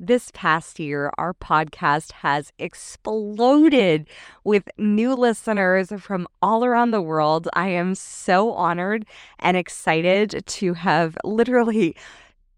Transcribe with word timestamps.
This 0.00 0.32
past 0.34 0.80
year, 0.80 1.12
our 1.18 1.32
podcast 1.32 2.10
has 2.12 2.52
exploded 2.58 4.08
with 4.42 4.68
new 4.76 5.14
listeners 5.14 5.92
from 6.00 6.26
all 6.42 6.64
around 6.64 6.90
the 6.90 7.00
world. 7.00 7.48
I 7.54 7.68
am 7.68 7.94
so 7.94 8.52
honored 8.52 9.06
and 9.38 9.56
excited 9.56 10.42
to 10.46 10.74
have 10.74 11.16
literally 11.22 11.94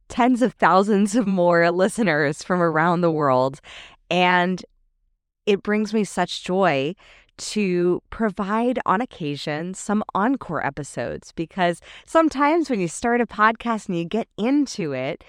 tens 0.09 0.41
of 0.41 0.55
thousands 0.55 1.15
of 1.15 1.27
more 1.27 1.71
listeners 1.71 2.43
from 2.43 2.63
around 2.63 3.03
the 3.03 3.11
world. 3.11 3.61
And 4.11 4.65
it 5.45 5.63
brings 5.63 5.93
me 5.93 6.05
such 6.05 6.43
joy 6.43 6.95
to 7.37 8.03
provide 8.09 8.79
on 8.87 9.03
occasion 9.03 9.75
some 9.75 10.03
encore 10.15 10.65
episodes 10.65 11.33
because 11.33 11.83
sometimes 12.07 12.71
when 12.71 12.81
you 12.81 12.89
start 12.89 13.21
a 13.21 13.27
podcast 13.27 13.89
and 13.89 13.99
you 13.99 14.07
get 14.07 14.27
into 14.39 14.93
it, 14.93 15.23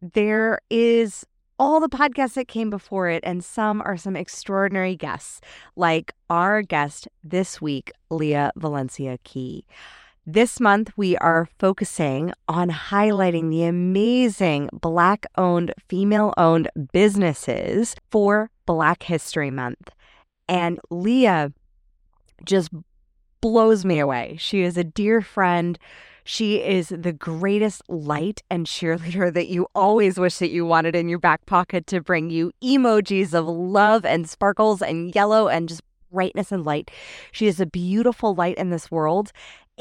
there 0.00 0.60
is 0.70 1.26
all 1.58 1.80
the 1.80 1.88
podcasts 1.88 2.34
that 2.34 2.48
came 2.48 2.70
before 2.70 3.08
it, 3.08 3.22
and 3.24 3.44
some 3.44 3.82
are 3.82 3.96
some 3.96 4.16
extraordinary 4.16 4.96
guests, 4.96 5.40
like 5.76 6.12
our 6.30 6.62
guest 6.62 7.08
this 7.22 7.60
week, 7.60 7.92
Lia 8.10 8.52
Valencia 8.56 9.18
Key. 9.24 9.64
This 10.24 10.60
month, 10.60 10.92
we 10.96 11.16
are 11.16 11.48
focusing 11.58 12.32
on 12.46 12.70
highlighting 12.70 13.50
the 13.50 13.64
amazing 13.64 14.70
Black 14.72 15.26
owned, 15.36 15.74
female 15.88 16.32
owned 16.36 16.70
businesses 16.92 17.96
for 18.10 18.50
Black 18.64 19.02
History 19.02 19.50
Month. 19.50 19.90
And 20.48 20.78
Lia 20.90 21.52
just 22.44 22.70
blows 23.40 23.84
me 23.84 23.98
away. 23.98 24.36
She 24.38 24.62
is 24.62 24.76
a 24.76 24.84
dear 24.84 25.20
friend. 25.20 25.76
She 26.24 26.62
is 26.62 26.88
the 26.88 27.12
greatest 27.12 27.82
light 27.88 28.42
and 28.48 28.66
cheerleader 28.66 29.32
that 29.32 29.48
you 29.48 29.66
always 29.74 30.18
wish 30.18 30.38
that 30.38 30.50
you 30.50 30.64
wanted 30.64 30.94
in 30.94 31.08
your 31.08 31.18
back 31.18 31.46
pocket 31.46 31.86
to 31.88 32.00
bring 32.00 32.30
you 32.30 32.52
emojis 32.62 33.34
of 33.34 33.46
love 33.46 34.04
and 34.04 34.28
sparkles 34.28 34.82
and 34.82 35.14
yellow 35.14 35.48
and 35.48 35.68
just 35.68 35.82
brightness 36.12 36.52
and 36.52 36.64
light. 36.64 36.90
She 37.32 37.46
is 37.46 37.58
a 37.58 37.66
beautiful 37.66 38.34
light 38.34 38.56
in 38.56 38.70
this 38.70 38.90
world. 38.90 39.32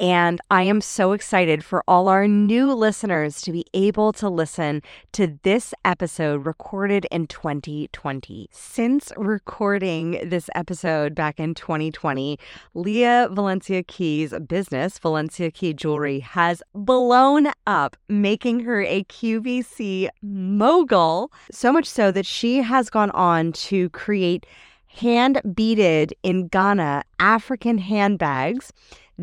And 0.02 0.41
I 0.49 0.63
am 0.63 0.81
so 0.81 1.11
excited 1.11 1.63
for 1.63 1.83
all 1.88 2.09
our 2.09 2.27
new 2.27 2.73
listeners 2.73 3.39
to 3.44 3.52
be 3.52 3.67
able 3.75 4.11
to 4.13 4.30
listen 4.30 4.81
to 5.11 5.38
this 5.44 5.75
episode 5.85 6.44
recorded 6.44 7.05
in 7.11 7.27
2020. 7.27 8.49
Since 8.52 9.13
recording 9.16 10.27
this 10.27 10.49
episode 10.55 11.13
back 11.13 11.39
in 11.39 11.53
2020, 11.53 12.39
Lia 12.73 13.29
Valencia 13.31 13.83
Key's 13.83 14.33
business, 14.47 14.97
Valencia 14.97 15.52
Key 15.52 15.72
Jewelry, 15.75 16.22
has 16.22 16.63
blown 16.73 17.52
up, 17.67 17.95
making 18.09 18.61
her 18.61 18.81
a 18.81 19.03
QVC 19.03 20.09
mogul. 20.23 21.31
So 21.52 21.72
much 21.72 21.85
so 21.85 22.09
that 22.09 22.25
she 22.25 22.63
has 22.63 22.89
gone 22.89 23.11
on 23.11 23.52
to 23.52 23.91
create 23.91 24.47
hand 24.88 25.41
beaded 25.53 26.16
in 26.23 26.47
Ghana 26.47 27.03
African 27.19 27.77
handbags 27.77 28.73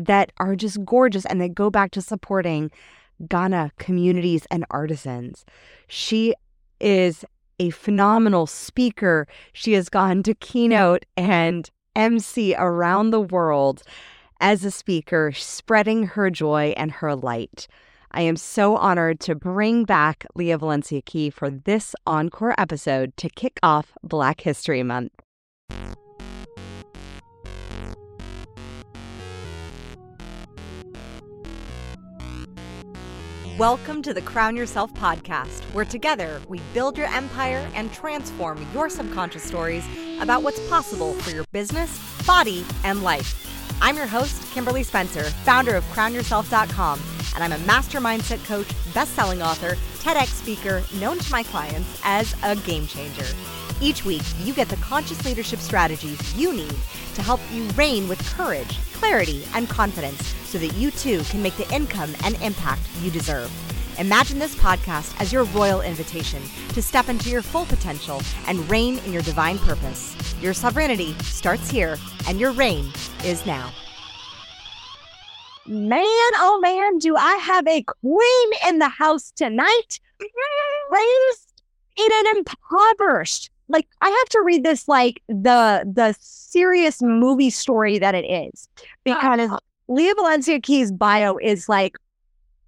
that 0.05 0.31
are 0.37 0.55
just 0.55 0.83
gorgeous 0.85 1.25
and 1.25 1.39
they 1.39 1.49
go 1.49 1.69
back 1.69 1.91
to 1.91 2.01
supporting 2.01 2.71
Ghana 3.27 3.71
communities 3.77 4.47
and 4.49 4.65
artisans. 4.71 5.45
She 5.87 6.33
is 6.79 7.25
a 7.59 7.69
phenomenal 7.71 8.47
speaker. 8.47 9.27
She 9.51 9.73
has 9.73 9.89
gone 9.89 10.23
to 10.23 10.33
keynote 10.33 11.05
and 11.17 11.69
MC 11.95 12.55
around 12.57 13.11
the 13.11 13.19
world 13.19 13.83
as 14.39 14.63
a 14.63 14.71
speaker, 14.71 15.33
spreading 15.33 16.03
her 16.03 16.29
joy 16.29 16.73
and 16.77 16.91
her 16.91 17.13
light. 17.15 17.67
I 18.11 18.21
am 18.21 18.37
so 18.37 18.77
honored 18.77 19.19
to 19.21 19.35
bring 19.35 19.83
back 19.83 20.25
Lia 20.33 20.57
Valencia 20.57 21.01
Key 21.01 21.29
for 21.29 21.49
this 21.49 21.93
encore 22.07 22.55
episode 22.57 23.15
to 23.17 23.29
kick 23.29 23.59
off 23.61 23.91
Black 24.01 24.41
History 24.41 24.81
Month. 24.81 25.11
Welcome 33.59 34.01
to 34.03 34.13
the 34.13 34.21
Crown 34.21 34.55
Yourself 34.55 34.93
podcast, 34.93 35.65
where 35.73 35.83
together 35.83 36.39
we 36.47 36.61
build 36.73 36.97
your 36.97 37.07
empire 37.07 37.69
and 37.75 37.91
transform 37.91 38.65
your 38.73 38.89
subconscious 38.89 39.43
stories 39.43 39.85
about 40.21 40.43
what's 40.43 40.65
possible 40.69 41.13
for 41.15 41.31
your 41.31 41.43
business, 41.51 41.99
body, 42.25 42.65
and 42.85 43.03
life. 43.03 43.45
I'm 43.81 43.97
your 43.97 44.07
host, 44.07 44.49
Kimberly 44.53 44.83
Spencer, 44.83 45.23
founder 45.43 45.75
of 45.75 45.83
crownyourself.com, 45.87 47.01
and 47.35 47.43
I'm 47.43 47.51
a 47.51 47.65
master 47.65 47.99
mindset 47.99 48.41
coach, 48.45 48.69
best-selling 48.93 49.41
author, 49.41 49.75
TEDx 49.97 50.27
speaker, 50.27 50.81
known 50.97 51.17
to 51.17 51.29
my 51.29 51.43
clients 51.43 51.99
as 52.05 52.33
a 52.43 52.55
game 52.55 52.87
changer. 52.87 53.27
Each 53.81 54.05
week, 54.05 54.23
you 54.41 54.53
get 54.53 54.69
the 54.69 54.77
conscious 54.77 55.25
leadership 55.25 55.59
strategies 55.59 56.33
you 56.33 56.53
need 56.53 56.75
to 57.15 57.21
help 57.21 57.39
you 57.51 57.63
reign 57.69 58.07
with 58.07 58.23
courage, 58.35 58.77
clarity, 58.93 59.43
and 59.53 59.69
confidence 59.69 60.21
so 60.45 60.57
that 60.57 60.73
you 60.75 60.91
too 60.91 61.21
can 61.25 61.41
make 61.41 61.55
the 61.57 61.69
income 61.73 62.13
and 62.23 62.41
impact 62.41 62.81
you 63.01 63.11
deserve. 63.11 63.51
Imagine 63.99 64.39
this 64.39 64.55
podcast 64.55 65.13
as 65.19 65.33
your 65.33 65.43
royal 65.45 65.81
invitation 65.81 66.41
to 66.69 66.81
step 66.81 67.09
into 67.09 67.29
your 67.29 67.41
full 67.41 67.65
potential 67.65 68.21
and 68.47 68.69
reign 68.71 68.99
in 68.99 69.11
your 69.11 69.21
divine 69.23 69.59
purpose. 69.59 70.15
Your 70.41 70.53
sovereignty 70.53 71.13
starts 71.21 71.69
here, 71.69 71.97
and 72.27 72.39
your 72.39 72.51
reign 72.51 72.91
is 73.25 73.45
now. 73.45 73.71
Man, 75.65 76.01
oh 76.01 76.59
man, 76.61 76.97
do 76.97 77.15
I 77.15 77.35
have 77.35 77.67
a 77.67 77.83
queen 77.83 78.49
in 78.67 78.79
the 78.79 78.89
house 78.89 79.31
tonight? 79.35 79.99
Raised 80.89 81.61
in 81.97 82.07
an 82.11 82.37
impoverished. 82.37 83.51
Like 83.67 83.87
I 84.01 84.09
have 84.09 84.29
to 84.29 84.41
read 84.41 84.63
this 84.63 84.87
like 84.87 85.21
the 85.27 85.83
the 85.85 86.17
serious 86.51 87.01
movie 87.01 87.49
story 87.49 87.99
that 87.99 88.15
it 88.15 88.25
is 88.25 88.67
because 89.03 89.49
Lia 89.87 90.13
Valencia 90.15 90.59
Key's 90.59 90.91
bio 90.91 91.37
is 91.37 91.69
like 91.69 91.97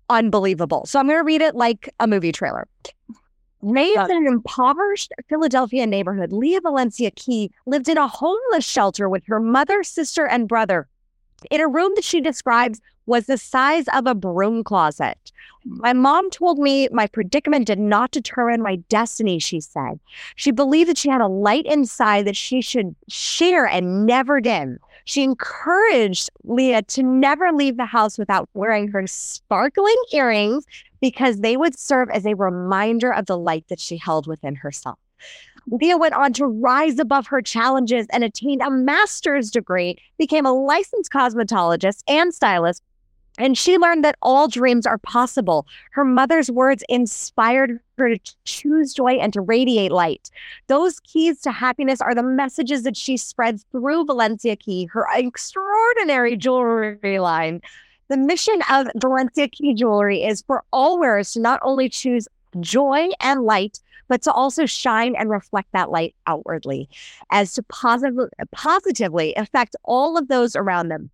unbelievable. 0.10 0.86
So 0.86 1.00
I'm 1.00 1.08
going 1.08 1.20
to 1.20 1.24
read 1.24 1.42
it 1.42 1.56
like 1.56 1.94
a 2.00 2.08
movie 2.08 2.32
trailer. 2.32 2.68
Raised 3.62 4.10
in 4.10 4.18
an 4.18 4.28
impoverished 4.28 5.14
Philadelphia 5.30 5.86
neighborhood, 5.86 6.34
Lia 6.34 6.62
Valencia 6.62 7.12
Key 7.12 7.52
lived 7.68 7.88
in 7.88 7.98
a 7.98 8.08
homeless 8.08 8.66
shelter 8.66 9.08
with 9.08 9.24
her 9.28 9.40
mother, 9.40 9.84
sister, 9.84 10.26
and 10.26 10.48
brother 10.48 10.88
in 11.50 11.62
a 11.62 11.68
room 11.68 11.92
that 11.96 12.04
she 12.04 12.22
describes 12.22 12.82
was 13.06 13.26
the 13.26 13.38
size 13.38 13.86
of 13.94 14.06
a 14.06 14.16
broom 14.16 14.64
closet. 14.64 15.32
My 15.66 15.94
mom 15.94 16.30
told 16.30 16.60
me 16.60 16.88
my 16.92 17.08
predicament 17.08 17.68
did 17.68 17.80
not 17.80 18.12
determine 18.12 18.62
my 18.62 18.78
destiny, 18.90 19.40
she 19.40 19.60
said. 19.60 20.00
She 20.36 20.52
believed 20.52 20.90
that 20.90 20.98
she 20.98 21.10
had 21.10 21.22
a 21.22 21.28
light 21.28 21.66
inside 21.66 22.26
that 22.26 22.36
she 22.36 22.62
should 22.62 22.96
share 23.08 23.68
and 23.68 24.06
never 24.06 24.40
dim. 24.40 24.80
She 25.06 25.24
encouraged 25.24 26.30
Lia 26.44 26.84
to 26.84 27.04
never 27.04 27.52
leave 27.52 27.78
the 27.78 27.86
house 27.86 28.18
without 28.18 28.50
wearing 28.54 28.88
her 28.90 29.06
sparkling 29.08 29.96
earrings 30.14 30.66
because 31.00 31.42
they 31.42 31.58
would 31.58 31.78
serve 31.78 32.10
as 32.12 32.26
a 32.26 32.36
reminder 32.36 33.12
of 33.12 33.26
the 33.26 33.38
light 33.38 33.68
that 33.70 33.80
she 33.80 33.98
held 33.98 34.28
within 34.28 34.56
herself. 34.56 35.00
Lia 35.72 35.98
went 35.98 36.14
on 36.14 36.34
to 36.34 36.46
rise 36.46 37.00
above 37.00 37.28
her 37.28 37.42
challenges 37.42 38.06
and 38.12 38.24
attained 38.24 38.62
a 38.62 38.70
master's 38.70 39.50
degree, 39.50 39.98
became 40.18 40.46
a 40.46 40.54
licensed 40.54 41.12
cosmetologist 41.12 42.04
and 42.10 42.34
stylist, 42.34 42.84
and 43.38 43.58
she 43.58 43.78
learned 43.78 44.04
that 44.04 44.18
all 44.22 44.50
dreams 44.50 44.86
are 44.86 44.98
possible. 44.98 45.66
Her 45.92 46.04
mother's 46.04 46.52
words 46.52 46.84
inspired 46.90 47.80
her 47.98 48.18
to 48.18 48.34
choose 48.44 48.94
joy 48.94 49.14
and 49.14 49.32
to 49.32 49.40
radiate 49.40 49.92
light. 49.92 50.30
Those 50.68 51.00
keys 51.00 51.40
to 51.42 51.52
happiness 51.52 52.02
are 52.02 52.14
the 52.14 52.24
messages 52.24 52.84
that 52.84 52.98
she 52.98 53.16
spreads 53.16 53.66
through 53.72 54.06
Valencia 54.06 54.58
Key, 54.58 54.86
her 54.88 55.08
extraordinary 55.14 56.36
jewelry 56.36 57.20
line. 57.20 57.62
The 58.10 58.18
mission 58.18 58.60
of 58.70 58.88
Valencia 58.98 59.48
Key 59.48 59.74
Jewelry 59.74 60.22
is 60.22 60.42
for 60.42 60.66
all 60.74 61.00
wearers 61.00 61.32
to 61.32 61.40
not 61.40 61.62
only 61.64 61.88
choose 61.88 62.28
joy 62.60 63.08
and 63.22 63.44
light, 63.44 63.80
but 64.12 64.22
to 64.24 64.32
also 64.34 64.66
shine 64.66 65.16
and 65.16 65.30
reflect 65.30 65.70
that 65.72 65.90
light 65.90 66.14
outwardly 66.28 66.90
as 67.30 67.54
to 67.54 67.64
positively, 67.64 68.28
positively 68.52 69.34
affect 69.36 69.74
all 69.86 70.18
of 70.18 70.28
those 70.28 70.54
around 70.54 70.90
them. 70.90 71.10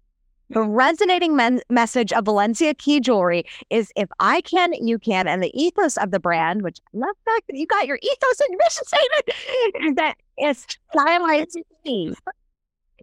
The 0.49 0.63
resonating 0.63 1.35
men- 1.35 1.61
message 1.69 2.11
of 2.11 2.25
Valencia 2.25 2.73
Key 2.73 2.99
Jewelry 2.99 3.45
is 3.69 3.91
if 3.95 4.09
I 4.19 4.41
can, 4.41 4.73
you 4.73 4.97
can. 4.97 5.27
And 5.27 5.43
the 5.43 5.51
ethos 5.53 5.97
of 5.97 6.09
the 6.09 6.19
brand, 6.19 6.63
which 6.63 6.79
I 6.91 6.97
love 6.97 7.15
the 7.23 7.31
fact 7.31 7.45
that 7.49 7.57
you 7.57 7.67
got 7.67 7.85
your 7.85 7.99
ethos 8.01 8.39
and 8.39 8.49
your 8.49 8.59
mission 8.65 8.85
statement, 8.85 9.95
that 9.97 10.15
is 10.39 10.65
stylized 10.89 11.59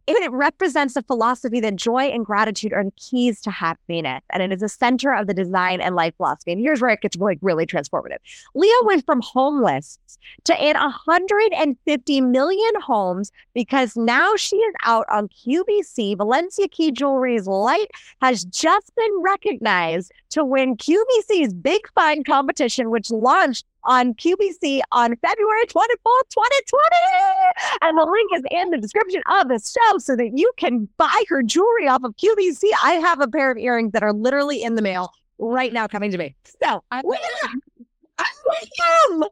it 0.06 0.32
represents 0.32 0.96
a 0.96 1.02
philosophy 1.02 1.60
that 1.60 1.76
joy 1.76 2.04
and 2.04 2.26
gratitude 2.26 2.72
are 2.72 2.84
the 2.84 2.92
keys 2.92 3.40
to 3.42 3.50
happiness, 3.50 4.22
and 4.30 4.42
it 4.42 4.52
is 4.52 4.62
a 4.62 4.68
center 4.68 5.14
of 5.14 5.26
the 5.26 5.34
design 5.34 5.80
and 5.80 5.94
life 5.94 6.14
philosophy. 6.16 6.52
And 6.52 6.60
here's 6.60 6.80
where 6.80 6.90
it 6.90 7.00
gets 7.00 7.16
like 7.16 7.38
really 7.40 7.66
transformative. 7.66 8.18
Lia 8.54 8.74
went 8.84 9.06
from 9.06 9.22
homeless 9.22 9.98
to 10.44 10.64
in 10.64 10.76
150 10.76 12.20
million 12.20 12.80
homes 12.80 13.32
because 13.54 13.96
now 13.96 14.36
she 14.36 14.56
is 14.56 14.74
out 14.82 15.06
on 15.10 15.28
QVC. 15.28 16.16
Valencia 16.16 16.68
Key 16.68 16.92
Jewelry's 16.92 17.46
light 17.46 17.90
has 18.20 18.44
just 18.44 18.94
been 18.96 19.22
recognized 19.22 20.12
to 20.30 20.44
win 20.44 20.76
QVC's 20.76 21.54
Big 21.54 21.88
Find 21.94 22.24
competition, 22.26 22.90
which 22.90 23.10
launched 23.10 23.66
on 23.84 24.14
QVC 24.14 24.80
on 24.92 25.16
February 25.16 25.66
24th, 25.66 26.28
2020. 26.30 26.96
And 27.82 27.98
the 27.98 28.04
link 28.04 28.30
is 28.34 28.42
in 28.50 28.70
the 28.70 28.78
description 28.78 29.22
of 29.40 29.48
the 29.48 29.58
show 29.58 29.98
so 29.98 30.16
that 30.16 30.32
you 30.36 30.50
can 30.56 30.88
buy 30.96 31.24
her 31.28 31.42
jewelry 31.42 31.88
off 31.88 32.02
of 32.04 32.16
QVC. 32.16 32.64
I 32.82 32.94
have 32.94 33.20
a 33.20 33.28
pair 33.28 33.50
of 33.50 33.58
earrings 33.58 33.92
that 33.92 34.02
are 34.02 34.12
literally 34.12 34.62
in 34.62 34.74
the 34.74 34.82
mail 34.82 35.10
right 35.38 35.72
now 35.72 35.86
coming 35.86 36.10
to 36.10 36.18
me. 36.18 36.34
So, 36.62 36.82
I, 36.90 37.02
I 38.18 38.24
am. 39.02 39.24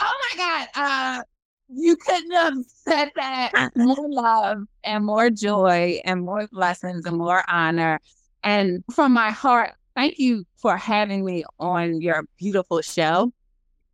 Oh 0.00 0.28
my 0.36 0.36
God. 0.36 0.68
Uh, 0.74 1.22
you 1.68 1.96
couldn't 1.96 2.32
have 2.32 2.54
said 2.66 3.10
that. 3.16 3.70
More 3.74 4.08
love 4.08 4.64
and 4.82 5.04
more 5.04 5.30
joy 5.30 6.00
and 6.04 6.22
more 6.22 6.46
blessings 6.48 7.06
and 7.06 7.16
more 7.16 7.42
honor. 7.48 8.00
And 8.42 8.84
from 8.92 9.12
my 9.12 9.30
heart, 9.30 9.72
thank 9.94 10.18
you 10.18 10.44
for 10.56 10.76
having 10.76 11.24
me 11.24 11.44
on 11.58 12.00
your 12.00 12.24
beautiful 12.38 12.80
show. 12.80 13.32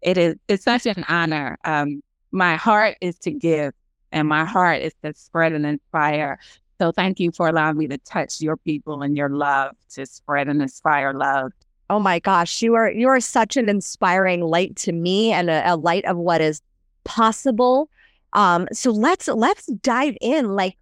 It 0.01 0.17
is 0.19 0.37
it's 0.49 0.65
such 0.65 0.87
an 0.87 1.05
honor. 1.09 1.59
Um, 1.65 2.03
my 2.33 2.57
heart 2.57 2.97
is 3.01 3.19
to 3.21 3.31
give 3.31 3.73
and 4.13 4.29
my 4.29 4.45
heart 4.45 4.83
is 4.83 4.95
to 5.03 5.15
spread 5.15 5.53
and 5.53 5.67
inspire. 5.67 6.39
So 6.79 6.93
thank 6.93 7.21
you 7.21 7.31
for 7.33 7.49
allowing 7.49 7.77
me 7.77 7.89
to 7.89 7.99
touch 7.99 8.41
your 8.41 8.57
people 8.57 9.03
and 9.03 9.17
your 9.17 9.29
love 9.29 9.77
to 9.91 10.07
spread 10.07 10.49
and 10.49 10.63
inspire 10.63 11.13
love. 11.13 11.53
Oh 11.91 11.99
my 11.99 12.21
gosh, 12.21 12.63
you 12.63 12.75
are 12.75 12.91
you 12.91 13.09
are 13.09 13.21
such 13.21 13.57
an 13.57 13.69
inspiring 13.69 14.43
light 14.43 14.77
to 14.77 14.93
me 14.93 15.33
and 15.33 15.51
a, 15.51 15.73
a 15.73 15.77
light 15.77 16.05
of 16.05 16.17
what 16.17 16.41
is 16.41 16.63
possible. 17.05 17.91
Um, 18.33 18.69
so 18.73 18.91
let's 18.93 19.29
let's 19.29 19.67
dive 19.67 20.17
in. 20.21 20.55
Like, 20.55 20.77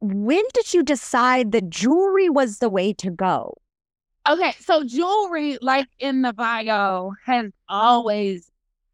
when 0.00 0.42
did 0.54 0.72
you 0.72 0.82
decide 0.82 1.52
that 1.52 1.68
jewelry 1.68 2.30
was 2.30 2.58
the 2.58 2.70
way 2.70 2.92
to 2.94 3.10
go? 3.10 3.58
Okay, 4.28 4.54
so 4.60 4.84
jewelry, 4.84 5.56
like 5.62 5.88
in 5.98 6.20
the 6.20 6.34
bio, 6.34 7.12
has 7.24 7.50
always 7.68 8.50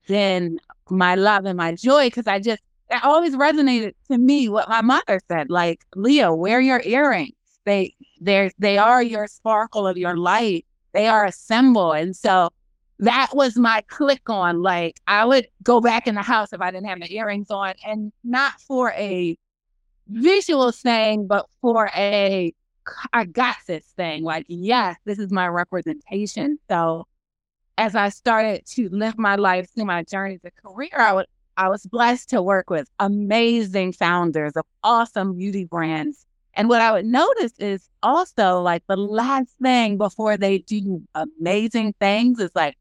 been 0.06 0.60
my 0.90 1.16
love 1.16 1.44
and 1.44 1.56
my 1.56 1.74
joy 1.74 2.06
because 2.06 2.28
I 2.28 2.38
just 2.38 2.62
it 2.90 3.04
always 3.04 3.34
resonated 3.34 3.94
to 4.10 4.18
me 4.18 4.48
what 4.48 4.68
my 4.68 4.80
mother 4.80 5.20
said. 5.28 5.50
Like, 5.50 5.80
Leo, 5.96 6.34
wear 6.34 6.60
your 6.60 6.80
earrings. 6.84 7.34
They 7.64 7.94
they 8.20 8.52
they 8.58 8.78
are 8.78 9.02
your 9.02 9.26
sparkle 9.26 9.88
of 9.88 9.96
your 9.96 10.16
light. 10.16 10.66
They 10.92 11.08
are 11.08 11.24
a 11.24 11.32
symbol. 11.32 11.92
And 11.92 12.14
so 12.14 12.50
that 13.00 13.30
was 13.32 13.56
my 13.56 13.82
click 13.88 14.30
on. 14.30 14.62
Like 14.62 15.00
I 15.08 15.24
would 15.24 15.48
go 15.64 15.80
back 15.80 16.06
in 16.06 16.14
the 16.14 16.22
house 16.22 16.52
if 16.52 16.60
I 16.60 16.70
didn't 16.70 16.86
have 16.86 17.00
the 17.00 17.12
earrings 17.12 17.50
on, 17.50 17.74
and 17.84 18.12
not 18.22 18.60
for 18.60 18.92
a 18.92 19.36
visual 20.06 20.70
thing, 20.70 21.26
but 21.26 21.46
for 21.60 21.90
a 21.96 22.54
I 23.12 23.24
got 23.24 23.56
this 23.66 23.84
thing. 23.96 24.22
Like, 24.22 24.46
yes, 24.48 24.96
this 25.04 25.18
is 25.18 25.30
my 25.30 25.48
representation. 25.48 26.58
So 26.68 27.06
as 27.76 27.94
I 27.94 28.08
started 28.08 28.66
to 28.66 28.88
live 28.90 29.18
my 29.18 29.36
life 29.36 29.68
through 29.74 29.86
my 29.86 30.04
journey 30.04 30.38
to 30.38 30.50
career, 30.50 30.96
I 30.96 31.12
would 31.12 31.26
I 31.56 31.68
was 31.68 31.86
blessed 31.86 32.30
to 32.30 32.42
work 32.42 32.68
with 32.68 32.88
amazing 32.98 33.92
founders 33.92 34.54
of 34.56 34.64
awesome 34.82 35.36
beauty 35.36 35.64
brands. 35.64 36.26
And 36.54 36.68
what 36.68 36.80
I 36.80 36.92
would 36.92 37.04
notice 37.04 37.52
is 37.58 37.88
also 38.02 38.60
like 38.60 38.82
the 38.88 38.96
last 38.96 39.54
thing 39.62 39.96
before 39.96 40.36
they 40.36 40.58
do 40.58 41.02
amazing 41.14 41.94
things 42.00 42.40
is 42.40 42.50
like, 42.54 42.76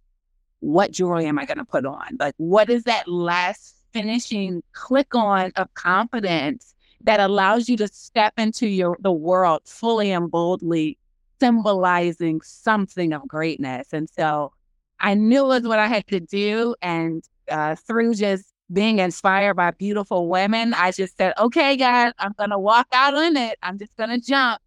what 0.60 0.92
jewelry 0.92 1.26
am 1.26 1.38
I 1.38 1.46
going 1.46 1.58
to 1.58 1.66
put 1.66 1.86
on? 1.86 2.18
Like, 2.20 2.34
what 2.38 2.70
is 2.70 2.84
that 2.84 3.08
last 3.08 3.76
finishing 3.94 4.64
click 4.74 5.14
on 5.14 5.52
of 5.56 5.72
confidence 5.76 6.73
that 7.04 7.20
allows 7.20 7.70
you 7.70 7.78
to 7.78 7.88
step 7.88 8.34
into 8.38 8.68
your 8.68 8.98
the 9.02 9.12
world 9.12 9.62
fully 9.66 10.12
and 10.12 10.30
boldly, 10.32 10.98
symbolizing 11.40 12.42
something 12.42 13.14
of 13.14 13.28
greatness? 13.28 13.94
And 13.94 14.10
so, 14.10 14.54
I 15.00 15.14
knew 15.16 15.46
it 15.46 15.48
was 15.48 15.64
what 15.64 15.80
I 15.80 15.88
had 15.88 16.08
to 16.08 16.20
do, 16.20 16.76
and 16.82 17.24
uh, 17.50 17.76
through 17.76 18.16
just 18.16 18.46
being 18.72 19.00
inspired 19.00 19.56
by 19.56 19.72
beautiful 19.72 20.30
women, 20.30 20.74
I 20.74 20.92
just 20.92 21.18
said, 21.18 21.34
"Okay, 21.38 21.78
guys, 21.78 22.14
I'm 22.20 22.34
going 22.38 22.52
to 22.52 22.60
walk 22.60 22.88
out 22.94 23.14
on 23.16 23.38
it. 23.38 23.58
I'm 23.64 23.78
just 23.78 23.96
going 23.98 24.10
to 24.10 24.20
jump." 24.20 24.62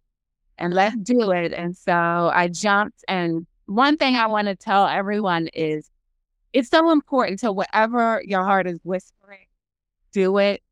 And 0.59 0.73
let's 0.73 0.95
do 0.97 1.31
it. 1.31 1.53
And 1.53 1.77
so 1.77 1.93
I 2.33 2.47
jumped 2.47 3.05
and 3.07 3.45
one 3.67 3.97
thing 3.97 4.15
I 4.15 4.27
want 4.27 4.47
to 4.47 4.55
tell 4.55 4.87
everyone 4.87 5.47
is 5.53 5.89
it's 6.53 6.69
so 6.69 6.89
important 6.91 7.39
to 7.39 7.51
whatever 7.51 8.21
your 8.25 8.43
heart 8.43 8.65
is 8.65 8.79
whispering, 8.83 9.45
do 10.13 10.37
it. 10.37 10.63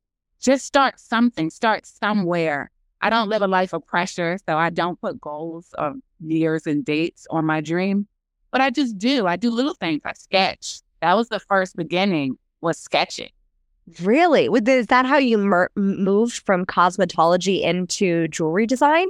Just 0.45 0.67
start 0.67 0.99
something, 0.99 1.49
start 1.49 1.87
somewhere. 1.87 2.69
I 3.01 3.09
don't 3.09 3.29
live 3.29 3.41
a 3.41 3.47
life 3.47 3.73
of 3.73 3.83
pressure, 3.83 4.37
so 4.47 4.55
I 4.55 4.69
don't 4.69 5.01
put 5.01 5.19
goals 5.19 5.69
of 5.73 5.95
years 6.19 6.67
and 6.67 6.85
dates 6.85 7.25
on 7.31 7.45
my 7.45 7.61
dream, 7.61 8.07
but 8.51 8.61
I 8.61 8.69
just 8.69 8.95
do. 8.99 9.25
I 9.25 9.37
do 9.37 9.49
little 9.49 9.73
things. 9.73 10.03
I 10.05 10.13
sketch. 10.13 10.81
That 11.01 11.15
was 11.15 11.29
the 11.29 11.39
first 11.39 11.75
beginning 11.75 12.37
was 12.61 12.77
sketching. 12.77 13.31
Really? 14.01 14.45
Is 14.45 14.85
that 14.87 15.07
how 15.07 15.17
you 15.17 15.39
mer- 15.39 15.71
moved 15.75 16.43
from 16.45 16.63
cosmetology 16.63 17.63
into 17.63 18.27
jewelry 18.27 18.67
design? 18.67 19.07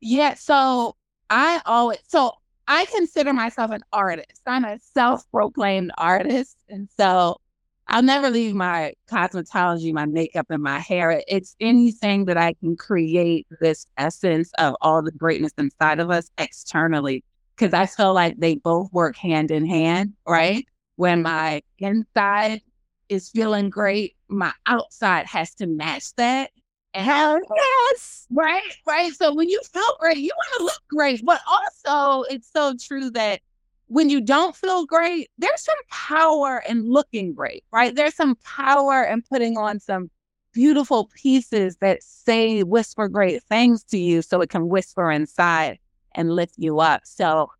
Yeah. 0.00 0.34
So 0.34 0.94
I 1.28 1.60
always, 1.66 1.98
so 2.06 2.34
I 2.68 2.84
consider 2.84 3.32
myself 3.32 3.72
an 3.72 3.82
artist. 3.92 4.42
I'm 4.46 4.64
a 4.64 4.78
self 4.94 5.28
proclaimed 5.32 5.90
artist. 5.98 6.56
And 6.68 6.88
so 6.96 7.40
I'll 7.88 8.02
never 8.02 8.28
leave 8.28 8.54
my 8.54 8.92
cosmetology, 9.10 9.92
my 9.92 10.04
makeup, 10.04 10.46
and 10.50 10.62
my 10.62 10.78
hair. 10.78 11.22
It's 11.26 11.56
anything 11.58 12.26
that 12.26 12.36
I 12.36 12.52
can 12.54 12.76
create 12.76 13.46
this 13.60 13.86
essence 13.96 14.50
of 14.58 14.74
all 14.82 15.02
the 15.02 15.12
greatness 15.12 15.52
inside 15.56 15.98
of 15.98 16.10
us 16.10 16.30
externally. 16.36 17.24
Cause 17.56 17.72
I 17.72 17.86
feel 17.86 18.14
like 18.14 18.36
they 18.38 18.56
both 18.56 18.92
work 18.92 19.16
hand 19.16 19.50
in 19.50 19.66
hand, 19.66 20.12
right? 20.26 20.64
When 20.96 21.22
my 21.22 21.62
inside 21.78 22.60
is 23.08 23.30
feeling 23.30 23.70
great, 23.70 24.14
my 24.28 24.52
outside 24.66 25.26
has 25.26 25.54
to 25.54 25.66
match 25.66 26.14
that. 26.16 26.50
Hell 26.94 27.40
yes. 27.56 28.26
Right, 28.30 28.62
right. 28.86 29.12
So 29.12 29.34
when 29.34 29.48
you 29.48 29.60
feel 29.72 29.96
great, 29.98 30.18
you 30.18 30.30
want 30.36 30.58
to 30.58 30.64
look 30.64 30.82
great. 30.90 31.24
But 31.24 31.40
also, 31.48 32.22
it's 32.30 32.50
so 32.52 32.74
true 32.80 33.10
that 33.10 33.40
when 33.88 34.08
you 34.08 34.20
don't 34.20 34.54
feel 34.54 34.86
great, 34.86 35.30
there's 35.38 35.62
some 35.62 35.76
power 35.90 36.62
in 36.68 36.90
looking 36.90 37.32
great, 37.32 37.64
right? 37.72 37.94
There's 37.94 38.14
some 38.14 38.36
power 38.36 39.02
in 39.02 39.22
putting 39.22 39.56
on 39.58 39.80
some 39.80 40.10
beautiful 40.52 41.10
pieces 41.14 41.76
that 41.76 42.02
say, 42.02 42.62
whisper 42.62 43.08
great 43.08 43.42
things 43.44 43.84
to 43.84 43.98
you 43.98 44.22
so 44.22 44.40
it 44.40 44.50
can 44.50 44.68
whisper 44.68 45.10
inside 45.10 45.78
and 46.14 46.34
lift 46.34 46.54
you 46.56 46.80
up. 46.80 47.02
So 47.04 47.50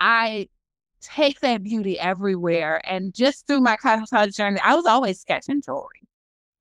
I 0.00 0.48
take 1.00 1.40
that 1.40 1.62
beauty 1.62 1.98
everywhere. 1.98 2.80
And 2.84 3.12
just 3.12 3.46
through 3.46 3.60
my 3.60 3.76
cosmetology 3.76 4.36
journey, 4.36 4.60
I 4.60 4.74
was 4.74 4.86
always 4.86 5.20
sketching 5.20 5.62
jewelry 5.62 6.02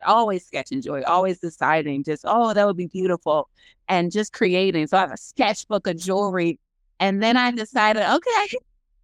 always 0.06 0.46
sketching 0.46 0.82
jewelry, 0.82 1.04
always 1.04 1.40
deciding 1.40 2.04
just, 2.04 2.24
oh, 2.28 2.54
that 2.54 2.66
would 2.66 2.78
be 2.78 2.88
beautiful. 2.88 3.50
And 3.88 4.12
just 4.12 4.34
creating. 4.34 4.88
So 4.88 4.98
I 4.98 5.02
have 5.02 5.12
a 5.12 5.18
sketchbook 5.18 5.88
of 5.88 5.98
jewelry. 5.98 6.60
And 7.00 7.22
then 7.22 7.38
I 7.38 7.52
decided, 7.52 8.04
okay, 8.04 8.58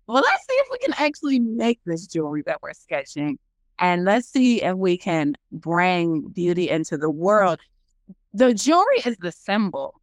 well, 0.08 0.24
let's 0.24 0.46
see 0.48 0.54
if 0.54 0.68
we 0.72 0.78
can 0.80 0.94
actually 0.98 1.40
make 1.40 1.80
this 1.86 2.08
jewelry 2.08 2.44
that 2.46 2.62
we're 2.62 2.74
sketching. 2.74 3.38
And 3.80 4.06
let's 4.06 4.28
see 4.28 4.64
if 4.64 4.76
we 4.76 4.98
can 4.98 5.36
bring 5.52 6.30
beauty 6.30 6.70
into 6.70 6.98
the 6.98 7.10
world. 7.10 7.60
The 8.34 8.54
jewelry 8.54 9.02
is 9.06 9.18
the 9.18 9.32
symbol. 9.32 10.02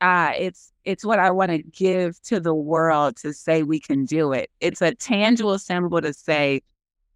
Uh, 0.00 0.32
it's 0.36 0.72
it's 0.84 1.04
what 1.04 1.20
I 1.20 1.30
want 1.30 1.52
to 1.52 1.58
give 1.58 2.20
to 2.22 2.40
the 2.40 2.54
world 2.54 3.16
to 3.18 3.32
say 3.32 3.62
we 3.62 3.78
can 3.78 4.04
do 4.04 4.32
it. 4.32 4.50
It's 4.60 4.82
a 4.82 4.94
tangible 4.94 5.58
symbol 5.58 6.00
to 6.00 6.12
say 6.12 6.62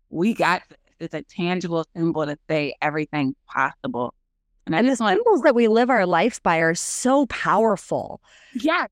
we 0.09 0.35
got 0.35 0.63
this 0.69 0.79
it's 0.99 1.15
a 1.15 1.23
tangible 1.23 1.85
symbol 1.95 2.25
to 2.27 2.37
say 2.49 2.75
everything 2.81 3.35
possible. 3.49 4.15
And 4.67 4.75
I 4.75 4.83
just 4.83 5.01
want 5.01 5.19
symbols 5.19 5.43
that 5.43 5.55
we 5.55 5.69
live 5.69 5.91
our 5.91 6.07
life 6.07 6.43
by 6.43 6.59
are 6.59 6.75
so 6.75 7.27
powerful. 7.27 8.21
Yeah. 8.55 8.87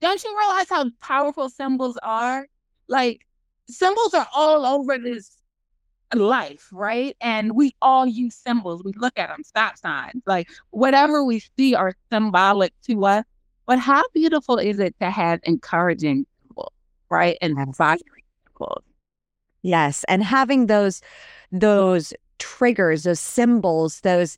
Don't 0.00 0.22
you 0.22 0.36
realize 0.38 0.68
how 0.68 0.90
powerful 1.00 1.48
symbols 1.48 1.98
are? 2.02 2.46
Like 2.88 3.26
symbols 3.68 4.14
are 4.14 4.26
all 4.34 4.64
over 4.66 4.98
this 4.98 5.38
life, 6.14 6.68
right? 6.72 7.16
And 7.20 7.52
we 7.54 7.74
all 7.82 8.06
use 8.06 8.34
symbols. 8.34 8.82
We 8.84 8.92
look 8.96 9.18
at 9.18 9.28
them, 9.28 9.42
stop 9.44 9.76
signs, 9.76 10.22
like 10.26 10.48
whatever 10.70 11.24
we 11.24 11.42
see 11.56 11.74
are 11.74 11.94
symbolic 12.10 12.72
to 12.86 13.04
us. 13.04 13.24
But 13.66 13.78
how 13.78 14.02
beautiful 14.14 14.58
is 14.58 14.78
it 14.78 14.94
to 15.00 15.10
have 15.10 15.40
encouraging 15.42 16.26
symbols, 16.42 16.72
right? 17.10 17.36
And 17.42 17.58
inspiring 17.58 18.00
symbols. 18.46 18.84
Yes, 19.62 20.04
and 20.08 20.22
having 20.22 20.66
those 20.66 21.02
those 21.52 22.14
triggers, 22.38 23.02
those 23.02 23.20
symbols, 23.20 24.00
those 24.00 24.36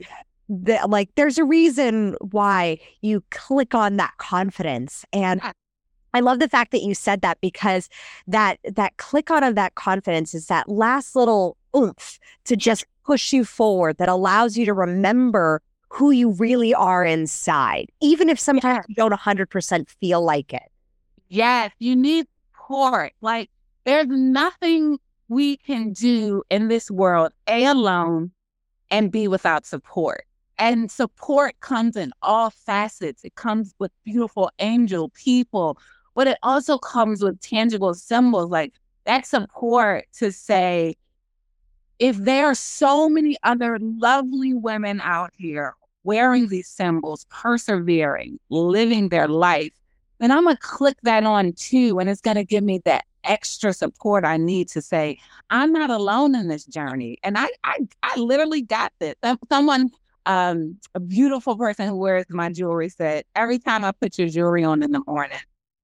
the, 0.49 0.81
like 0.89 1.11
there's 1.15 1.39
a 1.39 1.45
reason 1.45 2.17
why 2.33 2.79
you 3.03 3.23
click 3.31 3.75
on 3.75 3.97
that 3.99 4.15
confidence 4.19 5.05
and 5.13 5.41
I 6.15 6.21
love 6.21 6.39
the 6.39 6.49
fact 6.49 6.73
that 6.73 6.83
you 6.83 6.95
said 6.95 7.21
that 7.23 7.41
because 7.41 7.89
that 8.27 8.59
that 8.65 8.97
click 8.97 9.31
on 9.31 9.45
of 9.45 9.55
that 9.55 9.75
confidence 9.75 10.35
is 10.35 10.47
that 10.47 10.69
last 10.69 11.15
little 11.15 11.57
oomph 11.77 12.19
to 12.45 12.57
just 12.57 12.85
push 13.05 13.33
you 13.33 13.45
forward 13.45 13.99
that 13.99 14.09
allows 14.09 14.57
you 14.57 14.65
to 14.67 14.75
remember 14.75 15.63
who 15.89 16.13
you 16.13 16.31
really 16.31 16.73
are 16.73 17.05
inside, 17.05 17.91
even 18.01 18.29
if 18.29 18.39
sometimes 18.39 18.77
yes. 18.77 18.85
you 18.89 18.95
don't 18.95 19.13
100% 19.13 19.89
feel 20.01 20.23
like 20.23 20.53
it. 20.53 20.71
Yes, 21.29 21.73
you 21.79 21.97
need 21.97 22.27
support. 22.71 23.13
Like 23.21 23.51
there's 23.85 24.07
nothing 24.07 24.99
we 25.29 25.57
can 25.57 25.93
do 25.93 26.43
in 26.51 26.69
this 26.69 26.91
world, 26.91 27.33
A, 27.47 27.65
alone, 27.65 28.33
and 28.91 29.11
B, 29.11 29.29
without 29.29 29.67
support. 29.67 30.25
And 30.59 30.91
support 30.91 31.59
comes 31.61 31.97
in 31.97 32.13
all 32.23 32.51
facets. 32.51 33.25
It 33.25 33.35
comes 33.35 33.75
with 33.79 33.91
beautiful 34.05 34.51
angel 34.59 35.09
people, 35.11 35.79
but 36.15 36.27
it 36.27 36.39
also 36.43 36.79
comes 36.79 37.23
with 37.23 37.41
tangible 37.41 37.95
symbols 37.95 38.51
like 38.51 38.75
that 39.05 39.27
support 39.27 40.07
to 40.19 40.33
say, 40.33 40.97
if 41.99 42.17
there 42.17 42.47
are 42.47 42.55
so 42.55 43.09
many 43.09 43.37
other 43.43 43.79
lovely 43.81 44.55
women 44.55 45.01
out 45.03 45.33
here 45.37 45.75
wearing 46.05 46.49
these 46.49 46.69
symbols, 46.69 47.27
persevering, 47.29 48.39
living 48.49 49.11
their 49.11 49.29
life, 49.29 49.73
then 50.19 50.31
I'm 50.31 50.45
going 50.45 50.57
to 50.57 50.63
click 50.63 50.97
that 51.03 51.25
on 51.25 51.53
too. 51.53 51.99
And 51.99 52.09
it's 52.09 52.21
going 52.21 52.37
to 52.37 52.45
give 52.45 52.65
me 52.65 52.81
that 52.85 53.05
extra 53.25 53.73
support 53.73 54.25
I 54.25 54.37
need 54.39 54.69
to 54.69 54.81
say, 54.81 55.19
I'm 55.51 55.73
not 55.73 55.91
alone 55.91 56.35
in 56.35 56.49
this 56.49 56.65
journey. 56.65 57.19
And 57.23 57.37
I, 57.37 57.49
I, 57.65 57.79
I 58.03 58.19
literally 58.19 58.63
got 58.63 58.93
this. 58.99 59.15
Someone, 59.51 59.91
um, 60.27 60.79
a 60.95 61.01
beautiful 61.01 61.57
person 61.57 61.87
who 61.87 61.97
wears 61.97 62.25
my 62.31 62.51
jewelry 62.51 62.89
said, 62.89 63.25
every 63.35 63.59
time 63.59 63.85
I 63.85 63.93
put 63.93 64.19
your 64.19 64.29
jewelry 64.29 64.65
on 64.65 64.83
in 64.83 64.93
the 64.93 65.03
morning, 65.07 65.39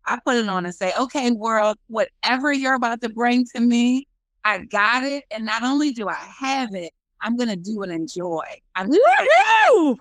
I 0.06 0.18
put 0.24 0.36
it 0.36 0.48
on 0.48 0.64
and 0.66 0.74
say, 0.74 0.92
okay, 0.98 1.30
world, 1.32 1.76
whatever 1.88 2.52
you're 2.52 2.74
about 2.74 3.00
to 3.02 3.08
bring 3.08 3.44
to 3.54 3.60
me, 3.60 4.06
I 4.44 4.64
got 4.64 5.02
it. 5.02 5.24
And 5.30 5.44
not 5.44 5.62
only 5.62 5.92
do 5.92 6.08
I 6.08 6.14
have 6.14 6.74
it, 6.74 6.92
I'm 7.20 7.36
going 7.36 7.48
to 7.48 7.56
do 7.56 7.82
it 7.82 7.90
and 7.90 8.08
joy. 8.08 8.44
I'm 8.74 8.88
Woo-hoo! 8.88 9.98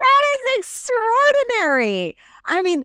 That 0.00 0.22
is 0.34 0.58
extraordinary. 0.58 2.16
I 2.46 2.62
mean, 2.62 2.84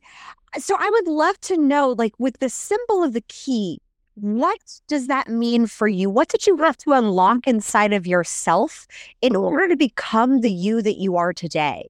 so 0.60 0.76
I 0.78 0.90
would 0.92 1.08
love 1.08 1.40
to 1.42 1.58
know, 1.58 1.96
like, 1.98 2.14
with 2.20 2.38
the 2.40 2.50
symbol 2.50 3.04
of 3.04 3.14
the 3.14 3.24
key, 3.28 3.80
what 4.14 4.60
does 4.88 5.08
that 5.08 5.28
mean 5.28 5.66
for 5.66 5.88
you? 5.88 6.10
What 6.10 6.28
did 6.30 6.46
you 6.46 6.58
have 6.58 6.78
to 6.78 6.94
unlock 6.94 7.48
inside 7.48 7.94
of 7.94 8.06
yourself 8.06 8.88
in 9.22 9.36
order 9.36 9.68
to 9.68 9.76
become 9.76 10.42
the 10.42 10.52
you 10.52 10.82
that 10.84 10.98
you 10.98 11.18
are 11.18 11.34
today? 11.34 11.90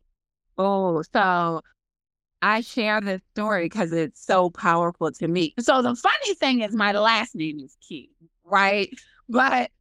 Oh, 0.58 1.04
so 1.14 1.62
I 2.42 2.62
share 2.62 3.02
this 3.02 3.22
story 3.34 3.66
because 3.66 3.92
it's 3.92 4.24
so 4.24 4.50
powerful 4.50 5.12
to 5.12 5.28
me. 5.28 5.54
So 5.60 5.82
the 5.82 5.96
funny 5.96 6.34
thing 6.36 6.62
is, 6.62 6.76
my 6.76 6.92
last 6.92 7.36
name 7.36 7.60
is 7.60 7.76
Key, 7.82 8.12
right? 8.44 8.90
But 9.28 9.72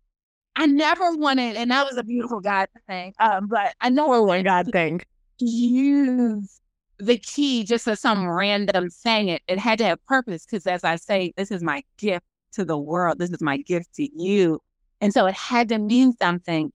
I 0.57 0.67
never 0.67 1.15
wanted, 1.15 1.57
and 1.57 1.71
that 1.71 1.87
was 1.87 1.99
a 1.99 2.03
beautiful 2.03 2.41
God 2.41 2.69
thing. 2.87 3.13
Um, 3.21 3.47
but 3.47 3.75
I 3.81 3.91
never 3.91 4.23
wanted 4.23 4.45
God 4.45 4.69
thing. 4.73 5.03
Use 5.39 6.61
the 6.99 7.19
key 7.19 7.63
just 7.63 7.87
as 7.87 8.01
some 8.01 8.27
random 8.27 8.89
saying 8.89 9.29
it. 9.29 9.43
It 9.49 9.59
had 9.59 9.79
to 9.79 9.85
have 9.85 10.05
purpose 10.07 10.47
because, 10.47 10.67
as 10.67 10.83
I 10.83 10.97
say, 10.97 11.35
this 11.37 11.51
is 11.51 11.63
my 11.63 11.83
gift 11.99 12.25
to 12.53 12.65
the 12.65 12.79
world. 12.79 13.19
This 13.19 13.31
is 13.31 13.43
my 13.43 13.59
gift 13.59 13.95
to 13.97 14.09
you, 14.19 14.63
and 15.03 15.13
so 15.13 15.27
it 15.27 15.35
had 15.35 15.69
to 15.69 15.79
mean 15.79 16.17
something. 16.17 16.73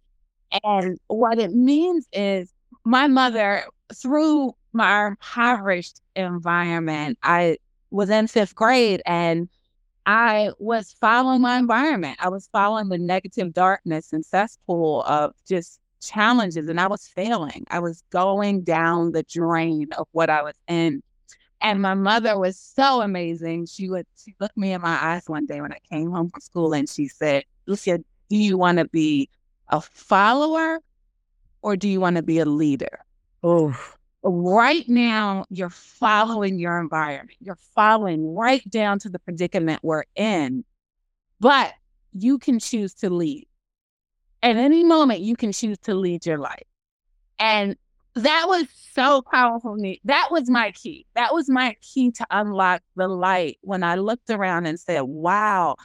And 0.64 1.00
what 1.08 1.40
it 1.40 1.52
means 1.52 2.08
is 2.14 2.52
my 2.86 3.08
mother, 3.08 3.64
through 3.96 4.54
my 4.74 5.08
impoverished 5.08 6.02
environment, 6.16 7.18
I 7.24 7.58
was 7.90 8.10
in 8.10 8.28
fifth 8.28 8.56
grade 8.56 9.02
and 9.06 9.50
I 10.06 10.52
was 10.58 10.96
following 11.00 11.42
my 11.42 11.58
environment. 11.58 12.18
I 12.20 12.30
was 12.30 12.50
following 12.52 12.90
the 12.90 12.98
negative 12.98 13.54
darkness 13.54 14.14
and 14.14 14.26
cesspool 14.26 15.04
of 15.04 15.34
just 15.48 15.80
challenges, 16.02 16.68
and 16.68 16.80
I 16.80 16.88
was 16.88 17.08
failing. 17.08 17.66
I 17.70 17.80
was 17.80 18.04
going 18.10 18.64
down 18.64 19.12
the 19.12 19.24
drain 19.24 19.88
of 19.98 20.08
what 20.12 20.30
I 20.30 20.42
was 20.42 20.56
in. 20.68 21.04
And 21.62 21.82
my 21.82 21.94
mother 21.94 22.40
was 22.40 22.58
so 22.58 23.02
amazing. 23.02 23.68
She 23.68 23.90
would 23.90 24.08
she 24.18 24.34
looked 24.40 24.58
me 24.58 24.74
in 24.74 24.82
my 24.82 24.98
eyes 25.00 25.24
one 25.28 25.46
day 25.46 25.62
when 25.62 25.72
I 25.72 25.78
came 25.92 26.10
home 26.12 26.30
from 26.32 26.42
school 26.42 26.74
and 26.74 26.90
she 26.90 27.08
said, 27.08 27.44
Lucia, 27.68 28.00
do 28.30 28.36
you 28.36 28.58
want 28.58 28.80
to 28.80 28.86
be 28.86 29.30
a 29.70 29.80
follower 29.80 30.80
or 31.62 31.76
do 31.76 31.88
you 31.88 32.02
want 32.02 32.16
to 32.16 32.24
be 32.24 32.40
a 32.40 32.46
leader? 32.46 33.06
Oh, 33.44 33.78
right 34.24 34.88
now 34.88 35.46
you're 35.50 35.70
following 35.70 36.60
your 36.60 36.80
environment. 36.80 37.38
You're 37.40 37.58
following 37.76 38.36
right 38.36 38.68
down 38.70 39.00
to 39.00 39.10
the 39.10 39.20
predicament 39.20 39.80
we're 39.84 40.04
in, 40.16 40.64
but 41.40 41.74
you 42.14 42.38
can 42.38 42.60
choose 42.60 42.94
to 42.96 43.10
lead. 43.10 43.48
At 44.44 44.58
any 44.58 44.84
moment, 44.84 45.22
you 45.22 45.36
can 45.36 45.52
choose 45.52 45.78
to 45.80 45.94
lead 45.94 46.26
your 46.26 46.38
life. 46.38 46.64
And 47.40 47.76
that 48.16 48.46
was 48.48 48.68
so 48.94 49.22
powerful. 49.22 49.78
That 50.04 50.30
was 50.32 50.50
my 50.50 50.72
key. 50.72 51.06
That 51.16 51.34
was 51.34 51.50
my 51.50 51.76
key 51.82 52.12
to 52.12 52.28
unlock 52.30 52.82
the 52.96 53.08
light 53.08 53.58
when 53.62 53.84
I 53.84 53.96
looked 53.96 54.30
around 54.30 54.66
and 54.66 54.80
said, 54.80 55.02
wow, 55.04 55.76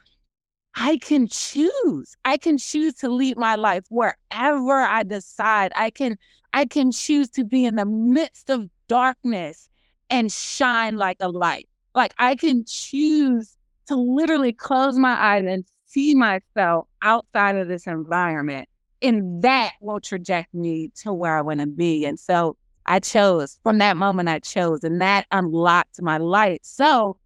I 0.74 0.98
can 0.98 1.28
choose. 1.28 2.16
I 2.24 2.36
can 2.36 2.58
choose 2.58 2.94
to 2.96 3.08
lead 3.08 3.38
my 3.38 3.54
life 3.54 3.84
wherever 3.88 4.74
I 4.80 5.04
decide. 5.04 5.72
I 5.76 5.90
can 5.90 6.18
I 6.56 6.64
can 6.64 6.90
choose 6.90 7.28
to 7.32 7.44
be 7.44 7.66
in 7.66 7.76
the 7.76 7.84
midst 7.84 8.48
of 8.48 8.70
darkness 8.88 9.68
and 10.08 10.32
shine 10.32 10.96
like 10.96 11.18
a 11.20 11.28
light. 11.28 11.68
Like 11.94 12.14
I 12.16 12.34
can 12.34 12.64
choose 12.66 13.54
to 13.88 13.94
literally 13.94 14.54
close 14.54 14.96
my 14.96 15.12
eyes 15.12 15.44
and 15.46 15.66
see 15.84 16.14
myself 16.14 16.86
outside 17.02 17.56
of 17.56 17.68
this 17.68 17.86
environment. 17.86 18.70
And 19.02 19.42
that 19.42 19.72
will 19.82 20.00
traject 20.00 20.54
me 20.54 20.90
to 21.02 21.12
where 21.12 21.36
I 21.36 21.42
want 21.42 21.60
to 21.60 21.66
be. 21.66 22.06
And 22.06 22.18
so 22.18 22.56
I 22.86 23.00
chose 23.00 23.58
from 23.62 23.76
that 23.78 23.98
moment, 23.98 24.30
I 24.30 24.38
chose, 24.38 24.82
and 24.82 24.98
that 25.02 25.26
unlocked 25.32 26.00
my 26.00 26.16
light. 26.16 26.64
So 26.64 27.18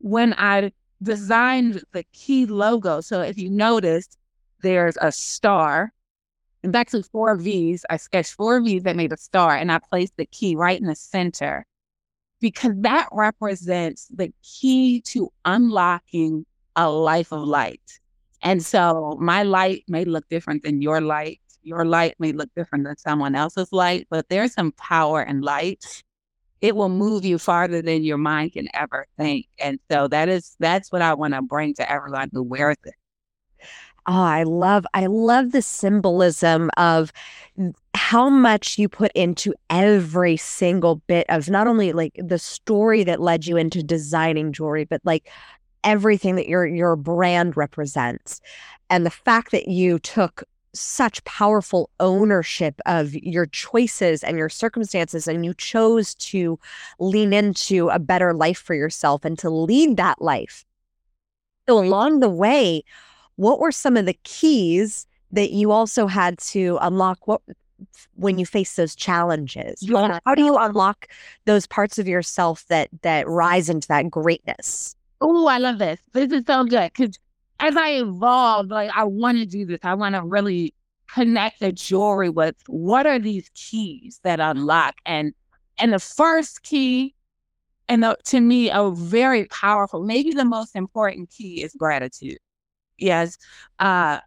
when 0.00 0.34
I 0.34 0.72
designed 1.02 1.82
the 1.92 2.04
key 2.12 2.44
logo, 2.44 3.00
so 3.00 3.22
if 3.22 3.38
you 3.38 3.48
noticed, 3.48 4.18
there's 4.60 4.98
a 5.00 5.10
star 5.10 5.94
it's 6.64 6.74
actually 6.74 7.02
four 7.02 7.36
V's. 7.36 7.84
I 7.90 7.98
sketched 7.98 8.32
four 8.32 8.60
V's 8.60 8.84
that 8.84 8.96
made 8.96 9.12
a 9.12 9.16
star, 9.18 9.54
and 9.54 9.70
I 9.70 9.78
placed 9.78 10.16
the 10.16 10.26
key 10.26 10.56
right 10.56 10.80
in 10.80 10.86
the 10.86 10.96
center 10.96 11.66
because 12.40 12.72
that 12.78 13.08
represents 13.12 14.08
the 14.08 14.32
key 14.42 15.00
to 15.02 15.30
unlocking 15.44 16.46
a 16.76 16.90
life 16.90 17.32
of 17.32 17.42
light. 17.42 18.00
And 18.42 18.64
so 18.64 19.16
my 19.20 19.42
light 19.42 19.84
may 19.88 20.04
look 20.04 20.28
different 20.28 20.62
than 20.62 20.82
your 20.82 21.00
light. 21.00 21.40
Your 21.62 21.84
light 21.84 22.14
may 22.18 22.32
look 22.32 22.50
different 22.56 22.84
than 22.84 22.96
someone 22.98 23.34
else's 23.34 23.72
light, 23.72 24.06
but 24.10 24.28
there's 24.28 24.52
some 24.52 24.72
power 24.72 25.22
in 25.22 25.40
light. 25.40 26.02
It 26.60 26.76
will 26.76 26.88
move 26.90 27.24
you 27.24 27.38
farther 27.38 27.82
than 27.82 28.04
your 28.04 28.18
mind 28.18 28.52
can 28.52 28.68
ever 28.74 29.06
think. 29.18 29.46
And 29.58 29.78
so 29.90 30.08
that 30.08 30.28
is 30.28 30.56
that's 30.60 30.90
what 30.92 31.02
I 31.02 31.14
want 31.14 31.34
to 31.34 31.42
bring 31.42 31.74
to 31.74 31.90
everyone 31.90 32.30
who 32.32 32.42
wears 32.42 32.76
it. 32.84 32.94
Oh, 34.06 34.12
I 34.12 34.42
love 34.42 34.86
I 34.92 35.06
love 35.06 35.52
the 35.52 35.62
symbolism 35.62 36.70
of 36.76 37.10
how 37.94 38.28
much 38.28 38.78
you 38.78 38.88
put 38.88 39.10
into 39.14 39.54
every 39.70 40.36
single 40.36 40.96
bit 41.06 41.24
of 41.30 41.48
not 41.48 41.66
only 41.66 41.92
like 41.92 42.12
the 42.18 42.38
story 42.38 43.02
that 43.04 43.20
led 43.20 43.46
you 43.46 43.56
into 43.56 43.82
designing 43.82 44.52
jewelry, 44.52 44.84
but 44.84 45.00
like 45.04 45.30
everything 45.84 46.36
that 46.36 46.48
your 46.48 46.66
your 46.66 46.96
brand 46.96 47.56
represents. 47.56 48.40
And 48.90 49.06
the 49.06 49.10
fact 49.10 49.52
that 49.52 49.68
you 49.68 49.98
took 49.98 50.44
such 50.74 51.24
powerful 51.24 51.88
ownership 52.00 52.80
of 52.84 53.14
your 53.14 53.46
choices 53.46 54.22
and 54.24 54.36
your 54.36 54.48
circumstances 54.48 55.28
and 55.28 55.44
you 55.44 55.54
chose 55.54 56.14
to 56.16 56.58
lean 56.98 57.32
into 57.32 57.88
a 57.88 57.98
better 57.98 58.34
life 58.34 58.58
for 58.58 58.74
yourself 58.74 59.24
and 59.24 59.38
to 59.38 59.48
lead 59.48 59.96
that 59.96 60.20
life. 60.20 60.64
So 61.68 61.78
along 61.78 62.20
the 62.20 62.28
way, 62.28 62.82
what 63.36 63.60
were 63.60 63.72
some 63.72 63.96
of 63.96 64.06
the 64.06 64.16
keys 64.24 65.06
that 65.32 65.50
you 65.50 65.72
also 65.72 66.06
had 66.06 66.38
to 66.38 66.78
unlock 66.80 67.26
what 67.26 67.40
when 68.14 68.38
you 68.38 68.46
face 68.46 68.76
those 68.76 68.94
challenges? 68.94 69.82
Yeah. 69.82 70.18
How 70.24 70.34
do 70.34 70.42
you 70.42 70.56
unlock 70.56 71.08
those 71.44 71.66
parts 71.66 71.98
of 71.98 72.06
yourself 72.06 72.64
that 72.68 72.88
that 73.02 73.28
rise 73.28 73.68
into 73.68 73.88
that 73.88 74.10
greatness? 74.10 74.96
Oh, 75.20 75.46
I 75.46 75.58
love 75.58 75.78
this. 75.78 76.00
This 76.12 76.32
is 76.32 76.44
so 76.46 76.64
good 76.64 76.92
because 76.96 77.18
as 77.60 77.76
I 77.76 77.90
evolve, 77.90 78.68
like 78.68 78.90
I 78.94 79.04
want 79.04 79.38
to 79.38 79.46
do 79.46 79.64
this. 79.64 79.80
I 79.82 79.94
want 79.94 80.14
to 80.14 80.22
really 80.22 80.74
connect 81.12 81.60
the 81.60 81.72
jewelry 81.72 82.30
with 82.30 82.56
what 82.66 83.06
are 83.06 83.18
these 83.18 83.50
keys 83.54 84.20
that 84.22 84.40
unlock 84.40 84.96
and 85.04 85.32
and 85.78 85.92
the 85.92 85.98
first 85.98 86.62
key 86.62 87.14
and 87.88 88.02
the, 88.02 88.16
to 88.24 88.40
me 88.40 88.70
a 88.70 88.90
very 88.90 89.44
powerful 89.46 90.02
maybe 90.02 90.32
the 90.32 90.44
most 90.44 90.74
important 90.74 91.30
key 91.30 91.62
is 91.62 91.74
gratitude 91.74 92.38
Yes. 92.98 93.38
Uh, 93.78 94.20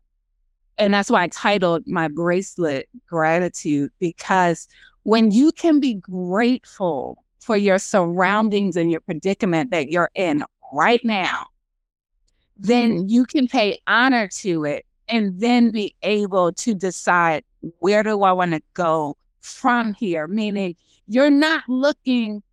and 0.77 0.93
that's 0.93 1.09
why 1.09 1.23
I 1.23 1.27
titled 1.27 1.87
my 1.87 2.07
bracelet 2.07 2.87
Gratitude, 3.07 3.91
because 3.99 4.67
when 5.03 5.31
you 5.31 5.51
can 5.51 5.79
be 5.79 5.95
grateful 5.95 7.23
for 7.39 7.57
your 7.57 7.79
surroundings 7.79 8.75
and 8.75 8.91
your 8.91 8.99
predicament 8.99 9.71
that 9.71 9.89
you're 9.89 10.11
in 10.15 10.43
right 10.73 11.03
now, 11.03 11.47
then 12.57 13.07
you 13.07 13.25
can 13.25 13.47
pay 13.47 13.79
honor 13.87 14.27
to 14.27 14.65
it 14.65 14.85
and 15.07 15.39
then 15.39 15.71
be 15.71 15.95
able 16.03 16.51
to 16.51 16.73
decide 16.73 17.43
where 17.79 18.03
do 18.03 18.21
I 18.23 18.31
want 18.33 18.51
to 18.51 18.61
go 18.73 19.17
from 19.41 19.93
here? 19.93 20.27
Meaning 20.27 20.75
you're 21.07 21.29
not 21.29 21.63
looking 21.67 22.43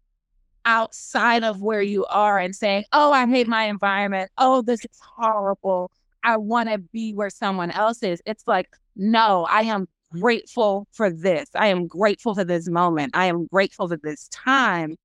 outside 0.65 1.45
of 1.45 1.61
where 1.61 1.83
you 1.83 2.07
are 2.07 2.39
and 2.39 2.55
saying, 2.55 2.85
oh, 2.93 3.13
I 3.13 3.27
hate 3.27 3.49
my 3.49 3.65
environment. 3.65 4.31
Oh, 4.39 4.63
this 4.63 4.81
is 4.81 5.01
horrible 5.01 5.91
I 6.25 6.39
want 6.39 6.69
to 6.71 6.79
be 6.79 7.13
where 7.13 7.31
someone 7.31 7.71
else 7.71 8.03
is. 8.03 8.21
It's 8.27 8.45
like, 8.47 8.69
no, 8.97 9.47
I 9.49 9.63
am 9.63 9.87
grateful 10.11 10.87
for 10.93 11.11
this. 11.11 11.49
I 11.55 11.69
am 11.69 11.87
grateful 11.87 12.35
for 12.35 12.45
this 12.45 12.69
moment. 12.69 13.17
I 13.17 13.27
am 13.27 13.47
grateful 13.47 13.89
for 13.89 13.97
this 13.97 14.29
time. 14.29 14.97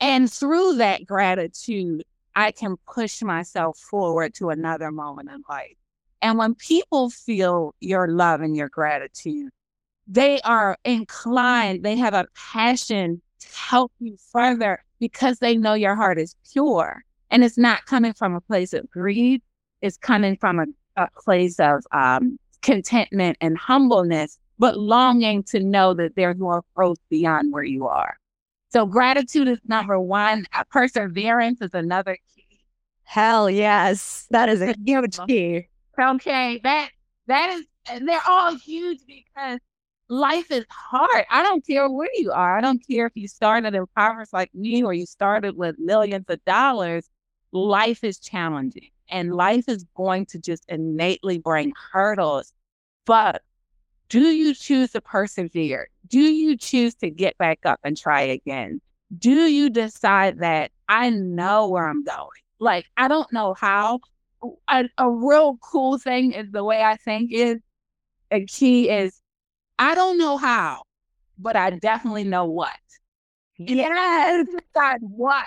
And 0.00 0.32
through 0.32 0.76
that 0.76 1.06
gratitude, 1.06 2.04
I 2.36 2.52
can 2.52 2.76
push 2.92 3.22
myself 3.22 3.78
forward 3.78 4.34
to 4.34 4.50
another 4.50 4.90
moment 4.90 5.30
in 5.30 5.42
life. 5.48 5.76
And 6.20 6.38
when 6.38 6.54
people 6.54 7.10
feel 7.10 7.74
your 7.80 8.08
love 8.08 8.40
and 8.40 8.56
your 8.56 8.68
gratitude, 8.68 9.50
they 10.06 10.40
are 10.40 10.76
inclined, 10.84 11.82
they 11.82 11.96
have 11.96 12.14
a 12.14 12.26
passion 12.52 13.22
to 13.40 13.48
help 13.56 13.92
you 13.98 14.16
further 14.32 14.82
because 15.00 15.38
they 15.38 15.56
know 15.56 15.74
your 15.74 15.94
heart 15.94 16.18
is 16.18 16.36
pure. 16.52 17.04
And 17.30 17.44
it's 17.44 17.58
not 17.58 17.86
coming 17.86 18.12
from 18.12 18.34
a 18.34 18.40
place 18.40 18.72
of 18.72 18.90
greed, 18.90 19.42
it's 19.84 19.98
coming 19.98 20.34
from 20.38 20.58
a, 20.58 20.64
a 20.96 21.08
place 21.22 21.60
of 21.60 21.84
um, 21.92 22.38
contentment 22.62 23.36
and 23.42 23.58
humbleness, 23.58 24.38
but 24.58 24.78
longing 24.78 25.42
to 25.42 25.60
know 25.60 25.92
that 25.92 26.16
there's 26.16 26.38
more 26.38 26.64
growth 26.74 26.96
beyond 27.10 27.52
where 27.52 27.64
you 27.64 27.86
are. 27.86 28.16
So 28.70 28.86
gratitude 28.86 29.46
is 29.46 29.58
number 29.66 30.00
one. 30.00 30.46
Perseverance 30.70 31.60
is 31.60 31.74
another 31.74 32.16
key. 32.34 32.62
Hell 33.02 33.50
yes. 33.50 34.26
That 34.30 34.48
is 34.48 34.62
a 34.62 34.74
huge 34.84 35.18
key. 35.26 35.68
Okay. 36.00 36.60
That 36.64 36.88
that 37.26 37.50
is 37.50 37.66
they're 38.06 38.20
all 38.26 38.56
huge 38.56 39.00
because 39.06 39.60
life 40.08 40.50
is 40.50 40.64
hard. 40.70 41.26
I 41.30 41.42
don't 41.42 41.64
care 41.64 41.90
where 41.90 42.08
you 42.14 42.32
are. 42.32 42.56
I 42.56 42.62
don't 42.62 42.82
care 42.88 43.04
if 43.04 43.12
you 43.14 43.28
started 43.28 43.74
in 43.74 43.84
poverty 43.94 44.30
like 44.32 44.54
me 44.54 44.82
or 44.82 44.94
you 44.94 45.04
started 45.04 45.56
with 45.56 45.76
millions 45.78 46.24
of 46.28 46.42
dollars. 46.46 47.06
Life 47.52 48.02
is 48.02 48.18
challenging 48.18 48.88
and 49.14 49.32
life 49.32 49.68
is 49.68 49.86
going 49.94 50.26
to 50.26 50.40
just 50.40 50.64
innately 50.68 51.38
bring 51.38 51.72
hurdles. 51.92 52.52
But 53.06 53.42
do 54.08 54.20
you 54.20 54.54
choose 54.54 54.90
to 54.90 55.00
persevere? 55.00 55.88
Do 56.08 56.20
you 56.20 56.56
choose 56.56 56.96
to 56.96 57.10
get 57.10 57.38
back 57.38 57.60
up 57.64 57.78
and 57.84 57.96
try 57.96 58.22
again? 58.22 58.80
Do 59.16 59.30
you 59.30 59.70
decide 59.70 60.40
that 60.40 60.72
I 60.88 61.10
know 61.10 61.68
where 61.68 61.88
I'm 61.88 62.02
going? 62.02 62.28
Like, 62.58 62.86
I 62.96 63.06
don't 63.06 63.32
know 63.32 63.54
how. 63.54 64.00
A, 64.68 64.84
a 64.98 65.08
real 65.08 65.58
cool 65.62 65.96
thing 65.96 66.32
is 66.32 66.50
the 66.50 66.64
way 66.64 66.82
I 66.82 66.96
think 66.96 67.32
is 67.32 67.60
a 68.32 68.44
key 68.44 68.90
is 68.90 69.22
I 69.78 69.94
don't 69.94 70.18
know 70.18 70.36
how, 70.36 70.82
but 71.38 71.54
I 71.54 71.70
definitely 71.70 72.24
know 72.24 72.46
what. 72.46 72.72
Yes, 73.58 74.46
decide 74.74 74.98
what, 75.00 75.46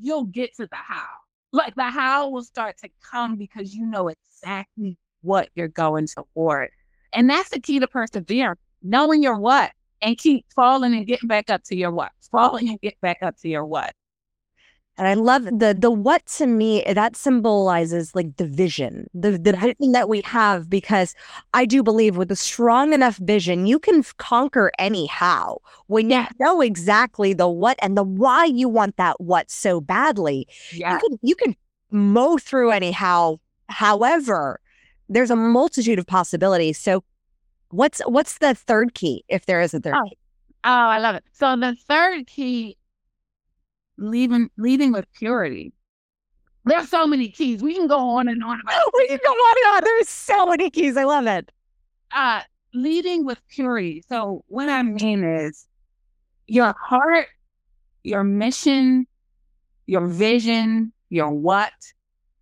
you'll 0.00 0.24
get 0.24 0.54
to 0.56 0.66
the 0.66 0.76
how. 0.76 1.19
Like 1.52 1.74
the 1.74 1.84
how 1.84 2.28
will 2.28 2.44
start 2.44 2.76
to 2.78 2.88
come 3.10 3.36
because 3.36 3.74
you 3.74 3.86
know 3.86 4.08
exactly 4.08 4.96
what 5.22 5.48
you're 5.54 5.68
going 5.68 6.06
toward. 6.06 6.70
And 7.12 7.28
that's 7.28 7.50
the 7.50 7.60
key 7.60 7.80
to 7.80 7.88
persevere, 7.88 8.56
knowing 8.82 9.22
your 9.22 9.38
what 9.38 9.72
and 10.00 10.16
keep 10.16 10.46
falling 10.54 10.94
and 10.94 11.06
getting 11.06 11.28
back 11.28 11.50
up 11.50 11.62
to 11.64 11.76
your 11.76 11.90
what, 11.90 12.12
falling 12.30 12.68
and 12.68 12.80
get 12.80 13.00
back 13.00 13.18
up 13.22 13.36
to 13.38 13.48
your 13.48 13.64
what. 13.64 13.94
And 15.00 15.08
I 15.08 15.14
love 15.14 15.44
the 15.44 15.74
the 15.76 15.90
what 15.90 16.26
to 16.36 16.46
me 16.46 16.84
that 16.86 17.16
symbolizes 17.16 18.14
like 18.14 18.36
the 18.36 18.44
vision, 18.44 19.08
the 19.14 19.30
the 19.38 19.52
vision 19.52 19.92
that 19.92 20.10
we 20.10 20.20
have, 20.26 20.68
because 20.68 21.14
I 21.54 21.64
do 21.64 21.82
believe 21.82 22.18
with 22.18 22.30
a 22.30 22.36
strong 22.36 22.92
enough 22.92 23.16
vision, 23.16 23.66
you 23.66 23.78
can 23.78 24.04
conquer 24.18 24.70
any 24.78 25.06
how. 25.06 25.62
When 25.86 26.10
you 26.10 26.26
know 26.38 26.60
exactly 26.60 27.32
the 27.32 27.48
what 27.48 27.78
and 27.80 27.96
the 27.96 28.02
why 28.02 28.44
you 28.44 28.68
want 28.68 28.98
that 28.98 29.18
what 29.22 29.50
so 29.50 29.80
badly, 29.80 30.46
yeah. 30.70 30.92
you 30.92 31.00
can 31.00 31.18
you 31.22 31.34
can 31.34 31.56
mow 31.90 32.36
through 32.36 32.70
any 32.70 32.90
how. 32.90 33.40
However, 33.70 34.60
there's 35.08 35.30
a 35.30 35.36
multitude 35.36 35.98
of 35.98 36.06
possibilities. 36.06 36.76
So, 36.76 37.04
what's 37.70 38.02
what's 38.04 38.36
the 38.36 38.54
third 38.54 38.92
key 38.92 39.24
if 39.28 39.46
there 39.46 39.62
is 39.62 39.72
a 39.72 39.80
third? 39.80 39.94
Oh, 39.96 40.04
key? 40.10 40.18
oh 40.64 40.68
I 40.68 40.98
love 40.98 41.14
it. 41.14 41.24
So 41.32 41.56
the 41.56 41.74
third 41.88 42.26
key 42.26 42.76
leading 44.00 44.50
leading 44.56 44.92
with 44.92 45.06
purity. 45.12 45.72
There's 46.64 46.88
so 46.88 47.06
many 47.06 47.28
keys. 47.28 47.62
We 47.62 47.74
can 47.74 47.86
go 47.86 47.98
on 47.98 48.28
and 48.28 48.42
on 48.42 48.60
about 48.60 48.90
We 48.94 49.08
can 49.08 49.18
go 49.24 49.30
on 49.30 49.56
and 49.58 49.76
on. 49.76 49.84
There's 49.84 50.08
so 50.08 50.46
many 50.46 50.70
keys. 50.70 50.96
I 50.96 51.04
love 51.04 51.26
it. 51.26 51.50
Uh 52.12 52.40
leading 52.74 53.24
with 53.24 53.40
purity. 53.48 54.02
So 54.08 54.44
what 54.48 54.68
I 54.68 54.82
mean 54.82 55.24
is 55.24 55.66
your 56.46 56.74
heart, 56.80 57.26
your 58.02 58.24
mission, 58.24 59.06
your 59.86 60.06
vision, 60.06 60.92
your 61.08 61.30
what 61.30 61.72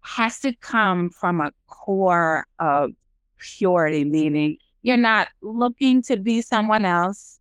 has 0.03 0.41
to 0.41 0.55
come 0.57 1.11
from 1.11 1.41
a 1.41 1.53
core 1.67 2.47
of 2.59 2.91
purity, 3.39 4.05
meaning 4.05 4.59
you're 4.83 4.97
not 4.97 5.29
looking 5.43 6.03
to 6.03 6.17
be 6.17 6.43
someone 6.43 6.85
else. 6.85 7.39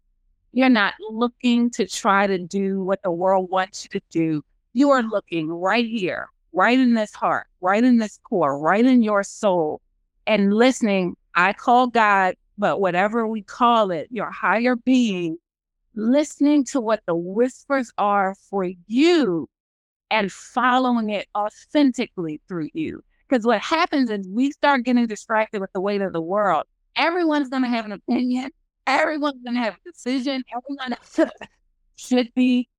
You're 0.58 0.70
not 0.70 0.96
looking 1.12 1.70
to 1.74 1.86
try 1.86 2.26
to 2.26 2.39
do 2.39 2.84
what 2.84 3.04
the 3.04 3.12
world 3.12 3.52
wants 3.52 3.84
you 3.84 4.00
to 4.00 4.06
do. 4.10 4.43
You 4.74 4.89
are 4.89 5.04
looking 5.04 5.52
right 5.52 5.86
here, 5.86 6.30
right 6.52 6.80
in 6.80 6.96
this 6.96 7.13
heart, 7.13 7.46
right 7.62 7.84
in 7.84 8.00
this 8.00 8.20
core, 8.24 8.58
right 8.58 8.84
in 8.84 9.04
your 9.04 9.22
soul, 9.22 9.82
and 10.26 10.52
listening. 10.52 11.15
I 11.36 11.54
call 11.54 11.86
God, 11.86 12.38
but 12.58 12.82
whatever 12.82 13.28
we 13.28 13.43
call 13.43 13.91
it, 13.91 14.08
your 14.10 14.32
higher 14.32 14.76
being, 14.76 15.38
listening 15.93 16.63
to 16.72 16.82
what 16.82 17.04
the 17.06 17.13
whispers 17.13 17.91
are 18.00 18.34
for 18.50 18.67
you 18.88 19.48
and 20.10 20.32
following 20.32 21.12
it 21.12 21.28
authentically 21.38 22.41
through 22.48 22.70
you. 22.74 23.04
Because 23.30 23.46
what 23.46 23.62
happens 23.62 24.10
is 24.10 24.28
we 24.28 24.50
start 24.50 24.86
getting 24.86 25.06
distracted 25.06 25.62
with 25.62 25.72
the 25.74 25.82
weight 25.82 26.02
of 26.02 26.13
the 26.13 26.20
world. 26.20 26.63
Everyone's 26.96 27.50
going 27.50 27.62
to 27.62 27.70
have 27.70 27.86
an 27.86 27.91
opinion. 27.91 28.50
Everyone's 28.88 29.43
to 29.43 29.52
have 29.52 29.76
a 29.76 29.91
decision. 29.91 30.43
Everyone 30.56 30.97
should 31.97 32.34
be. 32.34 32.69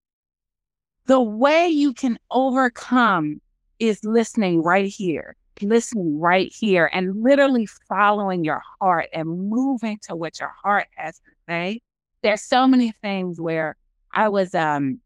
The 1.06 1.20
way 1.20 1.68
you 1.68 1.94
can 1.94 2.18
overcome 2.30 3.40
is 3.78 4.02
listening 4.04 4.62
right 4.62 4.86
here, 4.86 5.36
listening 5.62 6.18
right 6.18 6.52
here, 6.52 6.90
and 6.92 7.22
literally 7.22 7.66
following 7.88 8.44
your 8.44 8.62
heart 8.80 9.08
and 9.12 9.48
moving 9.48 9.98
to 10.02 10.16
what 10.16 10.40
your 10.40 10.52
heart 10.62 10.86
has 10.96 11.18
to 11.18 11.30
say. 11.48 11.80
There's 12.22 12.42
so 12.42 12.66
many 12.66 12.92
things 13.02 13.40
where 13.40 13.76
I 14.12 14.28
was, 14.28 14.54
um, 14.54 15.00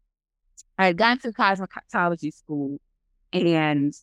I 0.77 0.87
had 0.87 0.97
gone 0.97 1.19
to 1.19 1.31
cosmetology 1.31 2.33
school 2.33 2.79
and 3.31 3.93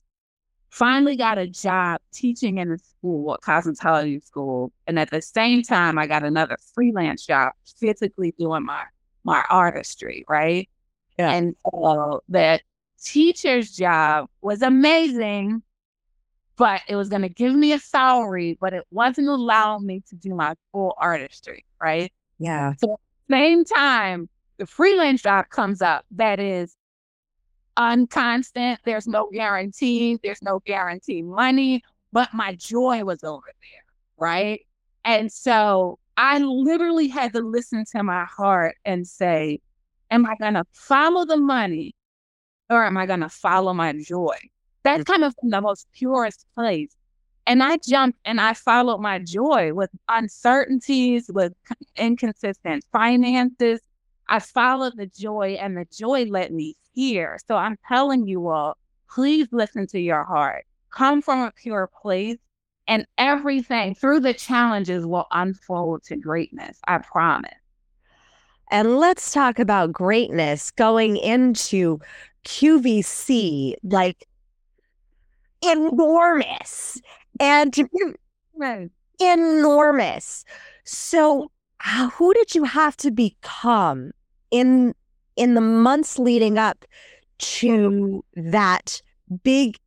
finally 0.70 1.16
got 1.16 1.38
a 1.38 1.46
job 1.46 2.00
teaching 2.12 2.58
in 2.58 2.72
a 2.72 2.78
school, 2.78 3.34
a 3.34 3.38
cosmetology 3.38 4.24
school. 4.24 4.72
And 4.86 4.98
at 4.98 5.10
the 5.10 5.20
same 5.20 5.62
time, 5.62 5.98
I 5.98 6.06
got 6.06 6.24
another 6.24 6.56
freelance 6.74 7.26
job 7.26 7.52
physically 7.78 8.34
doing 8.38 8.64
my, 8.64 8.84
my 9.24 9.44
artistry, 9.50 10.24
right? 10.28 10.68
Yeah. 11.18 11.32
And 11.32 11.56
so 11.70 12.22
that 12.28 12.62
teacher's 13.02 13.72
job 13.72 14.28
was 14.40 14.62
amazing, 14.62 15.62
but 16.56 16.82
it 16.88 16.96
was 16.96 17.08
going 17.08 17.22
to 17.22 17.28
give 17.28 17.54
me 17.54 17.72
a 17.72 17.78
salary, 17.78 18.56
but 18.60 18.72
it 18.72 18.84
wasn't 18.90 19.28
allowing 19.28 19.86
me 19.86 20.02
to 20.08 20.14
do 20.16 20.34
my 20.34 20.54
full 20.72 20.94
artistry, 20.98 21.64
right? 21.80 22.12
Yeah. 22.38 22.74
So 22.78 22.98
same 23.28 23.64
time, 23.64 24.28
the 24.58 24.66
freelance 24.66 25.22
job 25.22 25.48
comes 25.50 25.82
up 25.82 26.04
that 26.12 26.38
is 26.38 26.76
unconstant. 27.76 28.80
There's 28.84 29.06
no 29.06 29.26
mm-hmm. 29.26 29.36
guarantee. 29.36 30.18
There's 30.22 30.42
no 30.42 30.60
guarantee 30.60 31.22
money, 31.22 31.82
but 32.12 32.32
my 32.32 32.54
joy 32.54 33.04
was 33.04 33.24
over 33.24 33.46
there. 33.46 33.84
Right. 34.18 34.66
And 35.04 35.32
so 35.32 35.98
I 36.16 36.38
literally 36.38 37.08
had 37.08 37.32
to 37.32 37.40
listen 37.40 37.84
to 37.92 38.02
my 38.02 38.24
heart 38.24 38.76
and 38.84 39.06
say, 39.06 39.60
Am 40.10 40.26
I 40.26 40.34
going 40.36 40.54
to 40.54 40.64
follow 40.72 41.24
the 41.24 41.36
money 41.36 41.94
or 42.68 42.84
am 42.84 42.96
I 42.96 43.06
going 43.06 43.20
to 43.20 43.28
follow 43.28 43.72
my 43.72 43.92
joy? 43.92 44.36
That's 44.82 45.04
kind 45.04 45.22
of 45.22 45.34
the 45.42 45.60
most 45.60 45.86
purest 45.92 46.46
place. 46.54 46.90
And 47.46 47.62
I 47.62 47.78
jumped 47.78 48.18
and 48.24 48.40
I 48.40 48.54
followed 48.54 48.98
my 48.98 49.18
joy 49.18 49.72
with 49.72 49.90
uncertainties, 50.08 51.30
with 51.32 51.52
inconsistent 51.96 52.84
finances. 52.92 53.80
I 54.28 54.38
followed 54.38 54.96
the 54.96 55.06
joy, 55.06 55.58
and 55.60 55.76
the 55.76 55.86
joy 55.92 56.24
led 56.24 56.52
me 56.52 56.76
here. 57.00 57.38
So 57.48 57.56
I'm 57.56 57.78
telling 57.88 58.26
you 58.26 58.48
all, 58.48 58.76
please 59.08 59.48
listen 59.52 59.86
to 59.88 59.98
your 59.98 60.22
heart. 60.24 60.66
Come 60.90 61.22
from 61.22 61.40
a 61.40 61.52
pure 61.52 61.88
place, 62.02 62.36
and 62.86 63.06
everything 63.16 63.94
through 63.94 64.20
the 64.20 64.34
challenges 64.34 65.06
will 65.06 65.26
unfold 65.30 66.02
to 66.04 66.16
greatness. 66.16 66.78
I 66.86 66.98
promise. 66.98 67.54
And 68.70 68.98
let's 68.98 69.32
talk 69.32 69.58
about 69.58 69.92
greatness 69.92 70.70
going 70.70 71.16
into 71.16 72.00
QVC, 72.44 73.74
like 73.82 74.28
enormous 75.62 77.00
and 77.40 77.74
enormous. 79.20 80.44
So, 80.84 81.50
who 82.12 82.34
did 82.34 82.54
you 82.54 82.64
have 82.64 82.96
to 82.98 83.10
become 83.10 84.10
in 84.50 84.94
in 85.40 85.54
the 85.54 85.60
months 85.60 86.18
leading 86.18 86.58
up 86.58 86.84
to 87.38 88.22
that 88.34 89.00
big 89.42 89.78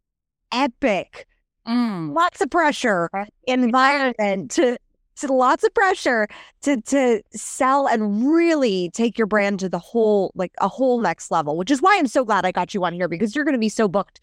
epic 0.52 1.28
Mm. 1.66 2.14
lots 2.14 2.42
of 2.42 2.50
pressure 2.50 3.10
environment 3.48 4.52
to, 4.52 4.78
to 5.16 5.32
lots 5.32 5.64
of 5.64 5.74
pressure 5.74 6.28
to 6.62 6.82
to 6.82 7.22
sell 7.32 7.88
and 7.88 8.30
really 8.30 8.90
take 8.94 9.18
your 9.18 9.28
brand 9.28 9.62
to 9.62 9.70
the 9.70 9.80
whole 9.80 10.34
like 10.36 10.52
a 10.60 10.68
whole 10.68 11.00
next 11.00 11.32
level 11.32 11.56
which 11.56 11.72
is 11.72 11.82
why 11.82 11.96
i'm 11.98 12.08
so 12.08 12.26
glad 12.26 12.46
i 12.46 12.52
got 12.52 12.74
you 12.74 12.84
on 12.84 12.92
here 12.92 13.08
because 13.08 13.34
you're 13.34 13.46
going 13.46 13.54
to 13.54 13.60
be 13.60 13.70
so 13.70 13.88
booked 13.88 14.20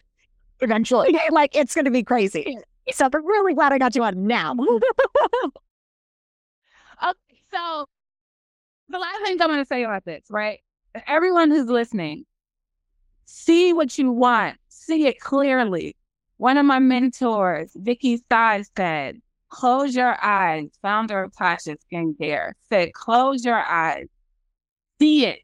eventually. 0.59 1.17
Like 1.31 1.55
it's 1.55 1.73
going 1.73 1.85
to 1.85 1.91
be 1.91 2.03
crazy. 2.03 2.59
So 2.91 3.09
i'm 3.11 3.25
really 3.25 3.55
glad 3.55 3.73
i 3.73 3.79
got 3.79 3.95
you 3.95 4.03
on 4.03 4.27
now. 4.27 4.55
Okay, 7.03 7.41
so 7.51 7.85
the 8.89 8.99
last 8.99 9.23
thing 9.23 9.41
I'm 9.41 9.47
going 9.47 9.59
to 9.59 9.65
say 9.65 9.83
about 9.83 10.05
this, 10.05 10.23
right? 10.29 10.59
Everyone 11.07 11.51
who's 11.51 11.67
listening, 11.67 12.25
see 13.25 13.73
what 13.73 13.97
you 13.97 14.11
want, 14.11 14.57
see 14.67 15.07
it 15.07 15.19
clearly. 15.19 15.95
One 16.37 16.57
of 16.57 16.65
my 16.65 16.79
mentors, 16.79 17.71
Vicky 17.75 18.17
Tsai, 18.17 18.63
said, 18.75 19.21
close 19.49 19.95
your 19.95 20.17
eyes, 20.23 20.69
founder 20.81 21.23
of 21.23 21.31
Tatcha 21.33 21.77
Skincare, 21.91 22.53
said, 22.69 22.93
close 22.93 23.45
your 23.45 23.61
eyes, 23.61 24.07
see 24.99 25.25
it. 25.25 25.39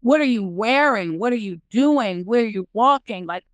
What 0.00 0.20
are 0.20 0.24
you 0.24 0.44
wearing? 0.44 1.18
What 1.18 1.32
are 1.32 1.36
you 1.36 1.60
doing? 1.70 2.24
Where 2.24 2.42
are 2.42 2.46
you 2.46 2.68
walking? 2.72 3.26
Like, 3.26 3.44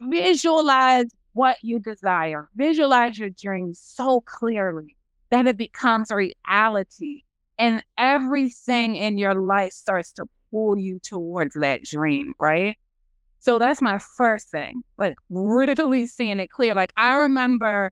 visualize 0.00 1.06
what 1.32 1.56
you 1.62 1.78
desire, 1.78 2.48
visualize 2.56 3.18
your 3.18 3.30
dreams 3.30 3.80
so 3.82 4.20
clearly 4.22 4.96
that 5.30 5.46
it 5.46 5.56
becomes 5.56 6.10
reality. 6.10 7.22
And 7.58 7.82
everything 7.96 8.96
in 8.96 9.18
your 9.18 9.34
life 9.34 9.72
starts 9.72 10.12
to 10.12 10.26
pull 10.50 10.78
you 10.78 11.00
towards 11.00 11.54
that 11.54 11.82
dream, 11.82 12.34
right? 12.38 12.76
So 13.40 13.58
that's 13.58 13.80
my 13.80 13.98
first 13.98 14.50
thing, 14.50 14.82
like 14.96 15.16
really 15.30 16.06
seeing 16.06 16.40
it 16.40 16.50
clear. 16.50 16.74
Like 16.74 16.92
I 16.96 17.16
remember 17.16 17.90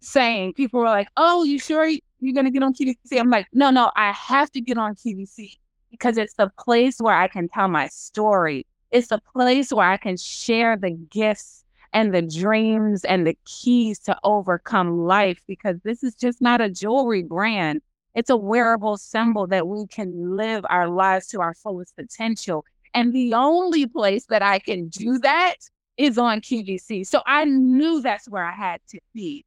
saying, 0.00 0.54
people 0.54 0.80
were 0.80 0.86
like, 0.86 1.08
oh, 1.16 1.44
you 1.44 1.58
sure 1.58 1.88
you're 2.20 2.44
to 2.44 2.50
get 2.50 2.62
on 2.62 2.74
QVC? 2.74 3.18
I'm 3.18 3.30
like, 3.30 3.46
no, 3.52 3.70
no, 3.70 3.90
I 3.96 4.12
have 4.12 4.50
to 4.52 4.60
get 4.60 4.78
on 4.78 4.94
QVC 4.94 5.52
because 5.90 6.16
it's 6.16 6.34
the 6.34 6.50
place 6.58 6.98
where 6.98 7.14
I 7.14 7.28
can 7.28 7.48
tell 7.48 7.68
my 7.68 7.88
story. 7.88 8.66
It's 8.90 9.08
the 9.08 9.20
place 9.32 9.72
where 9.72 9.88
I 9.88 9.96
can 9.96 10.16
share 10.16 10.76
the 10.76 10.90
gifts 10.90 11.64
and 11.92 12.14
the 12.14 12.22
dreams 12.22 13.04
and 13.04 13.26
the 13.26 13.36
keys 13.44 13.98
to 14.00 14.18
overcome 14.24 15.06
life 15.06 15.40
because 15.46 15.76
this 15.84 16.02
is 16.02 16.14
just 16.14 16.40
not 16.40 16.60
a 16.60 16.68
jewelry 16.68 17.22
brand. 17.22 17.80
It's 18.14 18.30
a 18.30 18.36
wearable 18.36 18.96
symbol 18.96 19.46
that 19.48 19.68
we 19.68 19.86
can 19.86 20.36
live 20.36 20.64
our 20.68 20.88
lives 20.88 21.28
to 21.28 21.40
our 21.40 21.54
fullest 21.54 21.94
potential. 21.96 22.64
And 22.94 23.12
the 23.12 23.34
only 23.34 23.86
place 23.86 24.26
that 24.26 24.42
I 24.42 24.58
can 24.58 24.88
do 24.88 25.18
that 25.18 25.56
is 25.96 26.18
on 26.18 26.40
QVC. 26.40 27.06
So 27.06 27.22
I 27.26 27.44
knew 27.44 28.00
that's 28.00 28.28
where 28.28 28.44
I 28.44 28.52
had 28.52 28.80
to 28.90 29.00
be. 29.14 29.44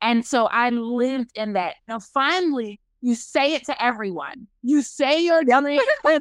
And 0.00 0.26
so 0.26 0.46
I 0.46 0.70
lived 0.70 1.30
in 1.34 1.54
that. 1.54 1.76
Now, 1.88 1.98
finally, 1.98 2.80
you 3.00 3.14
say 3.14 3.54
it 3.54 3.64
to 3.66 3.82
everyone. 3.82 4.48
You 4.62 4.82
say 4.82 5.22
your 5.22 5.44
name. 5.44 5.80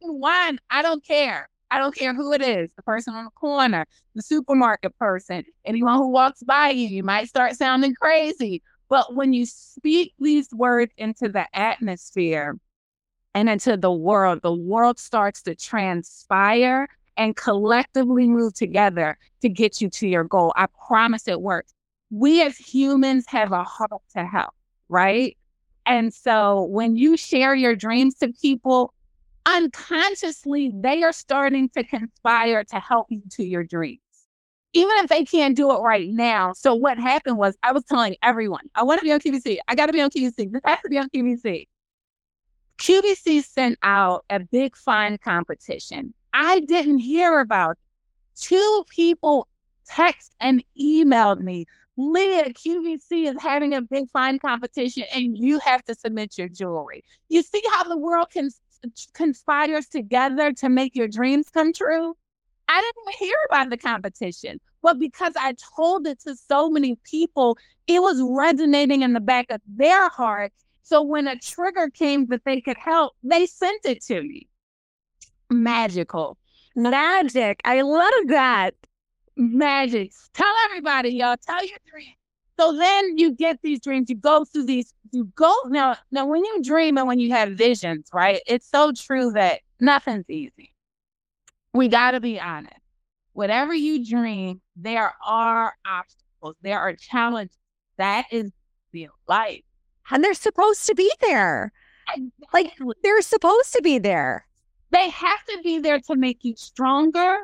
One, 0.00 0.58
I 0.70 0.82
don't 0.82 1.04
care. 1.04 1.48
I 1.70 1.78
don't 1.78 1.94
care 1.94 2.14
who 2.14 2.32
it 2.32 2.42
is 2.42 2.72
the 2.74 2.82
person 2.82 3.14
on 3.14 3.24
the 3.24 3.30
corner, 3.30 3.86
the 4.14 4.22
supermarket 4.22 4.96
person, 4.98 5.44
anyone 5.64 5.98
who 5.98 6.08
walks 6.08 6.42
by 6.42 6.70
you. 6.70 6.88
You 6.88 7.04
might 7.04 7.28
start 7.28 7.54
sounding 7.54 7.94
crazy. 7.94 8.62
But 8.90 9.14
when 9.14 9.32
you 9.32 9.46
speak 9.46 10.14
these 10.18 10.48
words 10.52 10.92
into 10.98 11.28
the 11.28 11.46
atmosphere 11.56 12.58
and 13.34 13.48
into 13.48 13.76
the 13.76 13.92
world, 13.92 14.40
the 14.42 14.52
world 14.52 14.98
starts 14.98 15.42
to 15.42 15.54
transpire 15.54 16.88
and 17.16 17.36
collectively 17.36 18.28
move 18.28 18.52
together 18.54 19.16
to 19.42 19.48
get 19.48 19.80
you 19.80 19.88
to 19.90 20.08
your 20.08 20.24
goal. 20.24 20.52
I 20.56 20.66
promise 20.88 21.28
it 21.28 21.40
works. 21.40 21.72
We 22.10 22.42
as 22.42 22.56
humans 22.56 23.26
have 23.28 23.52
a 23.52 23.62
heart 23.62 24.02
to 24.16 24.26
help, 24.26 24.54
right? 24.88 25.36
And 25.86 26.12
so 26.12 26.64
when 26.64 26.96
you 26.96 27.16
share 27.16 27.54
your 27.54 27.76
dreams 27.76 28.16
to 28.16 28.32
people, 28.42 28.92
unconsciously 29.46 30.72
they 30.74 31.04
are 31.04 31.12
starting 31.12 31.68
to 31.70 31.84
conspire 31.84 32.64
to 32.64 32.80
help 32.80 33.06
you 33.08 33.22
to 33.36 33.44
your 33.44 33.62
dreams 33.62 34.00
even 34.72 34.92
if 34.98 35.08
they 35.08 35.24
can't 35.24 35.56
do 35.56 35.72
it 35.72 35.80
right 35.80 36.08
now. 36.08 36.52
So 36.52 36.74
what 36.74 36.98
happened 36.98 37.38
was 37.38 37.56
i 37.62 37.72
was 37.72 37.84
telling 37.84 38.16
everyone 38.22 38.62
i 38.74 38.82
want 38.82 39.00
to 39.00 39.04
be 39.04 39.12
on 39.12 39.20
qvc 39.20 39.58
i 39.68 39.74
got 39.74 39.86
to 39.86 39.92
be 39.92 40.00
on 40.00 40.10
qvc 40.10 40.52
this 40.52 40.60
has 40.64 40.78
to 40.82 40.88
be 40.88 40.98
on 40.98 41.08
qvc 41.10 41.66
qvc 42.78 43.44
sent 43.44 43.78
out 43.82 44.24
a 44.30 44.40
Big 44.40 44.74
Find 44.74 45.20
competition. 45.20 46.14
I 46.32 46.60
didn't 46.60 46.98
hear 46.98 47.40
about 47.40 47.76
two 48.36 48.84
people 48.88 49.48
text 49.86 50.34
and 50.40 50.64
emailed 50.80 51.40
me 51.40 51.66
Lia, 52.00 52.44
QVC 52.50 53.30
is 53.30 53.42
having 53.42 53.74
a 53.74 53.82
Big 53.82 54.08
Find 54.10 54.40
competition 54.40 55.04
and 55.14 55.36
you 55.36 55.58
have 55.58 55.84
to 55.84 55.94
submit 55.94 56.38
your 56.38 56.48
jewelry. 56.48 57.04
You 57.28 57.42
see 57.42 57.62
how 57.72 57.84
the 57.84 57.98
world 57.98 58.28
can 58.32 58.48
conspires 59.12 59.88
together 59.88 60.52
to 60.54 60.70
make 60.70 60.96
your 60.96 61.08
dreams 61.08 61.50
come 61.50 61.74
true. 61.74 62.16
I 62.72 62.80
didn't 62.80 63.16
hear 63.16 63.36
about 63.48 63.68
the 63.68 63.76
competition, 63.76 64.60
but 64.80 65.00
because 65.00 65.32
I 65.36 65.56
told 65.76 66.06
it 66.06 66.20
to 66.20 66.36
so 66.36 66.70
many 66.70 66.96
people, 67.02 67.58
it 67.88 68.00
was 68.00 68.22
resonating 68.22 69.02
in 69.02 69.12
the 69.12 69.20
back 69.20 69.46
of 69.50 69.60
their 69.66 70.08
heart. 70.08 70.52
So 70.82 71.02
when 71.02 71.26
a 71.26 71.36
trigger 71.36 71.90
came 71.90 72.26
that 72.26 72.44
they 72.44 72.60
could 72.60 72.76
help, 72.76 73.14
they 73.24 73.46
sent 73.46 73.84
it 73.84 74.04
to 74.04 74.22
me. 74.22 74.48
Magical. 75.50 76.38
Magic. 76.76 77.60
I 77.64 77.82
love 77.82 78.28
that. 78.28 78.76
Magic. 79.36 80.12
Tell 80.32 80.54
everybody, 80.66 81.10
y'all. 81.10 81.36
Tell 81.44 81.66
your 81.66 81.78
dreams. 81.90 82.14
So 82.56 82.76
then 82.76 83.18
you 83.18 83.34
get 83.34 83.58
these 83.62 83.80
dreams, 83.80 84.10
you 84.10 84.16
go 84.16 84.44
through 84.44 84.66
these, 84.66 84.94
you 85.10 85.24
go 85.34 85.52
now, 85.66 85.96
now 86.12 86.26
when 86.26 86.44
you 86.44 86.62
dream 86.62 86.98
and 86.98 87.08
when 87.08 87.18
you 87.18 87.32
have 87.32 87.52
visions, 87.52 88.10
right? 88.12 88.42
It's 88.46 88.68
so 88.68 88.92
true 88.92 89.32
that 89.32 89.62
nothing's 89.80 90.30
easy. 90.30 90.72
We 91.72 91.88
gotta 91.88 92.20
be 92.20 92.40
honest. 92.40 92.74
Whatever 93.32 93.74
you 93.74 94.04
dream, 94.04 94.60
there 94.76 95.12
are 95.24 95.74
obstacles, 95.86 96.56
there 96.62 96.78
are 96.78 96.94
challenges. 96.94 97.56
That 97.96 98.26
is 98.30 98.50
the 98.92 99.08
life. 99.28 99.62
And 100.10 100.24
they're 100.24 100.34
supposed 100.34 100.86
to 100.86 100.94
be 100.94 101.12
there. 101.20 101.72
Like 102.52 102.72
they're 103.02 103.22
supposed 103.22 103.72
to 103.74 103.82
be 103.82 103.98
there. 103.98 104.46
They 104.90 105.08
have 105.10 105.44
to 105.44 105.60
be 105.62 105.78
there 105.78 106.00
to 106.00 106.16
make 106.16 106.38
you 106.42 106.54
stronger, 106.56 107.38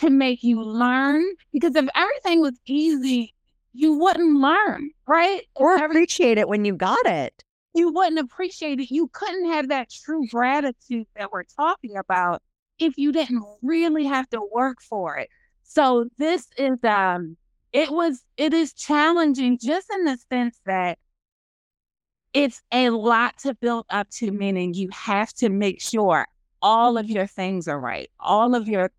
to 0.00 0.10
make 0.10 0.42
you 0.42 0.62
learn. 0.62 1.24
Because 1.52 1.74
if 1.74 1.88
everything 1.94 2.42
was 2.42 2.58
easy, 2.66 3.32
you 3.72 3.94
wouldn't 3.94 4.38
learn, 4.38 4.90
right? 5.06 5.42
Or 5.54 5.76
appreciate 5.76 6.36
it 6.36 6.48
when 6.48 6.66
you 6.66 6.74
got 6.74 7.06
it. 7.06 7.42
You 7.72 7.90
wouldn't 7.90 8.18
appreciate 8.18 8.78
it. 8.78 8.90
You 8.90 9.08
couldn't 9.08 9.50
have 9.50 9.68
that 9.70 9.90
true 9.90 10.26
gratitude 10.28 11.06
that 11.16 11.32
we're 11.32 11.44
talking 11.44 11.96
about 11.96 12.42
if 12.78 12.96
you 12.96 13.12
didn't 13.12 13.44
really 13.62 14.04
have 14.04 14.28
to 14.30 14.40
work 14.52 14.80
for 14.80 15.16
it. 15.16 15.28
So 15.62 16.08
this 16.18 16.46
is 16.56 16.82
um 16.84 17.36
it 17.72 17.90
was 17.90 18.24
it 18.36 18.52
is 18.54 18.72
challenging 18.72 19.58
just 19.60 19.88
in 19.92 20.04
the 20.04 20.18
sense 20.30 20.60
that 20.66 20.98
it's 22.32 22.60
a 22.72 22.90
lot 22.90 23.38
to 23.38 23.54
build 23.54 23.86
up 23.90 24.08
to 24.10 24.30
meaning 24.30 24.74
you 24.74 24.88
have 24.92 25.32
to 25.34 25.48
make 25.48 25.80
sure 25.80 26.26
all 26.62 26.98
of 26.98 27.08
your 27.08 27.26
things 27.26 27.68
are 27.68 27.78
right. 27.78 28.10
All 28.20 28.54
of 28.54 28.68
your 28.68 28.90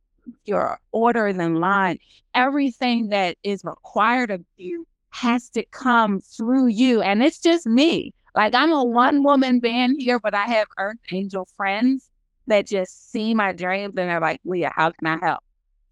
your 0.46 0.80
orders 0.92 1.38
in 1.38 1.56
line, 1.56 2.00
everything 2.34 3.10
that 3.10 3.38
is 3.44 3.64
required 3.64 4.32
of 4.32 4.44
you 4.58 4.88
has 5.12 5.50
to 5.50 5.64
come 5.66 6.20
through 6.20 6.68
you. 6.68 7.02
And 7.02 7.24
it's 7.24 7.40
just 7.40 7.66
me. 7.66 8.14
Like 8.34 8.54
I'm 8.54 8.72
a 8.72 8.84
one 8.84 9.24
woman 9.24 9.60
band 9.60 9.98
here, 10.00 10.20
but 10.20 10.34
I 10.34 10.46
have 10.46 10.68
Earth 10.78 10.98
Angel 11.12 11.48
friends 11.56 12.10
that 12.48 12.68
just 12.68 13.12
see 13.12 13.34
my 13.34 13.52
dreams 13.52 13.94
and 13.98 14.10
they're 14.10 14.20
like, 14.20 14.42
Lia, 14.46 14.72
how 14.76 14.92
can 14.92 15.08
I 15.08 15.18
help? 15.26 15.44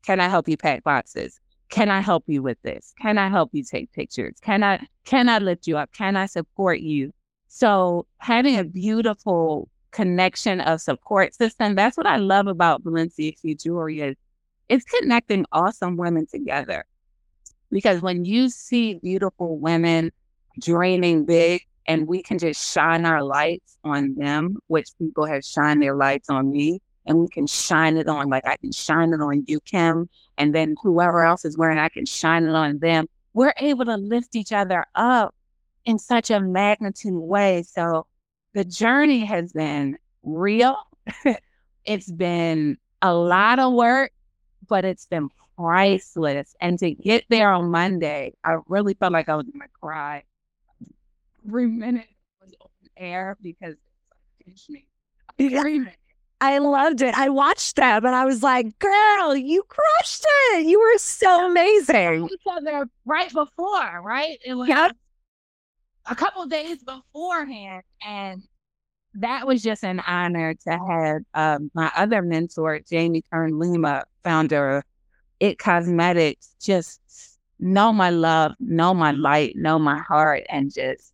Can 0.05 0.19
I 0.19 0.27
help 0.27 0.47
you 0.47 0.57
pack 0.57 0.83
boxes? 0.83 1.39
Can 1.69 1.89
I 1.89 2.01
help 2.01 2.25
you 2.27 2.43
with 2.43 2.61
this? 2.61 2.93
Can 3.01 3.17
I 3.17 3.29
help 3.29 3.49
you 3.53 3.63
take 3.63 3.91
pictures? 3.91 4.35
Can 4.41 4.63
I 4.63 4.85
can 5.05 5.29
I 5.29 5.39
lift 5.39 5.65
you 5.67 5.77
up? 5.77 5.91
Can 5.93 6.15
I 6.15 6.27
support 6.27 6.79
you? 6.79 7.11
So 7.47 8.05
having 8.17 8.57
a 8.57 8.63
beautiful 8.63 9.69
connection 9.91 10.61
of 10.61 10.81
support 10.81 11.33
system, 11.33 11.75
that's 11.75 11.97
what 11.97 12.05
I 12.05 12.17
love 12.17 12.47
about 12.47 12.83
Valencia 12.83 13.33
Jewelry 13.57 14.01
is 14.01 14.15
it's 14.69 14.85
connecting 14.85 15.45
awesome 15.51 15.97
women 15.97 16.25
together. 16.27 16.85
Because 17.71 18.01
when 18.01 18.25
you 18.25 18.49
see 18.49 18.95
beautiful 18.95 19.57
women 19.57 20.11
dreaming 20.59 21.25
big 21.25 21.63
and 21.87 22.07
we 22.07 22.23
can 22.23 22.37
just 22.37 22.73
shine 22.73 23.05
our 23.05 23.23
lights 23.23 23.77
on 23.83 24.15
them, 24.15 24.57
which 24.67 24.89
people 24.97 25.25
have 25.25 25.43
shined 25.43 25.81
their 25.81 25.95
lights 25.95 26.29
on 26.29 26.51
me, 26.51 26.79
and 27.05 27.19
we 27.19 27.27
can 27.27 27.47
shine 27.47 27.97
it 27.97 28.07
on, 28.07 28.29
like 28.29 28.45
I 28.45 28.57
can 28.57 28.71
shine 28.71 29.13
it 29.13 29.21
on 29.21 29.43
you, 29.47 29.59
Kim, 29.61 30.09
and 30.37 30.55
then 30.55 30.75
whoever 30.81 31.23
else 31.23 31.45
is 31.45 31.57
wearing, 31.57 31.77
I 31.77 31.89
can 31.89 32.05
shine 32.05 32.45
it 32.45 32.55
on 32.55 32.79
them. 32.79 33.07
We're 33.33 33.53
able 33.57 33.85
to 33.85 33.97
lift 33.97 34.35
each 34.35 34.51
other 34.51 34.85
up 34.95 35.35
in 35.85 35.99
such 35.99 36.31
a 36.31 36.39
magnitude 36.39 37.13
way. 37.13 37.63
So 37.63 38.07
the 38.53 38.63
journey 38.63 39.25
has 39.25 39.51
been 39.51 39.97
real. 40.23 40.77
it's 41.85 42.11
been 42.11 42.77
a 43.01 43.13
lot 43.13 43.59
of 43.59 43.73
work, 43.73 44.11
but 44.67 44.85
it's 44.85 45.05
been 45.05 45.29
priceless. 45.57 46.55
And 46.61 46.79
to 46.79 46.91
get 46.91 47.25
there 47.29 47.51
on 47.51 47.69
Monday, 47.69 48.33
I 48.43 48.57
really 48.67 48.93
felt 48.93 49.13
like 49.13 49.29
I 49.29 49.35
was 49.35 49.45
gonna 49.45 49.65
cry. 49.79 50.23
Every 51.47 51.67
minute 51.67 52.07
was 52.41 52.53
on 52.61 52.69
air 52.97 53.37
because 53.41 53.75
it's 54.45 54.69
me. 54.69 54.85
Every 55.39 55.79
minute. 55.79 55.97
I 56.41 56.57
loved 56.57 57.01
it. 57.01 57.17
I 57.17 57.29
watched 57.29 57.77
them 57.77 58.05
and 58.05 58.13
I 58.13 58.25
was 58.25 58.43
like, 58.43 58.77
girl, 58.79 59.35
you 59.35 59.63
crushed 59.63 60.25
it. 60.51 60.65
You 60.65 60.79
were 60.79 60.97
so 60.97 61.49
amazing. 61.49 62.25
each 62.31 62.41
other 62.51 62.89
right 63.05 63.31
before, 63.31 64.01
right? 64.03 64.37
It 64.45 64.53
was 64.53 64.67
Yep. 64.67 64.91
a 66.05 66.15
couple 66.15 66.45
days 66.47 66.83
beforehand. 66.83 67.83
And 68.05 68.43
that 69.15 69.47
was 69.47 69.61
just 69.61 69.83
an 69.85 70.01
honor 70.01 70.53
to 70.67 70.71
have 70.71 71.21
um, 71.33 71.71
my 71.73 71.89
other 71.95 72.21
mentor, 72.21 72.79
Jamie 72.89 73.23
Kern 73.31 73.57
Lima, 73.57 74.03
founder 74.23 74.77
of 74.77 74.83
It 75.39 75.59
Cosmetics, 75.59 76.55
just 76.61 76.99
know 77.59 77.93
my 77.93 78.09
love, 78.09 78.53
know 78.59 78.93
my 78.93 79.11
light, 79.11 79.55
know 79.55 79.79
my 79.79 79.99
heart, 79.99 80.43
and 80.49 80.73
just 80.73 81.12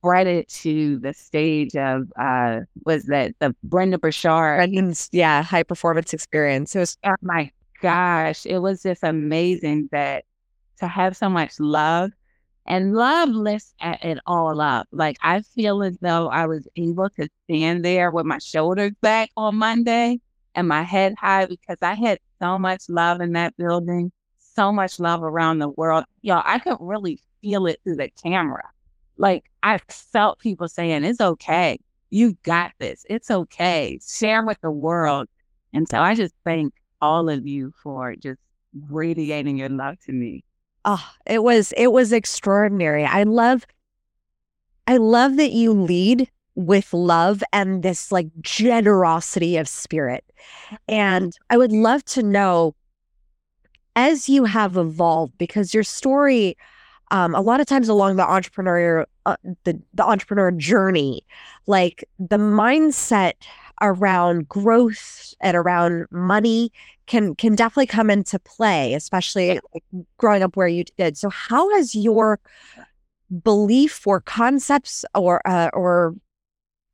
spread 0.00 0.26
it 0.26 0.48
to 0.48 0.98
the 1.00 1.12
stage 1.12 1.76
of 1.76 2.10
uh 2.18 2.60
was 2.84 3.04
that 3.04 3.34
the 3.38 3.54
Brendon 3.62 4.00
Burchard 4.00 4.58
Brendon's, 4.58 5.08
yeah, 5.12 5.42
high 5.42 5.62
performance 5.62 6.14
experience. 6.14 6.74
It 6.74 6.80
was 6.80 6.98
oh 7.04 7.14
my 7.20 7.50
gosh, 7.82 8.46
it 8.46 8.58
was 8.58 8.82
just 8.82 9.02
amazing 9.02 9.88
that 9.92 10.24
to 10.78 10.88
have 10.88 11.16
so 11.16 11.28
much 11.28 11.60
love 11.60 12.10
and 12.66 12.94
love 12.94 13.28
lifts 13.28 13.74
it 13.80 14.18
all 14.26 14.60
up. 14.60 14.88
Like 14.90 15.18
I 15.22 15.42
feel 15.42 15.82
as 15.82 15.98
though 16.00 16.28
I 16.28 16.46
was 16.46 16.66
able 16.76 17.10
to 17.10 17.28
stand 17.44 17.84
there 17.84 18.10
with 18.10 18.26
my 18.26 18.38
shoulders 18.38 18.92
back 19.02 19.30
on 19.36 19.56
Monday 19.56 20.20
and 20.54 20.66
my 20.66 20.82
head 20.82 21.14
high 21.18 21.46
because 21.46 21.78
I 21.82 21.94
had 21.94 22.18
so 22.40 22.58
much 22.58 22.84
love 22.88 23.20
in 23.20 23.32
that 23.32 23.56
building, 23.56 24.12
so 24.38 24.72
much 24.72 24.98
love 24.98 25.22
around 25.22 25.58
the 25.58 25.68
world. 25.68 26.04
Y'all, 26.22 26.42
I 26.44 26.58
could 26.58 26.78
really 26.80 27.20
feel 27.42 27.66
it 27.66 27.80
through 27.84 27.96
the 27.96 28.10
camera. 28.22 28.64
Like 29.20 29.44
I 29.62 29.78
felt 29.88 30.38
people 30.40 30.68
saying, 30.68 31.04
It's 31.04 31.20
okay. 31.20 31.78
You 32.10 32.36
got 32.42 32.72
this. 32.78 33.04
It's 33.08 33.30
okay. 33.30 34.00
Share 34.04 34.44
with 34.44 34.60
the 34.62 34.70
world. 34.70 35.28
And 35.72 35.88
so 35.88 36.00
I 36.00 36.14
just 36.14 36.34
thank 36.44 36.74
all 37.00 37.28
of 37.28 37.46
you 37.46 37.72
for 37.82 38.16
just 38.16 38.40
radiating 38.88 39.56
your 39.58 39.68
love 39.68 39.96
to 40.06 40.12
me. 40.12 40.44
oh, 40.84 41.04
it 41.26 41.42
was 41.42 41.72
it 41.76 41.88
was 41.92 42.12
extraordinary. 42.12 43.04
I 43.04 43.24
love 43.24 43.66
I 44.86 44.96
love 44.96 45.36
that 45.36 45.52
you 45.52 45.72
lead 45.72 46.28
with 46.54 46.92
love 46.92 47.42
and 47.52 47.82
this 47.82 48.10
like 48.10 48.28
generosity 48.40 49.56
of 49.56 49.68
spirit. 49.68 50.24
Mm-hmm. 50.66 50.76
And 50.88 51.38
I 51.48 51.58
would 51.58 51.72
love 51.72 52.04
to 52.06 52.22
know 52.22 52.74
as 53.96 54.28
you 54.28 54.44
have 54.44 54.76
evolved 54.76 55.36
because 55.38 55.74
your 55.74 55.82
story 55.82 56.56
um, 57.10 57.34
a 57.34 57.40
lot 57.40 57.60
of 57.60 57.66
times 57.66 57.88
along 57.88 58.16
the 58.16 58.28
entrepreneur 58.28 59.06
uh, 59.26 59.36
the 59.64 59.80
the 59.94 60.04
entrepreneur 60.04 60.50
journey 60.52 61.22
like 61.66 62.04
the 62.18 62.36
mindset 62.36 63.34
around 63.82 64.48
growth 64.48 65.34
and 65.40 65.56
around 65.56 66.06
money 66.10 66.70
can 67.06 67.34
can 67.34 67.54
definitely 67.54 67.86
come 67.86 68.10
into 68.10 68.38
play 68.38 68.94
especially 68.94 69.60
growing 70.18 70.42
up 70.42 70.56
where 70.56 70.68
you 70.68 70.84
did 70.96 71.16
so 71.16 71.28
how 71.28 71.68
has 71.74 71.94
your 71.94 72.38
belief 73.42 74.06
or 74.06 74.20
concepts 74.20 75.04
or 75.14 75.46
uh, 75.46 75.70
or 75.72 76.14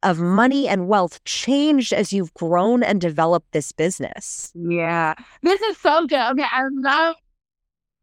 of 0.03 0.21
money 0.21 0.69
and 0.69 0.87
wealth 0.87 1.25
changed 1.25 1.93
as 1.93 2.13
you've 2.13 2.33
grown 2.35 2.83
and 2.83 3.01
developed 3.01 3.51
this 3.53 3.73
business 3.73 4.53
Yeah. 4.55 5.15
This 5.43 5.61
is 5.63 5.79
so 5.79 6.07
good. 6.07 6.21
Okay. 6.33 6.45
I 6.45 6.63
love 6.71 7.17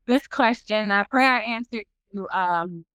this 0.06 0.28
question. 0.28 0.92
I 0.92 1.04
pray 1.04 1.26
I 1.26 1.40
answered 1.40 1.86
um 2.32 2.86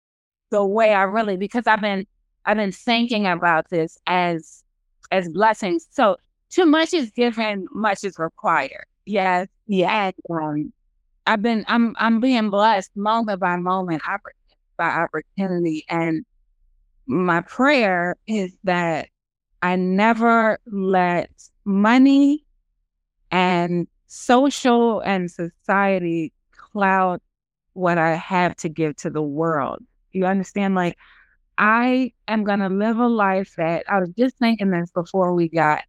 the 0.50 0.64
way 0.64 0.94
I 0.94 1.02
really 1.02 1.36
because 1.36 1.66
I've 1.66 1.80
been 1.80 2.06
I've 2.44 2.56
been 2.56 2.72
thinking 2.72 3.26
about 3.26 3.68
this 3.70 3.98
as 4.06 4.62
as 5.10 5.28
blessings. 5.28 5.86
So 5.90 6.16
too 6.50 6.66
much 6.66 6.94
is 6.94 7.10
given, 7.10 7.66
much 7.72 8.04
is 8.04 8.18
required. 8.18 8.86
Yes. 9.04 9.48
yeah 9.66 10.10
And 10.10 10.14
um, 10.30 10.72
I've 11.26 11.42
been 11.42 11.64
I'm 11.68 11.94
I'm 11.98 12.20
being 12.20 12.50
blessed 12.50 12.90
moment 12.96 13.40
by 13.40 13.56
moment, 13.56 14.02
oppor- 14.02 14.36
by 14.76 14.88
opportunity. 14.88 15.84
And 15.88 16.24
my 17.06 17.40
prayer 17.42 18.16
is 18.26 18.56
that 18.64 19.08
I 19.60 19.76
never 19.76 20.58
let 20.66 21.30
money 21.64 22.44
and 23.30 23.86
social 24.06 25.00
and 25.00 25.30
society 25.30 26.32
cloud 26.52 27.20
what 27.78 27.96
I 27.96 28.14
have 28.14 28.56
to 28.56 28.68
give 28.68 28.96
to 28.96 29.10
the 29.10 29.22
world. 29.22 29.78
You 30.12 30.26
understand? 30.26 30.74
Like 30.74 30.96
I 31.56 32.12
am 32.26 32.44
gonna 32.44 32.68
live 32.68 32.98
a 32.98 33.06
life 33.06 33.54
that 33.56 33.84
I 33.88 34.00
was 34.00 34.10
just 34.18 34.36
thinking 34.38 34.70
this 34.70 34.90
before 34.90 35.34
we 35.34 35.48
got 35.48 35.82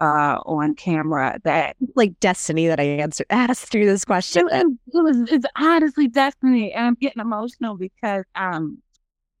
uh 0.00 0.38
on 0.46 0.74
camera 0.76 1.40
that 1.42 1.74
like 1.96 2.20
destiny 2.20 2.68
that 2.68 2.78
i 2.78 2.84
answered 2.84 3.26
asked 3.30 3.66
through 3.66 3.84
this 3.84 4.04
question 4.04 4.46
it, 4.48 4.64
it 4.64 5.02
was 5.02 5.28
it's 5.28 5.44
honestly 5.56 6.06
destiny 6.06 6.72
and 6.72 6.86
i'm 6.86 6.94
getting 6.94 7.20
emotional 7.20 7.76
because 7.76 8.22
um 8.36 8.80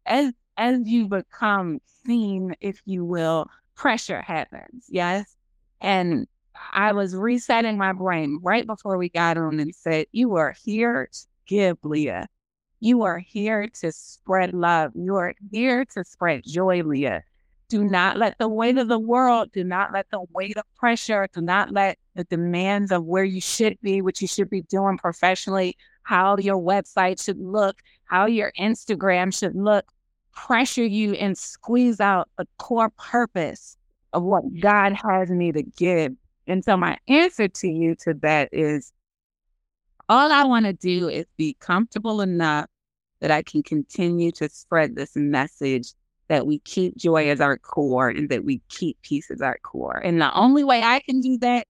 as 0.04 0.32
as 0.56 0.80
you 0.84 1.06
become 1.06 1.78
seen 2.04 2.56
if 2.60 2.82
you 2.86 3.04
will 3.04 3.46
pressure 3.76 4.20
happens 4.20 4.84
yes 4.88 5.36
and 5.80 6.26
i 6.72 6.92
was 6.92 7.14
resetting 7.14 7.78
my 7.78 7.92
brain 7.92 8.40
right 8.42 8.66
before 8.66 8.98
we 8.98 9.08
got 9.08 9.38
on 9.38 9.60
and 9.60 9.72
said 9.76 10.06
you 10.10 10.34
are 10.34 10.56
here 10.64 11.08
to 11.12 11.26
give 11.48 11.78
Lia. 11.82 12.28
You 12.78 13.02
are 13.02 13.18
here 13.18 13.68
to 13.80 13.90
spread 13.90 14.54
love. 14.54 14.92
You 14.94 15.16
are 15.16 15.34
here 15.50 15.84
to 15.86 16.04
spread 16.04 16.44
joy 16.46 16.82
Lia. 16.82 17.24
Do 17.68 17.84
not 17.84 18.16
let 18.16 18.38
the 18.38 18.48
weight 18.48 18.78
of 18.78 18.88
the 18.88 18.98
world, 18.98 19.50
do 19.52 19.64
not 19.64 19.92
let 19.92 20.06
the 20.10 20.24
weight 20.32 20.56
of 20.56 20.64
pressure, 20.76 21.28
do 21.34 21.42
not 21.42 21.72
let 21.72 21.98
the 22.14 22.24
demands 22.24 22.92
of 22.92 23.04
where 23.04 23.24
you 23.24 23.40
should 23.40 23.76
be, 23.82 24.00
what 24.00 24.22
you 24.22 24.28
should 24.28 24.48
be 24.48 24.62
doing 24.62 24.96
professionally, 24.96 25.76
how 26.02 26.38
your 26.38 26.56
website 26.56 27.22
should 27.22 27.38
look, 27.38 27.80
how 28.04 28.24
your 28.24 28.52
Instagram 28.58 29.36
should 29.36 29.54
look, 29.54 29.84
pressure 30.32 30.86
you 30.86 31.12
and 31.14 31.36
squeeze 31.36 32.00
out 32.00 32.30
the 32.38 32.46
core 32.58 32.90
purpose 32.90 33.76
of 34.14 34.22
what 34.22 34.44
God 34.60 34.94
has 34.94 35.28
me 35.28 35.52
to 35.52 35.62
give. 35.62 36.12
And 36.46 36.64
so, 36.64 36.76
my 36.78 36.96
answer 37.08 37.48
to 37.48 37.68
you 37.68 37.94
to 37.96 38.14
that 38.22 38.48
is 38.52 38.92
all 40.08 40.32
I 40.32 40.44
want 40.44 40.66
to 40.66 40.72
do 40.72 41.08
is 41.08 41.26
be 41.36 41.56
comfortable 41.60 42.20
enough 42.20 42.66
that 43.20 43.30
I 43.30 43.42
can 43.42 43.62
continue 43.62 44.30
to 44.32 44.48
spread 44.48 44.94
this 44.94 45.16
message 45.16 45.92
that 46.28 46.46
we 46.46 46.58
keep 46.60 46.96
joy 46.96 47.28
as 47.30 47.40
our 47.40 47.56
core 47.58 48.08
and 48.08 48.28
that 48.28 48.44
we 48.44 48.60
keep 48.68 49.00
peace 49.02 49.30
as 49.30 49.40
our 49.40 49.58
core. 49.62 49.96
And 49.96 50.20
the 50.20 50.32
only 50.34 50.62
way 50.62 50.82
I 50.82 51.00
can 51.00 51.20
do 51.20 51.38
that 51.38 51.66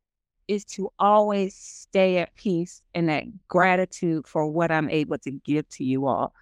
is 0.49 0.65
to 0.65 0.91
always 0.99 1.55
stay 1.55 2.19
at 2.19 2.35
peace 2.35 2.83
and 2.95 3.09
that 3.09 3.25
gratitude 3.49 4.27
for 4.27 4.47
what 4.47 4.71
I'm 4.71 4.91
able 4.91 5.19
to 5.19 5.31
give 5.31 5.69
to 5.71 5.85
you 5.85 6.07
all. 6.07 6.33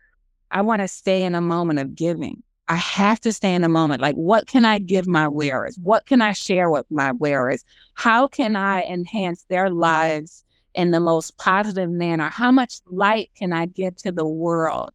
I 0.50 0.62
want 0.62 0.80
to 0.80 0.88
stay 0.88 1.24
in 1.24 1.34
a 1.34 1.40
moment 1.40 1.80
of 1.80 1.94
giving. 1.94 2.42
I 2.68 2.76
have 2.76 3.20
to 3.20 3.32
stay 3.32 3.54
in 3.54 3.64
a 3.64 3.68
moment. 3.68 4.00
Like, 4.00 4.16
what 4.16 4.46
can 4.46 4.64
I 4.64 4.78
give 4.78 5.06
my 5.06 5.28
wearers? 5.28 5.78
What 5.82 6.06
can 6.06 6.22
I 6.22 6.32
share 6.32 6.70
with 6.70 6.86
my 6.90 7.12
wearers? 7.12 7.64
How 7.94 8.26
can 8.26 8.56
I 8.56 8.82
enhance 8.82 9.44
their 9.48 9.70
lives 9.70 10.44
in 10.76 10.92
the 10.92 11.00
most 11.00 11.36
positive 11.38 11.90
manner? 11.90 12.28
How 12.28 12.52
much 12.52 12.80
light 12.86 13.30
can 13.34 13.52
I 13.52 13.66
give 13.66 13.96
to 13.96 14.12
the 14.12 14.26
world? 14.26 14.92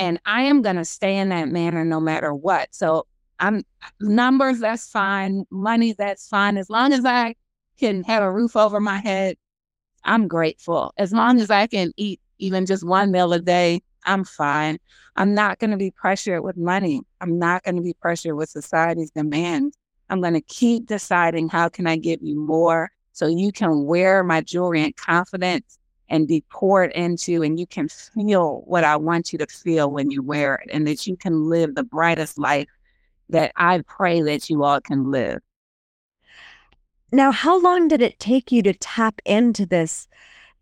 and 0.00 0.18
I 0.24 0.42
am 0.42 0.62
going 0.62 0.76
to 0.76 0.84
stay 0.84 1.18
in 1.18 1.28
that 1.28 1.48
manner 1.48 1.84
no 1.84 2.00
matter 2.00 2.32
what. 2.34 2.74
So 2.74 3.06
I'm 3.38 3.64
numbers, 4.00 4.58
that's 4.58 4.88
fine. 4.90 5.44
Money, 5.50 5.92
that's 5.92 6.26
fine. 6.26 6.56
As 6.56 6.70
long 6.70 6.94
as 6.94 7.04
I 7.04 7.34
can 7.78 8.02
have 8.04 8.22
a 8.22 8.32
roof 8.32 8.56
over 8.56 8.80
my 8.80 8.98
head, 8.98 9.36
I'm 10.02 10.26
grateful. 10.26 10.94
As 10.96 11.12
long 11.12 11.38
as 11.40 11.50
I 11.50 11.66
can 11.66 11.92
eat 11.98 12.18
even 12.38 12.64
just 12.64 12.82
one 12.82 13.10
meal 13.10 13.32
a 13.34 13.40
day, 13.40 13.82
I'm 14.04 14.24
fine. 14.24 14.78
I'm 15.16 15.34
not 15.34 15.58
going 15.58 15.72
to 15.72 15.76
be 15.76 15.90
pressured 15.90 16.42
with 16.42 16.56
money. 16.56 17.02
I'm 17.20 17.38
not 17.38 17.62
going 17.64 17.76
to 17.76 17.82
be 17.82 17.94
pressured 17.94 18.36
with 18.36 18.48
society's 18.48 19.10
demands. 19.10 19.76
I'm 20.08 20.22
going 20.22 20.34
to 20.34 20.40
keep 20.40 20.86
deciding 20.86 21.50
how 21.50 21.68
can 21.68 21.86
I 21.86 21.96
give 21.96 22.20
you 22.22 22.40
more 22.40 22.90
so 23.12 23.26
you 23.26 23.52
can 23.52 23.84
wear 23.84 24.22
my 24.22 24.40
jewelry 24.40 24.82
in 24.82 24.92
confidence 24.92 25.78
and 26.08 26.26
be 26.26 26.42
poured 26.50 26.90
into, 26.92 27.42
and 27.42 27.58
you 27.60 27.66
can 27.66 27.88
feel 27.88 28.62
what 28.66 28.82
I 28.82 28.96
want 28.96 29.32
you 29.32 29.38
to 29.38 29.46
feel 29.46 29.90
when 29.90 30.10
you 30.10 30.22
wear 30.22 30.56
it, 30.56 30.70
and 30.72 30.86
that 30.86 31.06
you 31.06 31.16
can 31.16 31.48
live 31.48 31.74
the 31.74 31.84
brightest 31.84 32.38
life 32.38 32.68
that 33.28 33.52
I 33.56 33.82
pray 33.86 34.20
that 34.22 34.50
you 34.50 34.64
all 34.64 34.80
can 34.80 35.10
live. 35.10 35.38
Now, 37.12 37.30
how 37.32 37.60
long 37.60 37.88
did 37.88 38.02
it 38.02 38.18
take 38.18 38.52
you 38.52 38.62
to 38.62 38.72
tap 38.72 39.20
into 39.24 39.66
this 39.66 40.08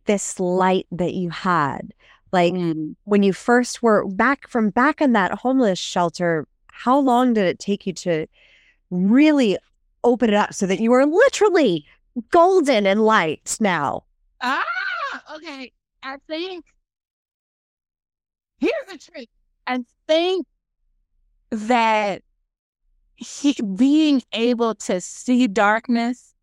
this 0.05 0.41
light 0.41 0.87
that 0.91 1.15
you 1.15 1.31
had? 1.31 1.93
Like 2.33 2.55
Mm. 2.55 2.95
when 3.05 3.23
you 3.23 3.33
first 3.33 3.83
were 3.83 4.07
back 4.07 4.49
from 4.49 4.71
back 4.71 5.01
in 5.01 5.13
that 5.13 5.33
homeless 5.33 5.79
shelter, 5.79 6.47
how 6.69 6.99
long 6.99 7.35
did 7.35 7.47
it 7.47 7.59
take 7.59 7.87
you 7.87 7.93
to 7.95 8.27
really 8.91 9.59
open 10.05 10.29
it 10.29 10.35
up 10.35 10.55
so 10.55 10.67
that 10.67 10.81
you 10.81 10.91
were 10.91 11.07
literally 11.07 11.87
golden 12.31 12.87
and 12.87 13.05
light 13.05 13.57
now? 13.61 14.05
Ah, 14.41 14.65
okay, 15.37 15.73
I 16.03 16.17
think 16.29 16.65
here's 18.59 18.73
the 18.91 18.99
trick. 18.99 19.29
I 19.67 19.85
think 20.07 20.47
that 21.51 22.23
he, 23.17 23.57
being 23.77 24.23
able 24.33 24.75
to 24.75 25.01
see 25.01 25.47
darkness, 25.47 26.35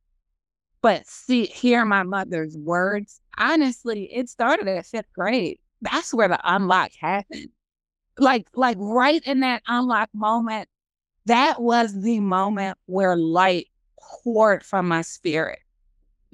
but 0.82 1.08
see 1.08 1.46
hear 1.46 1.86
my 1.86 2.04
mother's 2.04 2.58
words. 2.58 3.20
Honestly, 3.38 4.14
it 4.14 4.30
started 4.30 4.68
at 4.68 4.86
fifth 4.86 5.12
grade. 5.14 5.60
That's 5.82 6.14
where 6.14 6.28
the 6.28 6.40
unlock 6.44 6.92
happened. 7.00 7.50
Like, 8.18 8.48
like 8.54 8.78
right 8.80 9.22
in 9.26 9.42
that 9.42 9.64
unlock 9.68 10.10
moment, 10.14 10.70
that 11.26 11.62
was 11.62 12.02
the 12.02 12.20
moment 12.20 12.78
where 12.86 13.16
light 13.16 13.68
poured 14.00 14.64
from 14.64 14.88
my 14.88 15.02
spirit 15.02 15.60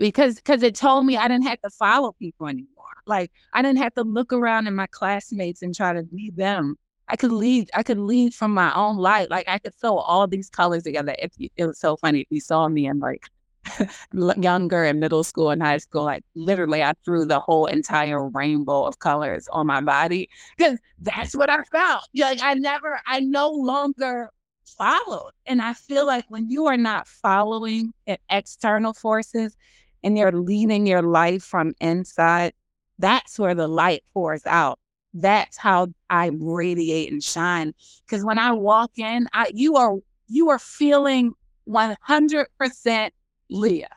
because 0.01 0.35
because 0.35 0.63
it 0.63 0.75
told 0.75 1.05
me 1.05 1.15
I 1.15 1.27
didn't 1.27 1.45
have 1.45 1.61
to 1.61 1.69
follow 1.69 2.13
people 2.13 2.47
anymore. 2.47 2.67
Like 3.05 3.31
I 3.53 3.61
didn't 3.61 3.77
have 3.77 3.93
to 3.93 4.03
look 4.03 4.33
around 4.33 4.67
at 4.67 4.73
my 4.73 4.87
classmates 4.87 5.61
and 5.61 5.73
try 5.75 5.93
to 5.93 6.03
be 6.03 6.31
them. 6.35 6.75
I 7.07 7.15
could 7.15 7.31
lead. 7.31 7.69
I 7.73 7.83
could 7.83 7.99
lead 7.99 8.33
from 8.33 8.53
my 8.53 8.73
own 8.73 8.97
light. 8.97 9.29
Like 9.29 9.47
I 9.47 9.59
could 9.59 9.75
throw 9.75 9.97
all 9.97 10.27
these 10.27 10.49
colors 10.49 10.83
together. 10.83 11.15
If 11.19 11.33
you, 11.37 11.49
it 11.55 11.67
was 11.67 11.79
so 11.79 11.97
funny, 11.97 12.21
if 12.21 12.27
you 12.31 12.41
saw 12.41 12.67
me 12.67 12.87
in 12.87 12.99
like 12.99 13.27
younger 14.37 14.83
in 14.85 14.99
middle 14.99 15.23
school 15.23 15.51
and 15.51 15.61
high 15.61 15.77
school, 15.77 16.03
like 16.03 16.23
literally, 16.35 16.81
I 16.81 16.93
threw 17.05 17.25
the 17.25 17.39
whole 17.39 17.67
entire 17.67 18.27
rainbow 18.27 18.85
of 18.85 18.99
colors 18.99 19.47
on 19.51 19.67
my 19.67 19.81
body 19.81 20.29
because 20.57 20.79
that's 20.99 21.35
what 21.35 21.49
I 21.49 21.63
felt. 21.65 22.07
Like 22.15 22.41
I 22.41 22.55
never, 22.55 22.99
I 23.05 23.19
no 23.19 23.51
longer 23.51 24.31
followed. 24.65 25.31
And 25.45 25.61
I 25.61 25.73
feel 25.73 26.07
like 26.07 26.25
when 26.29 26.49
you 26.49 26.65
are 26.67 26.77
not 26.77 27.07
following 27.07 27.93
external 28.29 28.93
forces 28.93 29.55
and 30.03 30.17
you're 30.17 30.31
leading 30.31 30.85
your 30.87 31.01
life 31.01 31.43
from 31.43 31.73
inside, 31.79 32.53
that's 32.99 33.37
where 33.39 33.55
the 33.55 33.67
light 33.67 34.03
pours 34.13 34.45
out. 34.45 34.79
That's 35.13 35.57
how 35.57 35.87
I 36.09 36.31
radiate 36.33 37.11
and 37.11 37.23
shine. 37.23 37.73
Because 38.05 38.23
when 38.23 38.39
I 38.39 38.53
walk 38.53 38.91
in, 38.97 39.27
I, 39.33 39.51
you 39.53 39.75
are 39.75 39.97
you 40.27 40.49
are 40.49 40.59
feeling 40.59 41.33
100% 41.67 43.09
Lia. 43.49 43.87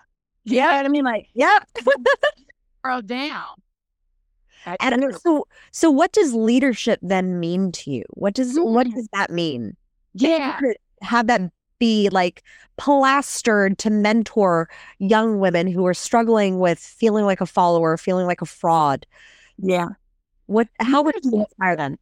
You 0.45 0.61
know 0.61 0.67
what 0.67 0.87
I 0.87 0.88
mean? 0.88 1.05
Like, 1.05 1.29
yep. 1.33 1.69
girl 2.83 3.01
down. 3.03 3.55
and 4.81 5.14
so, 5.23 5.47
so 5.71 5.90
what 5.90 6.12
does 6.12 6.35
leadership 6.35 6.99
then 7.03 7.38
mean 7.40 7.73
to 7.73 7.90
you? 7.90 8.05
What 8.11 8.35
does 8.35 8.59
what 8.59 8.90
does 8.90 9.09
that 9.12 9.31
mean? 9.31 9.77
Yeah, 10.14 10.61
have 11.03 11.27
that 11.29 11.51
be 11.79 12.09
like 12.11 12.43
plastered 12.77 13.79
to 13.79 13.91
mentor 13.91 14.69
young 14.99 15.39
women 15.39 15.67
who 15.67 15.87
are 15.87 15.95
struggling 15.95 16.59
with 16.59 16.79
feeling 16.79 17.25
like 17.25 17.41
a 17.41 17.47
follower, 17.47 17.97
feeling 17.97 18.27
like 18.27 18.43
a 18.43 18.47
fraud. 18.47 19.07
Yeah. 19.59 19.89
What? 20.47 20.69
How 20.81 21.03
would 21.03 21.15
you 21.23 21.41
inspire 21.41 21.77
them? 21.77 21.97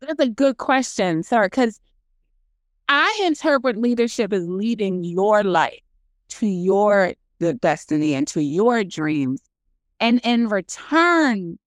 That's 0.00 0.20
a 0.20 0.28
good 0.28 0.58
question, 0.58 1.22
sir. 1.22 1.46
Because 1.46 1.80
I 2.88 3.22
interpret 3.24 3.76
leadership 3.76 4.32
as 4.32 4.46
leading 4.46 5.04
your 5.04 5.42
life 5.42 5.80
to 6.28 6.46
your 6.46 7.14
the 7.38 7.54
destiny 7.54 8.14
and 8.14 8.26
to 8.28 8.42
your 8.42 8.84
dreams, 8.84 9.40
and 10.00 10.20
in 10.24 10.48
return, 10.48 11.58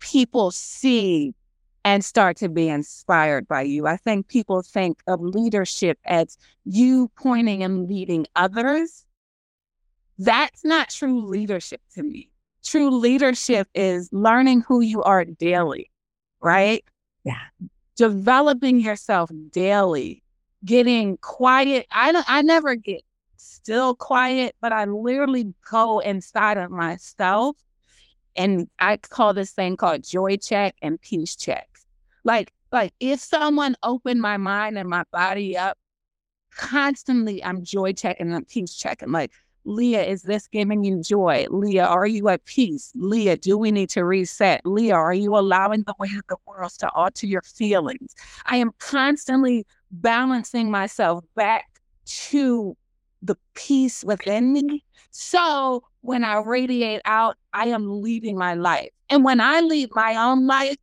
people 0.00 0.50
see 0.50 1.34
and 1.84 2.04
start 2.04 2.36
to 2.38 2.48
be 2.48 2.68
inspired 2.68 3.48
by 3.48 3.62
you. 3.62 3.86
I 3.86 3.96
think 3.96 4.28
people 4.28 4.62
think 4.62 4.98
of 5.06 5.20
leadership 5.20 5.98
as 6.04 6.38
you 6.64 7.10
pointing 7.16 7.62
and 7.62 7.88
leading 7.88 8.26
others. 8.36 9.04
That's 10.18 10.64
not 10.64 10.90
true 10.90 11.26
leadership 11.26 11.80
to 11.94 12.02
me. 12.02 12.30
True 12.64 12.90
leadership 12.90 13.68
is 13.74 14.08
learning 14.12 14.62
who 14.68 14.80
you 14.80 15.02
are 15.02 15.24
daily, 15.24 15.90
right? 16.40 16.84
Yeah. 17.24 17.40
Developing 17.96 18.78
yourself 18.78 19.30
daily, 19.50 20.22
getting 20.64 21.16
quiet. 21.18 21.86
I 21.90 22.12
don't, 22.12 22.24
I 22.28 22.42
never 22.42 22.76
get 22.76 23.02
still 23.36 23.96
quiet, 23.96 24.54
but 24.60 24.72
I 24.72 24.84
literally 24.84 25.52
go 25.68 25.98
inside 25.98 26.58
of 26.58 26.70
myself 26.70 27.56
and 28.36 28.68
I 28.78 28.96
call 28.96 29.34
this 29.34 29.50
thing 29.50 29.76
called 29.76 30.04
joy 30.04 30.36
check 30.36 30.76
and 30.80 31.00
peace 31.00 31.36
check. 31.36 31.68
Like, 32.24 32.52
like 32.70 32.92
if 33.00 33.20
someone 33.20 33.76
opened 33.82 34.20
my 34.20 34.36
mind 34.36 34.78
and 34.78 34.88
my 34.88 35.04
body 35.12 35.56
up, 35.56 35.78
constantly 36.54 37.42
I'm 37.44 37.64
joy 37.64 37.92
checking 37.92 38.32
I'm 38.32 38.44
peace 38.44 38.74
checking. 38.74 39.12
Like, 39.12 39.32
Lia, 39.64 40.02
is 40.02 40.22
this 40.22 40.48
giving 40.48 40.82
you 40.84 41.00
joy? 41.02 41.46
Lia, 41.50 41.84
are 41.84 42.06
you 42.06 42.28
at 42.28 42.44
peace? 42.44 42.90
Lia, 42.94 43.36
do 43.36 43.56
we 43.56 43.70
need 43.70 43.90
to 43.90 44.04
reset? 44.04 44.64
Lia, 44.66 44.94
are 44.94 45.14
you 45.14 45.36
allowing 45.36 45.84
the 45.84 45.94
weight 45.98 46.16
of 46.16 46.26
the 46.28 46.36
world 46.46 46.72
to 46.78 46.90
alter 46.90 47.26
your 47.26 47.42
feelings? 47.42 48.14
I 48.46 48.56
am 48.56 48.72
constantly 48.78 49.66
balancing 49.90 50.70
myself 50.70 51.24
back 51.36 51.66
to 52.06 52.76
the 53.22 53.36
peace 53.54 54.02
within 54.02 54.52
me. 54.52 54.84
So 55.12 55.84
when 56.00 56.24
I 56.24 56.38
radiate 56.38 57.02
out, 57.04 57.36
I 57.52 57.68
am 57.68 58.02
leading 58.02 58.36
my 58.36 58.54
life. 58.54 58.88
And 59.08 59.24
when 59.24 59.40
I 59.40 59.60
lead 59.60 59.90
my 59.94 60.16
own 60.16 60.46
life, 60.46 60.76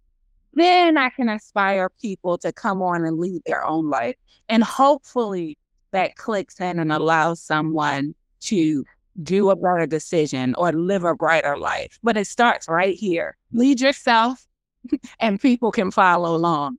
then 0.53 0.97
I 0.97 1.09
can 1.09 1.29
inspire 1.29 1.89
people 2.01 2.38
to 2.39 2.51
come 2.51 2.81
on 2.81 3.05
and 3.05 3.17
lead 3.17 3.41
their 3.45 3.65
own 3.65 3.89
life. 3.89 4.15
And 4.47 4.63
hopefully 4.63 5.57
that 5.91 6.15
clicks 6.15 6.59
in 6.59 6.79
and 6.79 6.91
allows 6.91 7.41
someone 7.41 8.15
to 8.41 8.85
do 9.21 9.49
a 9.49 9.55
better 9.55 9.85
decision 9.85 10.55
or 10.55 10.71
live 10.71 11.03
a 11.03 11.15
brighter 11.15 11.57
life. 11.57 11.99
But 12.03 12.17
it 12.17 12.27
starts 12.27 12.67
right 12.67 12.95
here. 12.95 13.38
Lead 13.51 13.81
yourself 13.81 14.45
and 15.19 15.39
people 15.39 15.71
can 15.71 15.91
follow 15.91 16.35
along. 16.35 16.77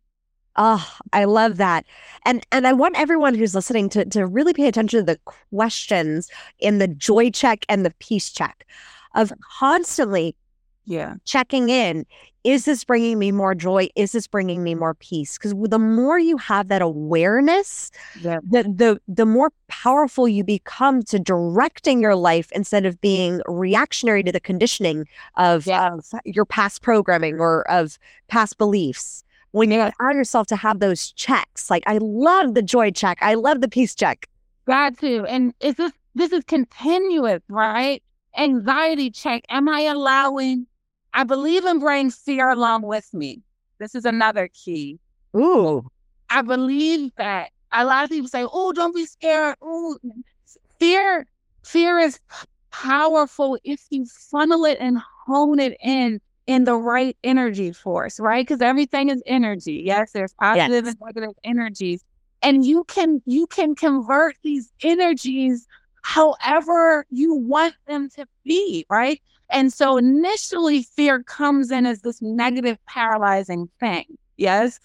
Oh, 0.56 0.87
I 1.12 1.24
love 1.24 1.59
that. 1.59 1.87
And 2.24 2.44
and 2.50 2.66
I 2.66 2.72
want 2.72 2.98
everyone 2.98 3.35
who's 3.35 3.54
listening 3.54 3.88
to 3.90 4.04
to 4.06 4.26
really 4.26 4.52
pay 4.52 4.66
attention 4.66 5.00
to 5.00 5.04
the 5.04 5.20
questions 5.52 6.28
in 6.59 6.78
the 6.78 6.88
joy 6.88 7.30
check 7.30 7.64
and 7.68 7.87
the 7.87 7.94
peace 8.00 8.30
check 8.30 8.66
of 9.14 9.33
constantly 9.59 10.35
yeah. 10.90 11.14
checking 11.24 11.68
in 11.68 12.05
is 12.44 12.64
this 12.64 12.85
bringing 12.85 13.18
me 13.18 13.33
more 13.33 13.55
joy? 13.55 13.88
Is 13.96 14.12
this 14.12 14.26
bringing 14.26 14.62
me 14.62 14.74
more 14.74 14.94
peace? 14.94 15.37
Because 15.37 15.55
the 15.68 15.79
more 15.79 16.18
you 16.18 16.38
have 16.38 16.68
that 16.68 16.81
awareness 16.81 17.90
yeah. 18.20 18.38
the, 18.42 18.62
the 18.62 19.00
the 19.09 19.26
more 19.26 19.53
powerful 19.68 20.26
you 20.26 20.42
become 20.42 21.03
to 21.05 21.18
directing 21.18 22.00
your 22.00 22.14
life 22.14 22.50
instead 22.53 22.87
of 22.87 23.00
being 23.00 23.42
reactionary 23.46 24.22
to 24.22 24.33
the 24.33 24.40
conditioning 24.40 25.07
of, 25.37 25.66
yeah. 25.66 25.92
of 25.92 26.07
your 26.24 26.46
past 26.46 26.83
programming 26.83 27.40
or 27.40 27.70
of 27.70 27.98
past 28.29 28.57
beliefs. 28.57 29.22
When 29.53 29.70
you 29.70 29.81
allow 29.81 30.12
yourself 30.12 30.46
to 30.48 30.57
have 30.57 30.79
those 30.79 31.11
checks 31.12 31.70
like 31.70 31.83
i 31.87 31.98
love 32.00 32.55
the 32.55 32.62
joy 32.62 32.90
check. 32.90 33.18
I 33.20 33.35
love 33.35 33.61
the 33.61 33.68
peace 33.68 33.94
check. 33.94 34.29
Got 34.66 34.98
to 35.00 35.26
and 35.26 35.53
is 35.61 35.74
this 35.74 35.92
this 36.14 36.33
is 36.33 36.44
continuous 36.44 37.42
right? 37.48 38.03
Anxiety 38.37 39.11
check 39.11 39.44
am 39.50 39.68
i 39.68 39.83
allowing 39.83 40.66
I 41.12 41.25
believe 41.25 41.64
in 41.64 41.79
bringing 41.79 42.11
fear 42.11 42.51
along 42.51 42.83
with 42.83 43.12
me. 43.12 43.42
This 43.79 43.94
is 43.94 44.05
another 44.05 44.49
key. 44.49 44.99
Ooh. 45.37 45.88
I 46.29 46.42
believe 46.42 47.12
that 47.16 47.51
a 47.73 47.85
lot 47.85 48.05
of 48.05 48.11
people 48.11 48.29
say, 48.29 48.46
oh, 48.51 48.73
don't 48.73 48.94
be 48.94 49.07
scared. 49.07 49.57
Ooh. 49.64 49.99
Fear, 50.79 51.27
fear 51.62 51.99
is 51.99 52.18
powerful 52.70 53.59
if 53.64 53.85
you 53.90 54.07
funnel 54.07 54.64
it 54.64 54.79
and 54.81 54.99
hone 55.27 55.59
it 55.59 55.77
in 55.83 56.20
in 56.46 56.64
the 56.64 56.75
right 56.75 57.16
energy 57.23 57.70
force, 57.70 58.18
right? 58.18 58.44
Because 58.44 58.61
everything 58.61 59.09
is 59.09 59.23
energy. 59.25 59.83
Yes, 59.85 60.11
there's 60.12 60.35
positive 60.35 60.85
yes. 60.85 60.94
and 60.94 60.96
negative 61.01 61.35
energies. 61.44 62.05
And 62.42 62.64
you 62.64 62.85
can 62.85 63.23
you 63.25 63.46
can 63.46 63.75
convert 63.75 64.37
these 64.42 64.73
energies 64.83 65.66
however 66.03 67.07
you 67.11 67.35
want 67.35 67.75
them 67.87 68.09
to 68.16 68.27
be, 68.44 68.85
right? 68.91 69.20
And 69.51 69.72
so 69.72 69.96
initially, 69.96 70.82
fear 70.82 71.22
comes 71.22 71.70
in 71.70 71.86
as 71.86 72.03
this 72.03 72.22
negative, 72.22 72.78
paralyzing 72.86 73.68
thing. 73.80 74.05
Yes. 74.36 74.78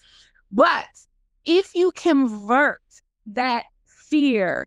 But 0.50 0.86
if 1.44 1.74
you 1.74 1.92
convert 1.92 2.80
that 3.26 3.64
fear 3.86 4.66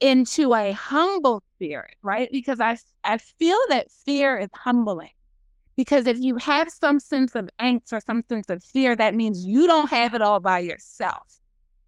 into 0.00 0.54
a 0.54 0.72
humble 0.72 1.42
spirit, 1.54 1.96
right? 2.02 2.28
Because 2.30 2.60
I, 2.60 2.78
I 3.04 3.18
feel 3.18 3.58
that 3.68 3.90
fear 4.04 4.38
is 4.38 4.50
humbling. 4.54 5.10
Because 5.76 6.06
if 6.06 6.18
you 6.18 6.36
have 6.36 6.68
some 6.70 6.98
sense 6.98 7.36
of 7.36 7.48
angst 7.60 7.92
or 7.92 8.00
some 8.00 8.24
sense 8.28 8.50
of 8.50 8.64
fear, 8.64 8.96
that 8.96 9.14
means 9.14 9.44
you 9.44 9.66
don't 9.66 9.90
have 9.90 10.14
it 10.14 10.22
all 10.22 10.40
by 10.40 10.58
yourself, 10.58 11.38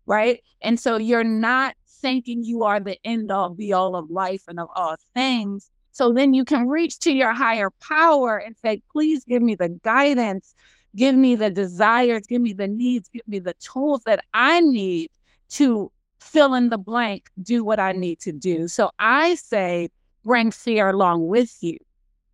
right? 0.07 0.41
And 0.63 0.79
so 0.79 0.97
you're 0.97 1.25
not 1.25 1.75
thinking 2.01 2.45
you 2.45 2.63
are 2.63 2.81
the 2.81 2.99
end 3.05 3.31
all 3.31 3.51
be 3.51 3.73
all 3.73 3.97
of 3.97 4.11
life 4.11 4.45
and 4.47 4.61
of 4.61 4.69
all 4.75 4.97
things. 5.15 5.71
So 6.01 6.15
then 6.15 6.33
you 6.33 6.47
can 6.47 6.67
reach 6.67 6.99
to 7.01 7.13
your 7.13 7.35
higher 7.35 7.69
power 7.87 8.39
and 8.39 8.57
say, 8.57 8.81
please 8.91 9.23
give 9.25 9.43
me 9.43 9.55
the 9.55 9.69
guidance, 9.69 10.55
give 10.97 11.15
me 11.15 11.35
the 11.35 11.51
desires, 11.51 12.27
give 12.27 12.41
me 12.41 12.55
the 12.55 12.69
needs, 12.69 13.11
give 13.11 13.29
me 13.29 13.39
the 13.39 13.53
tools 13.61 14.05
that 14.05 14.25
I 14.33 14.61
need 14.61 15.11
to 15.51 15.93
fill 16.19 16.55
in 16.55 16.71
the 16.71 16.79
blank, 16.79 17.29
do 17.43 17.63
what 17.63 17.79
I 17.79 17.93
need 17.93 18.19
to 18.21 18.33
do. 18.33 18.67
So 18.67 18.93
I 18.99 19.35
say, 19.35 19.91
bring 20.25 20.53
fear 20.53 20.89
along 20.89 21.27
with 21.27 21.55
you. 21.63 21.77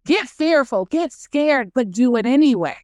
Get 0.05 0.29
fearful, 0.29 0.85
get 0.85 1.13
scared, 1.13 1.73
but 1.75 1.91
do 1.91 2.15
it 2.15 2.25
anyway. 2.25 2.77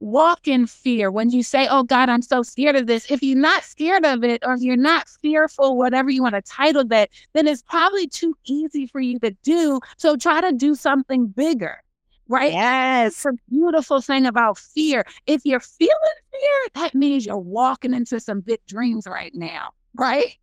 Walk 0.00 0.46
in 0.46 0.66
fear. 0.66 1.10
When 1.10 1.30
you 1.30 1.42
say, 1.42 1.66
Oh 1.68 1.82
God, 1.82 2.08
I'm 2.08 2.22
so 2.22 2.42
scared 2.42 2.76
of 2.76 2.86
this, 2.86 3.10
if 3.10 3.22
you're 3.22 3.38
not 3.38 3.64
scared 3.64 4.04
of 4.04 4.24
it 4.24 4.42
or 4.44 4.54
if 4.54 4.60
you're 4.60 4.76
not 4.76 5.08
fearful, 5.22 5.76
whatever 5.76 6.10
you 6.10 6.22
want 6.22 6.34
to 6.34 6.42
title 6.42 6.84
that, 6.86 7.10
then 7.32 7.46
it's 7.46 7.62
probably 7.62 8.06
too 8.06 8.34
easy 8.44 8.86
for 8.86 9.00
you 9.00 9.18
to 9.20 9.30
do. 9.42 9.80
So 9.96 10.16
try 10.16 10.40
to 10.40 10.52
do 10.52 10.74
something 10.74 11.26
bigger 11.28 11.84
right? 12.28 12.52
Yes. 12.52 13.22
The 13.22 13.36
beautiful 13.48 14.00
thing 14.00 14.26
about 14.26 14.58
fear, 14.58 15.04
if 15.26 15.42
you're 15.44 15.60
feeling 15.60 15.94
fear, 16.32 16.68
that 16.74 16.94
means 16.94 17.26
you're 17.26 17.36
walking 17.36 17.94
into 17.94 18.20
some 18.20 18.40
big 18.40 18.60
dreams 18.66 19.06
right 19.06 19.34
now, 19.34 19.70
right? 19.94 20.36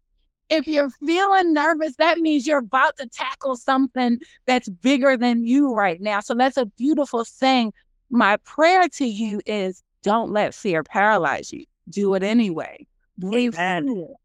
If 0.50 0.68
you're 0.68 0.90
feeling 0.90 1.54
nervous, 1.54 1.96
that 1.98 2.18
means 2.20 2.46
you're 2.46 2.60
about 2.60 2.98
to 2.98 3.08
tackle 3.08 3.56
something 3.56 4.20
that's 4.46 4.68
bigger 4.68 5.16
than 5.16 5.46
you 5.46 5.74
right 5.74 6.02
now. 6.02 6.20
So 6.20 6.34
that's 6.34 6.58
a 6.58 6.66
beautiful 6.66 7.24
thing. 7.24 7.72
My 8.12 8.38
prayer 8.38 8.88
to 8.90 9.06
you 9.06 9.42
is 9.46 9.82
don't 10.04 10.32
let 10.32 10.54
fear 10.54 10.84
paralyze 10.84 11.52
you. 11.54 11.66
Do 11.90 12.14
it 12.16 12.24
anyway. 12.24 12.86
Breathe 13.18 13.56
Amen. 13.56 13.86
through. 13.86 14.16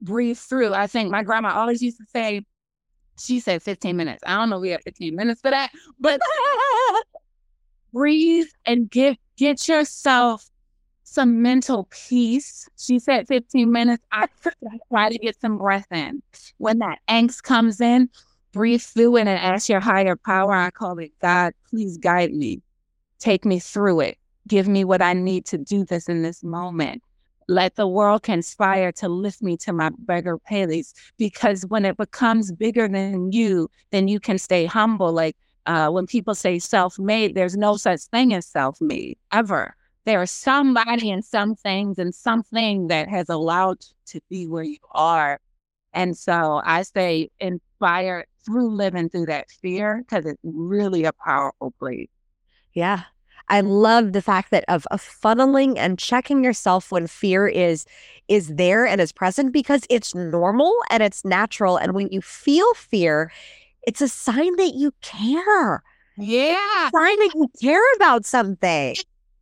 Breathe 0.00 0.38
through. 0.38 0.72
I 0.72 0.86
think 0.86 1.10
my 1.10 1.24
grandma 1.24 1.54
always 1.54 1.82
used 1.82 1.98
to 1.98 2.04
say, 2.12 2.44
she 3.18 3.40
said 3.40 3.62
15 3.62 3.96
minutes. 3.96 4.22
I 4.24 4.36
don't 4.36 4.48
know 4.48 4.56
if 4.56 4.62
we 4.62 4.68
have 4.70 4.82
15 4.82 5.16
minutes 5.16 5.40
for 5.40 5.50
that, 5.50 5.72
but 5.98 6.20
breathe 7.92 8.46
and 8.64 8.88
get 8.88 9.18
get 9.36 9.66
yourself 9.66 10.48
some 11.02 11.42
mental 11.42 11.88
peace. 11.90 12.68
She 12.78 13.00
said 13.00 13.26
15 13.26 13.72
minutes. 13.72 14.04
I 14.12 14.28
try 14.92 15.10
to 15.10 15.18
get 15.18 15.40
some 15.40 15.58
breath 15.58 15.86
in. 15.90 16.22
When 16.58 16.78
that 16.78 17.00
angst 17.08 17.42
comes 17.42 17.80
in, 17.80 18.10
breathe 18.52 18.82
through 18.82 19.16
it 19.16 19.20
and 19.22 19.30
ask 19.30 19.68
your 19.68 19.80
higher 19.80 20.14
power. 20.14 20.52
I 20.52 20.70
call 20.70 20.98
it 20.98 21.12
God, 21.20 21.54
please 21.70 21.96
guide 21.98 22.32
me. 22.32 22.62
Take 23.18 23.44
me 23.44 23.58
through 23.58 24.00
it. 24.00 24.18
Give 24.46 24.68
me 24.68 24.84
what 24.84 25.02
I 25.02 25.12
need 25.12 25.44
to 25.46 25.58
do 25.58 25.84
this 25.84 26.08
in 26.08 26.22
this 26.22 26.42
moment. 26.42 27.02
Let 27.48 27.76
the 27.76 27.86
world 27.86 28.22
conspire 28.22 28.92
to 28.92 29.08
lift 29.08 29.42
me 29.42 29.56
to 29.58 29.72
my 29.72 29.90
beggar 29.98 30.38
place. 30.38 30.92
Because 31.16 31.64
when 31.66 31.84
it 31.84 31.96
becomes 31.96 32.52
bigger 32.52 32.88
than 32.88 33.32
you, 33.32 33.70
then 33.90 34.08
you 34.08 34.20
can 34.20 34.38
stay 34.38 34.66
humble. 34.66 35.12
Like 35.12 35.36
uh, 35.66 35.90
when 35.90 36.06
people 36.06 36.34
say 36.34 36.58
self 36.58 36.98
made, 36.98 37.34
there's 37.34 37.56
no 37.56 37.76
such 37.76 38.02
thing 38.02 38.34
as 38.34 38.46
self 38.46 38.80
made 38.80 39.18
ever. 39.32 39.74
There 40.04 40.22
is 40.22 40.30
somebody 40.30 41.10
and 41.10 41.24
some 41.24 41.54
things 41.54 41.98
and 41.98 42.14
something 42.14 42.88
that 42.88 43.08
has 43.08 43.28
allowed 43.28 43.80
to 44.06 44.20
be 44.30 44.46
where 44.46 44.64
you 44.64 44.78
are. 44.92 45.38
And 45.92 46.16
so 46.16 46.62
I 46.64 46.82
say 46.82 47.30
inspire 47.40 48.24
through 48.44 48.70
living 48.74 49.10
through 49.10 49.26
that 49.26 49.50
fear 49.50 49.98
because 49.98 50.24
it's 50.24 50.40
really 50.42 51.04
a 51.04 51.12
powerful 51.12 51.72
place. 51.78 52.08
Yeah. 52.78 53.02
I 53.48 53.60
love 53.60 54.12
the 54.12 54.22
fact 54.22 54.52
that 54.52 54.64
of, 54.68 54.86
of 54.92 55.02
funneling 55.02 55.76
and 55.76 55.98
checking 55.98 56.44
yourself 56.44 56.92
when 56.92 57.08
fear 57.08 57.48
is 57.48 57.86
is 58.28 58.54
there 58.54 58.86
and 58.86 59.00
is 59.00 59.10
present 59.10 59.52
because 59.52 59.82
it's 59.90 60.14
normal 60.14 60.72
and 60.88 61.02
it's 61.02 61.24
natural. 61.24 61.76
And 61.76 61.92
when 61.92 62.08
you 62.12 62.20
feel 62.20 62.72
fear, 62.74 63.32
it's 63.82 64.00
a 64.00 64.06
sign 64.06 64.54
that 64.56 64.74
you 64.74 64.92
care. 65.00 65.82
Yeah. 66.16 66.90
Sign 66.94 67.18
that 67.18 67.32
you 67.34 67.50
care 67.60 67.82
about 67.96 68.24
something. 68.24 68.94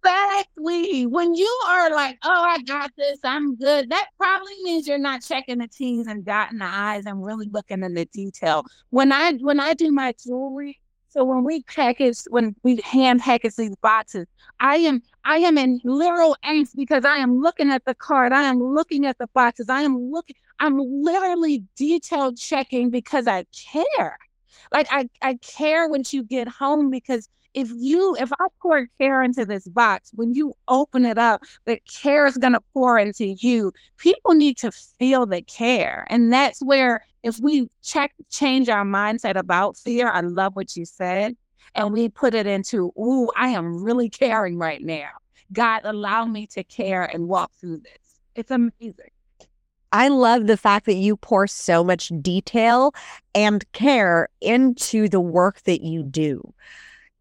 Exactly. 0.02 1.04
When 1.04 1.34
you 1.34 1.60
are 1.68 1.90
like, 1.90 2.16
oh, 2.24 2.44
I 2.48 2.62
got 2.62 2.92
this, 2.96 3.18
I'm 3.22 3.56
good, 3.56 3.90
that 3.90 4.06
probably 4.16 4.54
means 4.62 4.88
you're 4.88 4.96
not 4.96 5.20
checking 5.20 5.58
the 5.58 5.68
T's 5.68 6.06
and 6.06 6.24
dotting 6.24 6.58
the 6.58 6.64
I's 6.64 7.04
and 7.04 7.22
really 7.22 7.48
looking 7.50 7.82
in 7.82 7.92
the 7.92 8.06
detail. 8.06 8.64
When 8.88 9.12
I 9.12 9.32
when 9.34 9.60
I 9.60 9.74
do 9.74 9.92
my 9.92 10.14
jewelry, 10.24 10.78
so 11.16 11.24
when 11.24 11.44
we 11.44 11.62
package, 11.62 12.18
when 12.28 12.54
we 12.62 12.80
hand 12.84 13.20
package 13.20 13.56
these 13.56 13.74
boxes, 13.76 14.26
I 14.60 14.76
am 14.76 15.02
I 15.24 15.38
am 15.38 15.56
in 15.56 15.80
literal 15.82 16.36
angst 16.44 16.76
because 16.76 17.04
I 17.04 17.16
am 17.16 17.40
looking 17.40 17.70
at 17.70 17.84
the 17.86 17.94
card, 17.94 18.32
I 18.32 18.42
am 18.42 18.62
looking 18.62 19.06
at 19.06 19.16
the 19.18 19.26
boxes, 19.28 19.68
I 19.70 19.80
am 19.80 20.10
looking, 20.10 20.36
I'm 20.60 20.78
literally 20.78 21.64
detail 21.76 22.34
checking 22.34 22.90
because 22.90 23.26
I 23.26 23.46
care. 23.72 24.18
Like 24.72 24.88
I, 24.90 25.08
I 25.22 25.34
care 25.36 25.88
when 25.88 26.02
you 26.10 26.22
get 26.22 26.48
home 26.48 26.90
because 26.90 27.28
if 27.56 27.70
you 27.74 28.14
if 28.20 28.30
I 28.34 28.46
pour 28.60 28.86
care 29.00 29.22
into 29.22 29.46
this 29.46 29.66
box, 29.66 30.10
when 30.14 30.34
you 30.34 30.52
open 30.68 31.06
it 31.06 31.18
up, 31.18 31.42
the 31.64 31.80
care 31.92 32.26
is 32.26 32.36
gonna 32.36 32.60
pour 32.74 32.98
into 32.98 33.34
you. 33.40 33.72
People 33.96 34.34
need 34.34 34.58
to 34.58 34.70
feel 34.70 35.26
the 35.26 35.40
care. 35.42 36.06
And 36.08 36.32
that's 36.32 36.60
where 36.60 37.04
if 37.22 37.40
we 37.40 37.68
check 37.82 38.12
change 38.30 38.68
our 38.68 38.84
mindset 38.84 39.36
about 39.36 39.76
fear, 39.78 40.10
I 40.10 40.20
love 40.20 40.54
what 40.54 40.76
you 40.76 40.84
said, 40.84 41.34
and 41.74 41.92
we 41.92 42.10
put 42.10 42.34
it 42.34 42.46
into, 42.46 42.92
ooh, 42.98 43.30
I 43.34 43.48
am 43.48 43.82
really 43.82 44.10
caring 44.10 44.58
right 44.58 44.82
now. 44.82 45.08
God 45.50 45.80
allow 45.84 46.26
me 46.26 46.46
to 46.48 46.62
care 46.62 47.04
and 47.04 47.26
walk 47.26 47.52
through 47.58 47.78
this. 47.78 48.20
It's 48.34 48.50
amazing. 48.50 49.10
I 49.92 50.08
love 50.08 50.46
the 50.46 50.58
fact 50.58 50.84
that 50.86 50.96
you 50.96 51.16
pour 51.16 51.46
so 51.46 51.82
much 51.82 52.12
detail 52.20 52.92
and 53.34 53.64
care 53.72 54.28
into 54.42 55.08
the 55.08 55.20
work 55.20 55.62
that 55.62 55.80
you 55.80 56.02
do. 56.02 56.52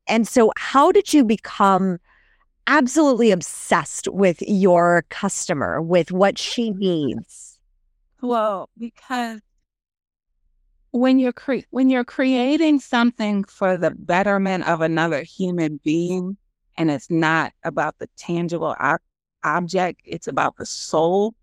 And 0.08 0.28
so, 0.28 0.51
how 0.58 0.91
did 0.91 1.14
you 1.14 1.24
become 1.24 1.99
absolutely 2.68 3.32
obsessed 3.32 4.08
with 4.08 4.41
your 4.41 5.06
customer, 5.10 5.82
with 5.82 6.12
what 6.12 6.38
she 6.38 6.72
needs? 6.72 7.60
Well, 8.22 8.70
because 8.78 9.41
when 10.91 11.20
you're 11.20 11.34
cre- 11.34 11.68
when 11.72 11.89
you're 11.89 12.06
creating 12.06 12.80
something 12.80 13.43
for 13.43 13.78
the 13.78 13.91
betterment 13.91 14.68
of 14.68 14.82
another 14.82 15.24
human 15.24 15.80
being, 15.84 16.38
and 16.78 16.89
it's 16.89 17.10
not 17.12 17.53
about 17.64 17.97
the 17.99 18.08
tangible 18.18 18.76
ob- 18.80 19.01
object, 19.43 20.01
it's 20.06 20.28
about 20.28 20.56
the 20.58 20.66
soul. 20.66 21.36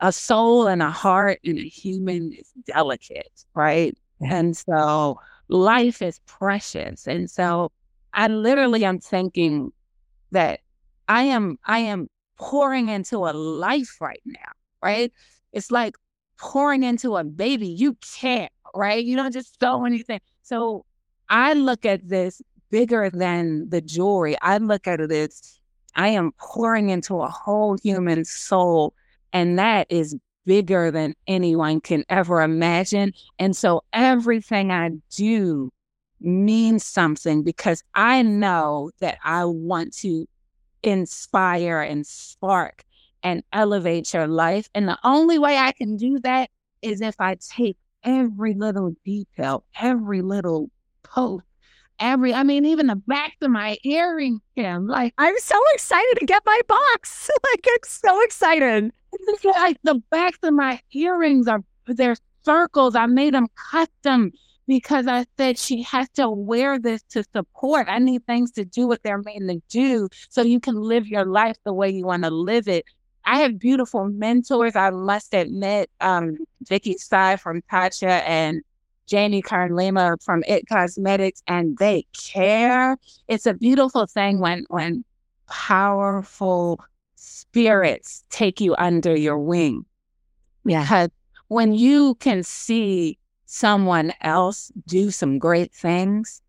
A 0.00 0.12
soul 0.12 0.66
and 0.66 0.82
a 0.82 0.90
heart 0.90 1.40
and 1.44 1.58
a 1.58 1.68
human 1.68 2.32
is 2.32 2.52
delicate, 2.66 3.32
right? 3.54 3.96
And 4.20 4.56
so 4.56 5.18
life 5.48 6.02
is 6.02 6.20
precious. 6.26 7.06
And 7.06 7.30
so 7.30 7.72
I 8.12 8.28
literally 8.28 8.84
am 8.84 8.98
thinking 8.98 9.72
that 10.32 10.60
I 11.08 11.24
am 11.24 11.58
I 11.64 11.80
am 11.80 12.08
pouring 12.38 12.88
into 12.88 13.18
a 13.18 13.32
life 13.32 14.00
right 14.00 14.22
now, 14.24 14.52
right? 14.82 15.12
It's 15.52 15.70
like 15.70 15.94
pouring 16.38 16.82
into 16.82 17.16
a 17.16 17.24
baby. 17.24 17.68
You 17.68 17.96
can't, 18.20 18.52
right? 18.74 19.04
You 19.04 19.16
don't 19.16 19.32
just 19.32 19.58
throw 19.60 19.84
anything. 19.84 20.20
So 20.42 20.84
I 21.28 21.54
look 21.54 21.86
at 21.86 22.08
this 22.08 22.42
bigger 22.70 23.10
than 23.10 23.68
the 23.68 23.80
jewelry. 23.80 24.36
I 24.42 24.58
look 24.58 24.86
at 24.86 25.00
it 25.00 25.12
as 25.12 25.58
I 25.94 26.08
am 26.08 26.32
pouring 26.38 26.90
into 26.90 27.20
a 27.20 27.28
whole 27.28 27.76
human 27.82 28.24
soul. 28.24 28.94
And 29.32 29.58
that 29.58 29.86
is 29.90 30.16
bigger 30.46 30.90
than 30.90 31.14
anyone 31.26 31.80
can 31.80 32.04
ever 32.08 32.40
imagine. 32.40 33.12
And 33.38 33.54
so 33.54 33.82
everything 33.92 34.70
I 34.70 34.92
do 35.14 35.70
means 36.20 36.84
something 36.84 37.42
because 37.42 37.82
I 37.94 38.22
know 38.22 38.90
that 39.00 39.18
I 39.22 39.44
want 39.44 39.94
to 39.98 40.26
inspire 40.82 41.80
and 41.80 42.06
spark 42.06 42.84
and 43.22 43.42
elevate 43.52 44.14
your 44.14 44.26
life. 44.26 44.68
And 44.74 44.88
the 44.88 44.98
only 45.04 45.38
way 45.38 45.58
I 45.58 45.72
can 45.72 45.96
do 45.96 46.20
that 46.20 46.50
is 46.80 47.00
if 47.00 47.16
I 47.18 47.36
take 47.40 47.76
every 48.04 48.54
little 48.54 48.94
detail, 49.04 49.64
every 49.78 50.22
little 50.22 50.70
post, 51.02 51.44
every, 51.98 52.32
I 52.32 52.44
mean, 52.44 52.64
even 52.64 52.86
the 52.86 52.96
back 52.96 53.34
of 53.42 53.50
my 53.50 53.78
earring, 53.84 54.40
Kim, 54.54 54.86
like, 54.86 55.12
I'm 55.18 55.38
so 55.38 55.58
excited 55.74 56.18
to 56.20 56.26
get 56.26 56.42
my 56.46 56.60
box. 56.68 57.28
like, 57.52 57.66
I'm 57.66 57.78
so 57.84 58.22
excited. 58.22 58.92
Like 59.44 59.78
the 59.82 60.02
backs 60.10 60.38
of 60.42 60.54
my 60.54 60.80
earrings 60.92 61.48
are, 61.48 61.62
they're 61.86 62.16
circles. 62.44 62.94
I 62.94 63.06
made 63.06 63.34
them 63.34 63.48
custom 63.70 64.32
because 64.66 65.06
I 65.06 65.26
said 65.36 65.58
she 65.58 65.82
has 65.82 66.08
to 66.10 66.28
wear 66.28 66.78
this 66.78 67.02
to 67.10 67.24
support. 67.34 67.86
I 67.88 67.98
need 67.98 68.26
things 68.26 68.52
to 68.52 68.64
do 68.64 68.86
what 68.86 69.02
they're 69.02 69.22
made 69.22 69.40
to 69.40 69.60
do 69.68 70.08
so 70.28 70.42
you 70.42 70.60
can 70.60 70.76
live 70.76 71.06
your 71.06 71.24
life 71.24 71.56
the 71.64 71.72
way 71.72 71.90
you 71.90 72.06
want 72.06 72.24
to 72.24 72.30
live 72.30 72.68
it. 72.68 72.84
I 73.24 73.40
have 73.40 73.58
beautiful 73.58 74.04
mentors, 74.08 74.76
I 74.76 74.90
must 74.90 75.34
admit, 75.34 75.90
um, 76.00 76.38
Vicky 76.62 76.94
Tsai 76.94 77.36
from 77.36 77.60
Tatcha 77.62 78.22
and 78.24 78.62
Jamie 79.06 79.42
Kern 79.42 79.74
Lima 79.74 80.16
from 80.24 80.44
It 80.46 80.68
Cosmetics, 80.68 81.42
and 81.46 81.76
they 81.78 82.06
care. 82.12 82.96
It's 83.28 83.46
a 83.46 83.54
beautiful 83.54 84.06
thing 84.06 84.38
when 84.38 84.64
when 84.68 85.04
powerful 85.48 86.80
spirits 87.36 88.24
take 88.30 88.60
you 88.60 88.74
under 88.76 89.14
your 89.14 89.38
wing. 89.38 89.84
Yeah. 90.64 90.82
Because 90.82 91.10
when 91.48 91.74
you 91.74 92.14
can 92.16 92.42
see 92.42 93.18
someone 93.44 94.12
else 94.22 94.72
do 94.86 95.10
some 95.10 95.38
great 95.38 95.72
things, 95.72 96.40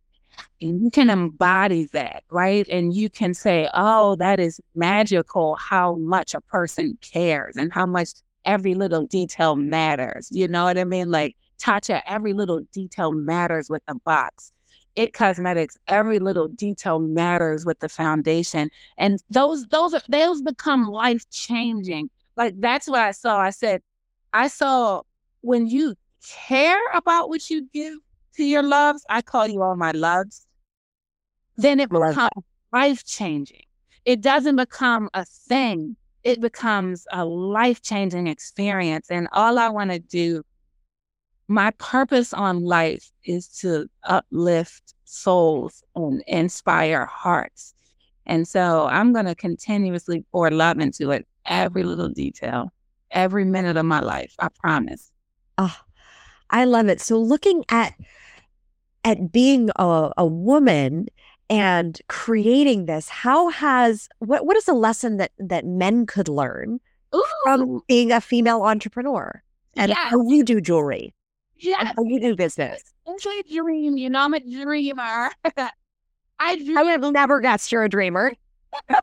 and 0.61 0.81
you 0.81 0.89
can 0.89 1.09
embody 1.09 1.85
that, 1.93 2.23
right? 2.31 2.67
And 2.69 2.93
you 2.93 3.09
can 3.09 3.33
say, 3.33 3.69
oh, 3.73 4.15
that 4.15 4.39
is 4.39 4.59
magical 4.75 5.55
how 5.55 5.95
much 5.95 6.33
a 6.33 6.41
person 6.41 6.97
cares 7.01 7.55
and 7.57 7.71
how 7.71 7.85
much 7.85 8.09
every 8.45 8.73
little 8.73 9.05
detail 9.05 9.55
matters. 9.55 10.29
You 10.31 10.47
know 10.47 10.63
what 10.63 10.77
I 10.77 10.83
mean? 10.83 11.11
Like, 11.11 11.35
Tatcha, 11.59 12.01
every 12.05 12.33
little 12.33 12.61
detail 12.71 13.11
matters 13.11 13.69
with 13.69 13.83
the 13.87 13.95
box. 13.95 14.51
It 14.97 15.13
Cosmetics, 15.13 15.77
every 15.87 16.17
little 16.17 16.47
detail 16.47 16.97
matters 16.97 17.65
with 17.65 17.79
the 17.79 17.87
foundation. 17.87 18.71
And 18.97 19.21
those 19.29 19.67
those 19.67 19.93
are 19.93 20.01
those 20.09 20.41
become 20.41 20.87
life 20.87 21.29
changing. 21.29 22.09
Like 22.35 22.59
that's 22.59 22.87
what 22.89 22.99
I 22.99 23.11
saw. 23.11 23.37
I 23.37 23.51
said, 23.51 23.83
I 24.33 24.47
saw 24.47 25.03
when 25.41 25.67
you 25.67 25.95
care 26.47 26.81
about 26.95 27.29
what 27.29 27.47
you 27.47 27.69
give 27.71 27.93
to 28.37 28.43
your 28.43 28.63
loves, 28.63 29.05
I 29.07 29.21
call 29.21 29.47
you 29.47 29.61
all 29.61 29.75
my 29.75 29.91
loves, 29.91 30.47
then 31.57 31.79
it 31.79 31.89
becomes 31.89 32.31
life 32.73 33.05
changing. 33.05 33.63
It 34.03 34.21
doesn't 34.21 34.55
become 34.55 35.09
a 35.13 35.25
thing. 35.25 35.95
It 36.23 36.41
becomes 36.41 37.05
a 37.11 37.23
life 37.23 37.83
changing 37.83 38.25
experience. 38.25 39.11
And 39.11 39.27
all 39.31 39.59
I 39.59 39.69
want 39.69 39.91
to 39.91 39.99
do 39.99 40.43
my 41.47 41.71
purpose 41.71 42.33
on 42.33 42.63
life 42.63 43.11
is 43.23 43.47
to 43.59 43.89
uplift 44.03 44.93
souls 45.05 45.83
and 45.95 46.23
inspire 46.27 47.05
hearts. 47.05 47.73
And 48.25 48.47
so 48.47 48.87
I'm 48.87 49.13
going 49.13 49.25
to 49.25 49.35
continuously 49.35 50.25
pour 50.31 50.51
love 50.51 50.79
into 50.79 51.11
it, 51.11 51.25
every 51.45 51.83
little 51.83 52.09
detail, 52.09 52.73
every 53.11 53.45
minute 53.45 53.77
of 53.77 53.85
my 53.85 54.01
life. 54.01 54.35
I 54.39 54.49
promise. 54.61 55.11
Oh, 55.57 55.75
I 56.49 56.65
love 56.65 56.87
it. 56.87 56.99
So 56.99 57.17
looking 57.17 57.63
at 57.69 57.93
at 59.05 59.31
being 59.31 59.69
a, 59.77 60.11
a 60.17 60.25
woman 60.25 61.07
and 61.49 61.97
creating 62.09 62.85
this, 62.85 63.07
how 63.07 63.47
has 63.49 64.09
what 64.19 64.45
what 64.45 64.57
is 64.57 64.67
a 64.67 64.73
lesson 64.73 65.17
that 65.17 65.31
that 65.39 65.65
men 65.65 66.05
could 66.05 66.27
learn 66.27 66.81
Ooh. 67.15 67.23
from 67.43 67.81
being 67.87 68.11
a 68.11 68.19
female 68.19 68.63
entrepreneur 68.63 69.41
and 69.77 69.89
yes. 69.89 69.97
how 69.97 70.27
you 70.27 70.43
do 70.43 70.59
jewelry? 70.59 71.13
Yes. 71.59 71.93
How 71.95 72.03
you 72.03 72.19
do 72.19 72.35
business. 72.35 72.83
Actually, 73.09 73.43
dream. 73.43 73.97
You 73.97 74.09
know, 74.09 74.21
I'm 74.21 74.33
a 74.33 74.39
dreamer. 74.39 75.31
I 76.39 76.55
dream. 76.57 76.77
I 76.77 76.83
would 76.83 77.03
have 77.03 77.13
never 77.13 77.39
guessed 77.39 77.71
you're 77.71 77.83
a 77.83 77.89
dreamer. 77.89 78.33
the 78.89 79.01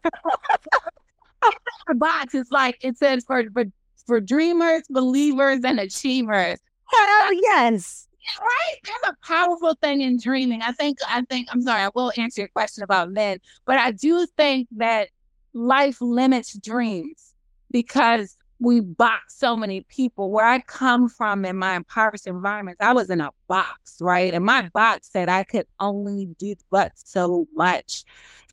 box 1.95 2.35
is 2.35 2.49
like 2.51 2.79
it 2.83 2.99
says 2.99 3.25
for 3.27 3.45
for 3.53 3.65
for 4.07 4.21
dreamers, 4.21 4.83
believers, 4.91 5.61
and 5.65 5.81
achievers. 5.81 6.59
Hell 6.87 7.33
yes. 7.33 8.07
Right? 8.41 8.77
There's 8.85 9.15
a 9.15 9.27
powerful 9.27 9.75
thing 9.83 10.01
in 10.01 10.19
dreaming. 10.19 10.63
I 10.63 10.73
think 10.73 10.99
I 11.09 11.23
think 11.23 11.49
I'm 11.51 11.63
sorry, 11.63 11.83
I 11.83 11.91
will 11.95 12.13
answer 12.17 12.43
your 12.43 12.49
question 12.49 12.83
about 12.83 13.11
men, 13.11 13.39
but 13.67 13.79
I 13.79 13.91
do 13.91 14.27
think 14.37 14.69
that 14.77 15.09
life 15.53 16.01
limits 16.01 16.57
dreams 16.59 17.35
because 17.71 18.37
we 18.65 18.81
box 18.81 19.37
so 19.37 19.57
many 19.57 19.83
people. 19.83 20.31
Where 20.31 20.47
I 20.47 20.61
come 20.61 21.09
from 21.09 21.45
in 21.45 21.57
my 21.57 21.77
impoverished 21.77 22.27
environments, 22.27 22.81
I 22.81 22.93
was 22.93 23.11
in 23.11 23.21
a 23.21 23.31
box, 23.49 23.99
right? 24.01 24.33
And 24.35 24.45
my 24.45 24.69
box 24.73 25.11
said 25.11 25.29
I 25.29 25.45
could 25.45 25.67
only 25.81 26.27
do 26.39 26.55
but 26.71 26.93
so 26.95 27.47
much. 27.55 28.05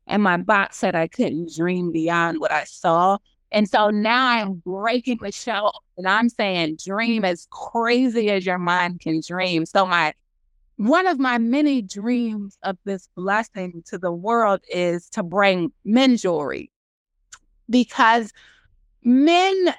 And 0.08 0.22
my 0.22 0.38
box 0.38 0.78
said 0.78 0.96
I 0.96 1.08
couldn't 1.08 1.56
dream 1.56 1.92
beyond 1.92 2.40
what 2.40 2.52
I 2.52 2.66
saw. 2.66 3.18
And 3.52 3.68
so 3.68 3.90
now 3.90 4.28
I'm 4.28 4.56
breaking 4.56 5.20
the 5.22 5.32
shell 5.32 5.84
and 5.98 6.08
I'm 6.08 6.30
saying 6.30 6.78
dream 6.84 7.26
as 7.26 7.48
crazy 7.50 8.30
as 8.30 8.46
your 8.46 8.58
mind 8.58 9.02
can 9.02 9.22
dream. 9.26 9.66
So 9.66 9.86
my 9.86 10.14
one 10.78 11.06
of 11.06 11.20
my 11.20 11.38
many 11.38 11.82
dreams 11.82 12.58
of 12.64 12.78
this 12.86 13.08
blessing 13.16 13.84
to 13.88 14.00
the 14.00 14.12
world 14.12 14.62
is 14.74 15.10
to 15.10 15.22
bring 15.22 15.72
men 15.86 16.18
jewelry 16.18 16.72
because 17.70 18.34
men 19.04 19.76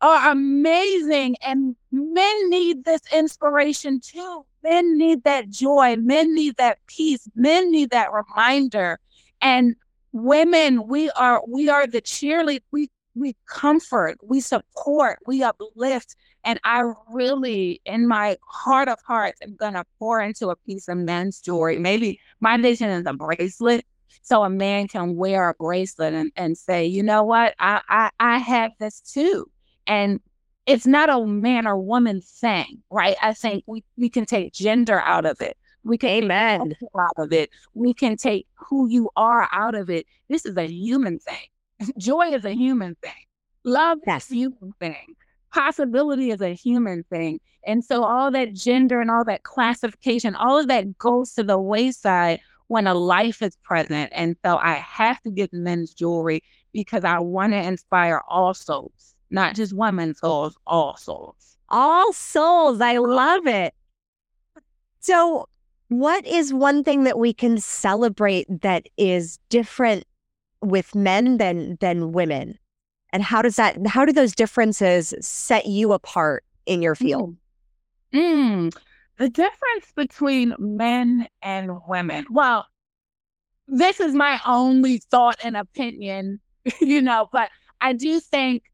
are 0.00 0.30
amazing 0.30 1.36
and 1.42 1.74
men 1.90 2.50
need 2.50 2.84
this 2.84 3.00
inspiration 3.12 4.00
too. 4.00 4.44
Men 4.62 4.98
need 4.98 5.24
that 5.24 5.48
joy. 5.48 5.96
Men 5.96 6.34
need 6.34 6.56
that 6.56 6.78
peace. 6.86 7.28
Men 7.34 7.70
need 7.70 7.90
that 7.90 8.10
reminder. 8.12 8.98
And 9.40 9.76
women, 10.12 10.86
we 10.86 11.10
are 11.10 11.42
we 11.46 11.68
are 11.68 11.86
the 11.86 12.02
cheerlead. 12.02 12.62
We 12.72 12.90
we 13.14 13.34
comfort, 13.46 14.18
we 14.22 14.40
support, 14.40 15.18
we 15.26 15.42
uplift. 15.42 16.16
And 16.44 16.60
I 16.64 16.92
really, 17.10 17.80
in 17.86 18.06
my 18.06 18.36
heart 18.46 18.88
of 18.88 18.98
hearts, 19.06 19.40
am 19.42 19.56
gonna 19.56 19.84
pour 19.98 20.20
into 20.20 20.48
a 20.50 20.56
piece 20.56 20.88
of 20.88 20.98
men's 20.98 21.40
jewelry. 21.40 21.78
Maybe 21.78 22.20
my 22.40 22.58
vision 22.58 22.90
is 22.90 23.06
a 23.06 23.14
bracelet. 23.14 23.86
So 24.22 24.42
a 24.42 24.50
man 24.50 24.88
can 24.88 25.14
wear 25.14 25.48
a 25.48 25.54
bracelet 25.54 26.12
and, 26.12 26.32
and 26.36 26.58
say, 26.58 26.86
you 26.86 27.02
know 27.02 27.22
what, 27.22 27.54
I, 27.58 27.80
I 27.88 28.10
I 28.18 28.38
have 28.38 28.72
this 28.78 29.00
too 29.00 29.48
and 29.86 30.20
it's 30.66 30.86
not 30.86 31.08
a 31.08 31.24
man 31.24 31.66
or 31.66 31.78
woman 31.78 32.20
thing, 32.20 32.82
right? 32.90 33.16
I 33.22 33.34
think 33.34 33.64
we, 33.66 33.84
we 33.96 34.08
can 34.08 34.26
take 34.26 34.52
gender 34.52 35.00
out 35.00 35.24
of 35.24 35.40
it. 35.40 35.56
We 35.84 35.96
can 35.96 36.10
Amen. 36.10 36.74
out 36.98 37.12
of 37.16 37.32
it. 37.32 37.50
We 37.74 37.94
can 37.94 38.16
take 38.16 38.48
who 38.56 38.88
you 38.88 39.08
are 39.16 39.48
out 39.52 39.76
of 39.76 39.88
it. 39.88 40.06
This 40.28 40.44
is 40.44 40.56
a 40.56 40.66
human 40.66 41.20
thing. 41.20 41.92
Joy 41.98 42.34
is 42.34 42.44
a 42.44 42.52
human 42.52 42.96
thing. 43.00 43.12
Love 43.64 43.98
yes. 44.06 44.26
is 44.26 44.32
a 44.32 44.34
human 44.34 44.74
thing. 44.80 45.14
Possibility 45.52 46.32
is 46.32 46.40
a 46.40 46.54
human 46.54 47.04
thing. 47.04 47.38
And 47.64 47.84
so 47.84 48.02
all 48.02 48.32
that 48.32 48.52
gender 48.52 49.00
and 49.00 49.10
all 49.10 49.24
that 49.24 49.44
classification, 49.44 50.34
all 50.34 50.58
of 50.58 50.68
that 50.68 50.98
goes 50.98 51.32
to 51.34 51.44
the 51.44 51.58
wayside 51.58 52.40
when 52.66 52.88
a 52.88 52.94
life 52.94 53.40
is 53.42 53.56
present. 53.62 54.10
And 54.12 54.36
so 54.44 54.56
I 54.56 54.74
have 54.74 55.20
to 55.22 55.30
get 55.30 55.52
men's 55.52 55.94
jewelry 55.94 56.42
because 56.72 57.04
I 57.04 57.20
want 57.20 57.52
to 57.52 57.62
inspire 57.62 58.22
all 58.28 58.54
souls 58.54 59.15
not 59.30 59.54
just 59.54 59.72
women 59.74 60.14
souls, 60.14 60.56
all 60.66 60.96
souls. 60.96 61.56
All 61.68 62.12
souls. 62.12 62.80
I 62.80 62.98
love 62.98 63.46
it. 63.46 63.74
So, 65.00 65.48
what 65.88 66.26
is 66.26 66.52
one 66.52 66.82
thing 66.82 67.04
that 67.04 67.18
we 67.18 67.32
can 67.32 67.58
celebrate 67.58 68.46
that 68.62 68.88
is 68.96 69.38
different 69.48 70.04
with 70.60 70.94
men 70.94 71.38
than 71.38 71.76
than 71.80 72.12
women? 72.12 72.58
And 73.12 73.22
how 73.22 73.42
does 73.42 73.56
that 73.56 73.86
how 73.86 74.04
do 74.04 74.12
those 74.12 74.34
differences 74.34 75.14
set 75.20 75.66
you 75.66 75.92
apart 75.92 76.44
in 76.66 76.82
your 76.82 76.94
field? 76.94 77.36
Mm. 78.12 78.70
Mm. 78.70 78.76
The 79.18 79.28
difference 79.28 79.92
between 79.94 80.54
men 80.58 81.26
and 81.42 81.78
women. 81.88 82.26
Well, 82.30 82.66
this 83.68 84.00
is 84.00 84.14
my 84.14 84.40
only 84.46 84.98
thought 84.98 85.36
and 85.42 85.56
opinion, 85.56 86.40
you 86.80 87.00
know, 87.00 87.28
but 87.32 87.50
I 87.80 87.92
do 87.92 88.20
think 88.20 88.64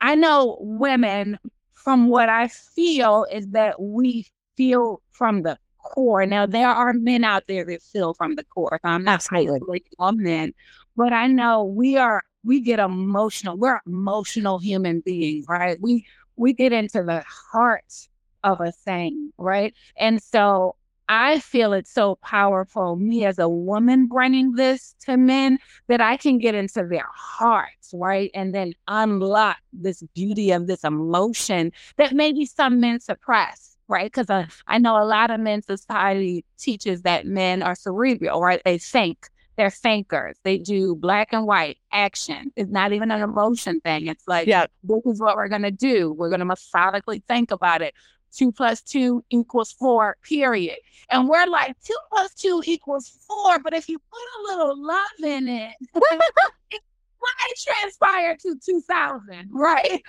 I 0.00 0.14
know 0.14 0.56
women 0.60 1.38
from 1.74 2.08
what 2.08 2.28
I 2.28 2.48
feel 2.48 3.26
is 3.32 3.48
that 3.48 3.80
we 3.80 4.26
feel 4.56 5.00
from 5.12 5.42
the 5.42 5.58
core. 5.82 6.26
Now 6.26 6.46
there 6.46 6.68
are 6.68 6.92
men 6.92 7.24
out 7.24 7.44
there 7.48 7.64
that 7.64 7.82
feel 7.82 8.14
from 8.14 8.36
the 8.36 8.44
core. 8.44 8.78
So 8.82 8.88
I'm 8.88 9.04
not 9.04 9.14
Absolutely. 9.14 9.84
all 9.98 10.12
men, 10.12 10.52
but 10.96 11.12
I 11.12 11.26
know 11.26 11.64
we 11.64 11.96
are 11.96 12.22
we 12.44 12.60
get 12.60 12.78
emotional. 12.78 13.56
We're 13.56 13.80
emotional 13.86 14.58
human 14.58 15.00
beings, 15.00 15.46
right? 15.48 15.78
We 15.80 16.06
we 16.36 16.52
get 16.52 16.72
into 16.72 17.02
the 17.02 17.24
heart 17.52 18.08
of 18.44 18.60
a 18.60 18.72
thing, 18.72 19.32
right? 19.38 19.74
And 19.96 20.22
so 20.22 20.76
I 21.08 21.40
feel 21.40 21.72
it's 21.72 21.92
so 21.92 22.16
powerful, 22.16 22.96
me 22.96 23.24
as 23.24 23.38
a 23.38 23.48
woman 23.48 24.06
bringing 24.06 24.52
this 24.52 24.94
to 25.06 25.16
men, 25.16 25.58
that 25.86 26.00
I 26.00 26.18
can 26.18 26.38
get 26.38 26.54
into 26.54 26.84
their 26.84 27.08
hearts, 27.14 27.92
right? 27.94 28.30
And 28.34 28.54
then 28.54 28.74
unlock 28.86 29.56
this 29.72 30.02
beauty 30.14 30.50
of 30.50 30.66
this 30.66 30.84
emotion 30.84 31.72
that 31.96 32.12
maybe 32.12 32.44
some 32.44 32.80
men 32.80 33.00
suppress, 33.00 33.76
right? 33.88 34.10
Because 34.12 34.28
uh, 34.28 34.46
I 34.66 34.78
know 34.78 35.02
a 35.02 35.06
lot 35.06 35.30
of 35.30 35.40
men 35.40 35.62
society 35.62 36.44
teaches 36.58 37.02
that 37.02 37.26
men 37.26 37.62
are 37.62 37.74
cerebral, 37.74 38.40
right? 38.40 38.60
They 38.64 38.78
think. 38.78 39.28
They're 39.56 39.70
thinkers. 39.70 40.36
They 40.44 40.58
do 40.58 40.94
black 40.94 41.32
and 41.32 41.44
white 41.44 41.78
action. 41.90 42.52
It's 42.54 42.70
not 42.70 42.92
even 42.92 43.10
an 43.10 43.22
emotion 43.22 43.80
thing. 43.80 44.06
It's 44.06 44.22
like, 44.28 44.46
yeah, 44.46 44.66
this 44.84 45.04
is 45.04 45.20
what 45.20 45.34
we're 45.34 45.48
going 45.48 45.62
to 45.62 45.72
do. 45.72 46.12
We're 46.12 46.28
going 46.28 46.38
to 46.38 46.44
methodically 46.44 47.24
think 47.26 47.50
about 47.50 47.82
it 47.82 47.92
two 48.32 48.52
plus 48.52 48.80
two 48.82 49.24
equals 49.30 49.72
four, 49.72 50.16
period. 50.22 50.76
And 51.10 51.28
we're 51.28 51.46
like, 51.46 51.76
two 51.84 51.96
plus 52.10 52.34
two 52.34 52.62
equals 52.66 53.10
four. 53.26 53.58
But 53.58 53.74
if 53.74 53.88
you 53.88 53.98
put 53.98 54.18
a 54.40 54.56
little 54.56 54.86
love 54.86 54.98
in 55.24 55.48
it, 55.48 55.72
it 55.94 56.82
might 57.20 57.54
transpire 57.56 58.36
to 58.42 58.56
2000, 58.64 59.48
right? 59.50 60.02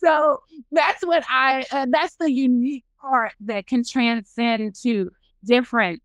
So 0.00 0.42
that's 0.72 1.04
what 1.04 1.24
I, 1.28 1.64
uh, 1.70 1.86
that's 1.90 2.16
the 2.16 2.30
unique 2.30 2.84
part 3.00 3.32
that 3.40 3.66
can 3.66 3.84
transcend 3.84 4.74
to 4.82 5.10
different 5.44 6.02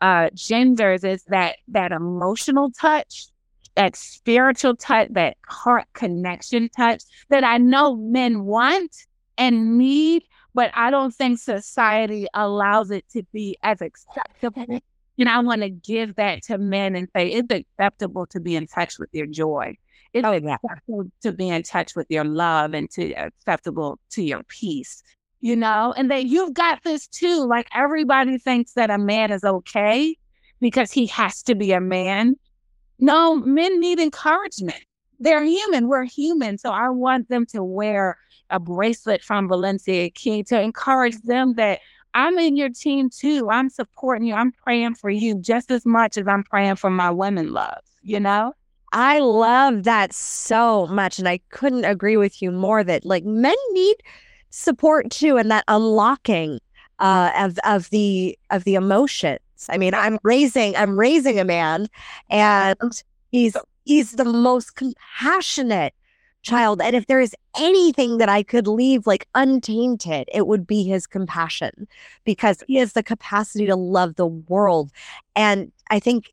uh, 0.00 0.30
genders 0.34 1.04
is 1.04 1.24
that, 1.24 1.56
that 1.68 1.92
emotional 1.92 2.70
touch 2.70 3.28
that 3.76 3.94
spiritual 3.94 4.74
touch, 4.74 5.08
that 5.12 5.36
heart 5.46 5.84
connection 5.92 6.68
touch 6.70 7.02
that 7.28 7.44
I 7.44 7.58
know 7.58 7.94
men 7.94 8.44
want 8.44 8.96
and 9.38 9.78
need, 9.78 10.24
but 10.56 10.70
I 10.72 10.90
don't 10.90 11.14
think 11.14 11.38
society 11.38 12.26
allows 12.32 12.90
it 12.90 13.04
to 13.10 13.22
be 13.30 13.58
as 13.62 13.82
acceptable. 13.82 14.80
You 15.18 15.26
know, 15.26 15.32
I 15.32 15.40
want 15.40 15.60
to 15.60 15.68
give 15.68 16.16
that 16.16 16.42
to 16.44 16.56
men 16.56 16.96
and 16.96 17.08
say 17.14 17.28
it's 17.28 17.52
acceptable 17.52 18.26
to 18.28 18.40
be 18.40 18.56
in 18.56 18.66
touch 18.66 18.98
with 18.98 19.10
your 19.12 19.26
joy. 19.26 19.76
It's 20.14 20.26
oh, 20.26 20.32
yeah. 20.32 20.54
acceptable 20.54 21.10
to 21.20 21.32
be 21.32 21.50
in 21.50 21.62
touch 21.62 21.94
with 21.94 22.06
your 22.08 22.24
love 22.24 22.72
and 22.72 22.90
to 22.92 23.12
acceptable 23.12 23.98
to 24.12 24.22
your 24.22 24.44
peace. 24.44 25.02
You 25.42 25.56
know, 25.56 25.92
and 25.94 26.10
that 26.10 26.24
you've 26.24 26.54
got 26.54 26.82
this 26.84 27.06
too. 27.06 27.46
Like 27.46 27.68
everybody 27.74 28.38
thinks 28.38 28.72
that 28.72 28.88
a 28.88 28.96
man 28.96 29.30
is 29.30 29.44
okay. 29.44 30.16
because 30.60 30.90
he 30.90 31.06
has 31.08 31.42
to 31.42 31.54
be 31.54 31.72
a 31.72 31.82
man. 31.82 32.34
No, 32.98 33.36
men 33.36 33.78
need 33.78 34.00
encouragement. 34.00 34.82
They're 35.20 35.44
human. 35.44 35.88
We're 35.88 36.04
human. 36.04 36.56
So 36.56 36.70
I 36.70 36.88
want 36.88 37.28
them 37.28 37.44
to 37.52 37.62
wear 37.62 38.16
a 38.50 38.60
bracelet 38.60 39.22
from 39.22 39.48
Valencia 39.48 40.10
Key 40.10 40.42
to 40.44 40.60
encourage 40.60 41.16
them 41.22 41.54
that 41.54 41.80
I'm 42.14 42.38
in 42.38 42.56
your 42.56 42.70
team 42.70 43.10
too. 43.10 43.50
I'm 43.50 43.68
supporting 43.68 44.26
you. 44.26 44.34
I'm 44.34 44.52
praying 44.52 44.94
for 44.94 45.10
you 45.10 45.38
just 45.38 45.70
as 45.70 45.84
much 45.84 46.16
as 46.16 46.26
I'm 46.26 46.44
praying 46.44 46.76
for 46.76 46.90
my 46.90 47.10
women 47.10 47.52
love, 47.52 47.82
you 48.02 48.18
know? 48.18 48.54
I 48.92 49.18
love 49.18 49.82
that 49.82 50.14
so 50.14 50.86
much. 50.86 51.18
And 51.18 51.28
I 51.28 51.40
couldn't 51.50 51.84
agree 51.84 52.16
with 52.16 52.40
you 52.40 52.50
more 52.50 52.82
that 52.84 53.04
like 53.04 53.24
men 53.24 53.56
need 53.72 53.96
support 54.50 55.10
too 55.10 55.36
and 55.36 55.50
that 55.50 55.64
unlocking 55.68 56.60
uh, 56.98 57.30
of 57.36 57.58
of 57.64 57.90
the 57.90 58.38
of 58.50 58.64
the 58.64 58.74
emotions. 58.74 59.40
I 59.68 59.76
mean, 59.76 59.92
I'm 59.92 60.18
raising 60.22 60.74
I'm 60.76 60.98
raising 60.98 61.38
a 61.38 61.44
man 61.44 61.88
and 62.30 63.02
he's 63.30 63.56
he's 63.84 64.12
the 64.12 64.24
most 64.24 64.76
compassionate 64.76 65.92
child. 66.42 66.80
And 66.80 66.94
if 66.94 67.06
there 67.06 67.20
is 67.20 67.34
anything 67.58 68.18
that 68.18 68.28
I 68.28 68.42
could 68.42 68.66
leave 68.66 69.06
like 69.06 69.26
untainted, 69.34 70.28
it 70.32 70.46
would 70.46 70.66
be 70.66 70.84
his 70.84 71.06
compassion 71.06 71.88
because 72.24 72.62
he 72.66 72.76
has 72.76 72.92
the 72.92 73.02
capacity 73.02 73.66
to 73.66 73.76
love 73.76 74.16
the 74.16 74.26
world. 74.26 74.92
And 75.34 75.72
I 75.90 75.98
think 75.98 76.32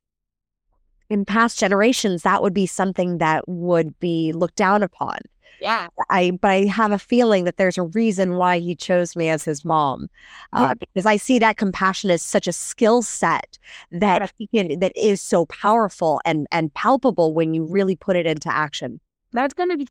in 1.09 1.25
past 1.25 1.59
generations, 1.59 2.23
that 2.23 2.41
would 2.41 2.53
be 2.53 2.65
something 2.65 3.17
that 3.19 3.47
would 3.47 3.97
be 3.99 4.31
looked 4.33 4.55
down 4.55 4.83
upon. 4.83 5.17
Yeah. 5.61 5.87
I 6.09 6.31
but 6.31 6.51
I 6.51 6.65
have 6.65 6.91
a 6.91 6.99
feeling 6.99 7.45
that 7.45 7.55
there's 7.55 7.77
a 7.77 7.83
reason 7.83 8.35
why 8.35 8.59
he 8.59 8.75
chose 8.75 9.15
me 9.15 9.29
as 9.29 9.45
his 9.45 9.63
mom, 9.63 10.09
uh, 10.51 10.75
because 10.75 11.05
I 11.05 11.15
see 11.15 11.39
that 11.39 11.55
compassion 11.55 12.11
as 12.11 12.21
such 12.21 12.47
a 12.47 12.51
skill 12.51 13.01
set 13.01 13.57
that 13.91 14.33
that 14.51 14.91
is 14.95 15.21
so 15.21 15.45
powerful 15.45 16.19
and 16.25 16.47
and 16.51 16.73
palpable 16.73 17.33
when 17.33 17.53
you 17.53 17.63
really 17.63 17.95
put 17.95 18.17
it 18.17 18.25
into 18.25 18.53
action. 18.53 18.99
That's 19.33 19.53
going 19.53 19.69
to 19.69 19.77
be 19.77 19.87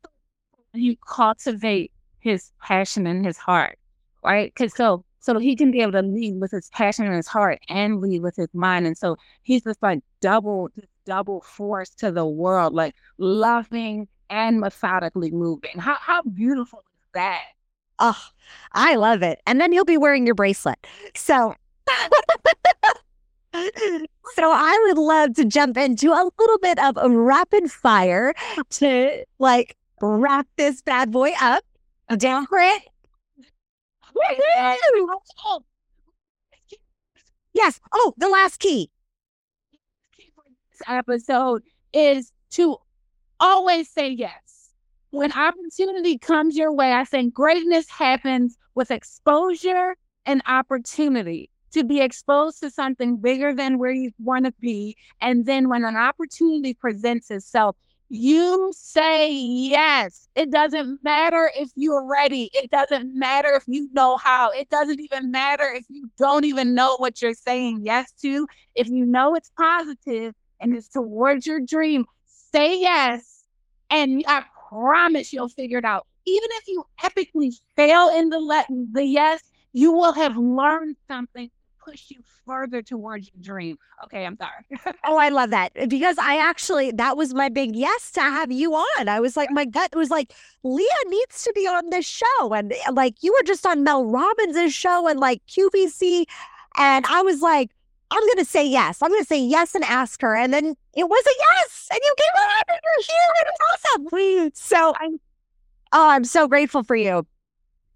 you 0.75 0.97
cultivate 1.07 1.93
his 2.21 2.51
passion 2.61 3.07
in 3.07 3.25
his 3.25 3.37
heart, 3.37 3.79
right? 4.25 4.53
Because 4.55 4.75
so 4.75 5.05
so 5.21 5.39
he 5.39 5.55
can 5.55 5.71
be 5.71 5.81
able 5.83 5.93
to 5.93 6.03
lead 6.03 6.41
with 6.41 6.51
his 6.51 6.69
passion 6.71 7.07
in 7.07 7.13
his 7.13 7.29
heart 7.29 7.61
and 7.69 8.01
lead 8.01 8.23
with 8.23 8.37
his 8.37 8.49
mind, 8.55 8.87
and 8.87 8.97
so 8.97 9.17
he's 9.43 9.63
just 9.63 9.83
like 9.83 10.01
double 10.21 10.71
double 11.05 11.41
force 11.43 11.91
to 11.91 12.11
the 12.11 12.27
world, 12.27 12.75
like 12.75 12.95
loving 13.19 14.09
and 14.31 14.61
methodically 14.61 15.31
moving. 15.31 15.79
How 15.79 15.97
how 16.01 16.23
beautiful 16.23 16.81
is 16.81 17.09
that? 17.15 17.43
Oh, 17.99 18.21
I 18.73 18.97
love 18.97 19.23
it. 19.23 19.41
And 19.47 19.61
then 19.61 19.71
he'll 19.73 19.85
be 19.85 19.99
wearing 19.99 20.27
your 20.27 20.35
bracelet. 20.35 20.79
So 21.15 21.55
So 24.35 24.51
I 24.51 24.79
would 24.87 24.99
love 24.99 25.35
to 25.35 25.45
jump 25.45 25.77
into 25.77 26.11
a 26.13 26.31
little 26.39 26.59
bit 26.59 26.79
of 26.79 26.97
a 26.97 27.11
rapid 27.11 27.71
fire 27.71 28.35
to 28.71 29.25
like 29.39 29.77
wrap 30.01 30.47
this 30.57 30.81
bad 30.81 31.11
boy 31.11 31.33
up. 31.41 31.65
Down 32.17 32.47
for 32.47 32.59
it. 32.59 32.83
Yes. 37.55 37.81
Oh, 37.93 38.15
the 38.17 38.29
last 38.29 38.59
key. 38.61 38.91
This 40.17 40.83
episode 40.89 41.63
is 41.93 42.33
to 42.53 42.79
always 43.39 43.91
say 43.91 44.09
yes. 44.09 44.71
When 45.11 45.33
opportunity 45.33 46.17
comes 46.17 46.57
your 46.57 46.73
way, 46.73 46.95
I 46.95 47.05
think 47.05 47.35
greatness 47.35 47.91
happens 47.91 48.57
with 48.75 48.91
exposure 48.91 49.97
and 50.25 50.41
opportunity 50.47 51.51
to 51.73 51.85
be 51.85 52.01
exposed 52.01 52.61
to 52.61 52.71
something 52.71 53.17
bigger 53.17 53.55
than 53.55 53.79
where 53.79 53.91
you 53.91 54.13
want 54.19 54.47
to 54.47 54.53
be. 54.61 54.97
And 55.21 55.47
then 55.47 55.69
when 55.69 55.85
an 55.85 55.97
opportunity 55.97 56.75
presents 56.75 57.31
itself, 57.31 57.77
you 58.09 58.73
say 58.77 59.33
yes. 59.33 60.29
It 60.35 60.51
doesn't 60.51 61.03
matter 61.03 61.51
if 61.57 61.71
you're 61.77 62.07
ready. 62.07 62.51
It 62.53 62.71
doesn't 62.71 63.19
matter 63.19 63.55
if 63.55 63.65
you 63.67 63.89
know 63.95 64.19
how. 64.19 64.51
It 64.51 64.69
doesn't 64.69 65.01
even 65.01 65.31
matter 65.31 65.65
if 65.65 65.87
you 65.89 66.11
don't 66.19 66.45
even 66.45 66.75
know 66.75 66.97
what 66.99 67.23
you're 67.23 67.33
saying 67.33 67.83
yes 67.85 68.13
to. 68.21 68.47
If 68.75 68.89
you 68.89 69.07
know 69.07 69.35
it's 69.35 69.51
positive 69.57 70.35
and 70.61 70.77
it's 70.77 70.89
towards 70.89 71.47
your 71.47 71.61
dream, 71.61 72.05
say 72.27 72.81
yes 72.81 73.33
and 73.93 74.25
I 74.27 74.45
promise 74.69 75.33
you'll 75.33 75.49
figure 75.49 75.79
it 75.79 75.85
out. 75.85 76.07
Even 76.27 76.49
if 76.53 76.69
you 76.69 76.85
epically 77.01 77.53
fail 77.77 78.09
in 78.09 78.31
the 78.31 78.39
let 78.39 78.67
the 78.69 79.05
yes, 79.05 79.43
you 79.73 79.93
will 79.93 80.13
have 80.13 80.37
learned 80.37 80.97
something 81.09 81.51
push 81.85 82.11
you 82.11 82.19
further 82.47 82.83
towards 82.83 83.31
your 83.33 83.43
dream. 83.43 83.79
Okay, 84.05 84.25
I'm 84.25 84.37
sorry. 84.37 84.95
oh, 85.05 85.17
I 85.17 85.29
love 85.29 85.51
that 85.51 85.73
eh, 85.77 85.87
because 85.87 86.17
I 86.19 86.37
actually 86.37 86.93
that 86.93 87.17
was 87.17 87.35
my 87.35 87.49
big 87.49 87.75
yes 87.77 88.11
to 88.13 88.21
have 88.21 88.51
you 88.53 88.75
on. 88.75 89.09
I 89.09 89.21
was 89.21 89.37
like, 89.37 89.51
my 89.51 89.65
gut 89.65 89.95
was 89.95 90.11
like, 90.11 90.35
Lia 90.63 90.89
needs 91.07 91.45
to 91.45 91.53
be 91.55 91.67
on 91.67 91.91
this 91.91 92.07
show, 92.07 92.55
and 92.55 92.73
eh, 92.73 92.91
like 92.93 93.23
you 93.23 93.33
were 93.33 93.45
just 93.45 93.67
on 93.67 93.85
Mel 93.85 94.05
Robbins' 94.05 94.75
show 94.75 95.09
and 95.09 95.21
like 95.21 95.43
QVC, 95.47 96.25
and 96.79 97.07
I 97.07 97.23
was 97.23 97.41
like 97.41 97.71
I'm 98.13 98.21
going 98.21 98.39
to 98.39 98.45
say 98.45 98.67
yes. 98.67 99.01
I'm 99.01 99.09
going 99.09 99.23
to 99.23 99.27
say 99.27 99.41
yes 99.41 99.75
and 99.75 99.83
ask 99.85 100.21
her. 100.21 100.37
And 100.37 100.53
then 100.53 100.77
it 100.95 101.09
was 101.09 101.25
a 101.27 101.35
yes. 101.39 101.89
And 101.91 102.01
you 102.05 102.15
came 102.19 102.45
on 102.45 102.63
and 102.69 102.81
you're 102.85 103.05
here. 103.07 103.33
And 103.39 103.49
it's 103.49 103.87
awesome. 103.87 104.07
Please. 104.07 104.53
So 104.55 104.95
I'm, 105.01 105.21
oh, 105.95 106.11
I'm 106.11 106.25
so 106.25 106.47
grateful 106.47 106.83
for 106.83 106.95
you. 106.95 107.27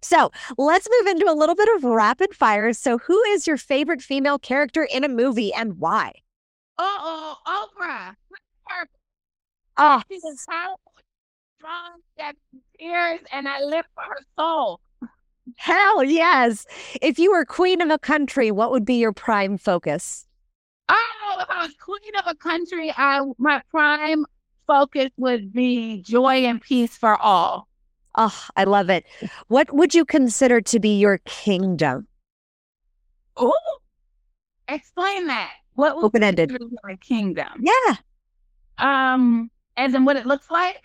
So 0.01 0.31
let's 0.57 0.87
move 0.99 1.07
into 1.07 1.31
a 1.31 1.33
little 1.33 1.55
bit 1.55 1.69
of 1.75 1.83
rapid 1.83 2.35
fire. 2.35 2.73
So, 2.73 2.97
who 2.97 3.21
is 3.29 3.47
your 3.47 3.57
favorite 3.57 4.01
female 4.01 4.39
character 4.39 4.87
in 4.91 5.03
a 5.03 5.09
movie 5.09 5.53
and 5.53 5.79
why? 5.79 6.13
Oh, 6.77 7.35
Oprah. 7.47 8.15
Oh, 8.69 8.83
ah. 9.77 10.03
she's 10.09 10.23
a 10.23 10.35
strong, 10.37 10.75
that 12.17 12.35
tears, 12.79 13.19
and 13.31 13.47
I 13.47 13.61
live 13.61 13.85
for 13.93 14.03
her 14.03 14.19
soul. 14.37 14.79
Hell 15.55 16.03
yes. 16.03 16.65
If 17.01 17.19
you 17.19 17.31
were 17.31 17.45
queen 17.45 17.81
of 17.81 17.89
a 17.89 17.97
country, 17.97 18.51
what 18.51 18.71
would 18.71 18.85
be 18.85 18.95
your 18.95 19.13
prime 19.13 19.57
focus? 19.57 20.25
Oh, 20.89 21.37
if 21.39 21.49
I 21.49 21.63
was 21.63 21.75
queen 21.79 22.15
of 22.17 22.25
a 22.27 22.35
country, 22.35 22.93
I 22.95 23.21
my 23.37 23.61
prime 23.71 24.25
focus 24.67 25.09
would 25.17 25.53
be 25.53 26.01
joy 26.01 26.45
and 26.45 26.61
peace 26.61 26.95
for 26.95 27.15
all. 27.15 27.66
Oh, 28.17 28.47
I 28.55 28.63
love 28.63 28.89
it. 28.89 29.05
What 29.47 29.71
would 29.73 29.93
you 29.93 30.03
consider 30.03 30.59
to 30.61 30.79
be 30.79 30.97
your 30.97 31.19
kingdom? 31.19 32.07
Oh, 33.35 33.53
explain 34.67 35.27
that. 35.27 35.51
What 35.75 35.95
open 35.95 36.23
ended? 36.23 36.51
My 36.83 36.95
kingdom. 36.95 37.47
Yeah. 37.59 37.95
Um, 38.79 39.51
as 39.77 39.93
in 39.93 40.05
what 40.05 40.15
it 40.15 40.25
looks 40.25 40.49
like. 40.49 40.81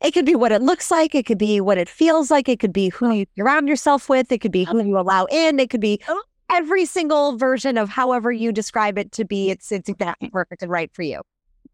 It 0.00 0.12
could 0.12 0.26
be 0.26 0.34
what 0.34 0.50
it 0.52 0.62
looks 0.62 0.90
like. 0.90 1.14
It 1.14 1.26
could 1.26 1.38
be 1.38 1.60
what 1.60 1.78
it 1.78 1.88
feels 1.88 2.30
like. 2.30 2.48
It 2.48 2.58
could 2.58 2.72
be 2.72 2.88
who 2.88 3.12
you 3.12 3.26
surround 3.36 3.68
yourself 3.68 4.08
with. 4.08 4.30
It 4.32 4.38
could 4.38 4.52
be 4.52 4.64
who 4.64 4.82
you 4.84 4.98
allow 4.98 5.26
in. 5.26 5.60
It 5.60 5.70
could 5.70 5.80
be 5.80 6.00
oh. 6.08 6.22
every 6.50 6.84
single 6.84 7.36
version 7.36 7.78
of 7.78 7.88
however 7.88 8.32
you 8.32 8.52
describe 8.52 8.98
it 8.98 9.12
to 9.12 9.24
be. 9.24 9.50
It's 9.50 9.70
it's 9.72 9.88
exactly 9.88 10.30
perfect 10.30 10.62
and 10.62 10.70
right 10.70 10.92
for 10.92 11.02
you. 11.02 11.20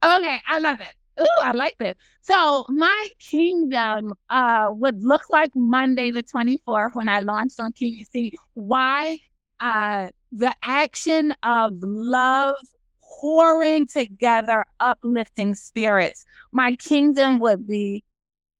Okay, 0.02 0.40
I 0.46 0.58
love 0.58 0.80
it. 0.80 0.94
Ooh, 1.20 1.26
I 1.42 1.52
like 1.52 1.76
this. 1.78 1.94
So 2.22 2.64
my 2.68 3.08
kingdom 3.18 4.14
uh 4.30 4.68
would 4.70 5.02
look 5.02 5.22
like 5.30 5.50
Monday 5.54 6.10
the 6.10 6.22
24th 6.22 6.94
when 6.94 7.08
I 7.08 7.20
launched 7.20 7.60
on 7.60 7.72
QVC. 7.72 8.34
Why? 8.54 9.18
Uh 9.60 10.08
the 10.32 10.54
action 10.62 11.34
of 11.42 11.72
love 11.80 12.56
pouring 13.02 13.86
together 13.86 14.64
uplifting 14.80 15.54
spirits. 15.54 16.24
My 16.52 16.76
kingdom 16.76 17.38
would 17.40 17.66
be 17.66 18.04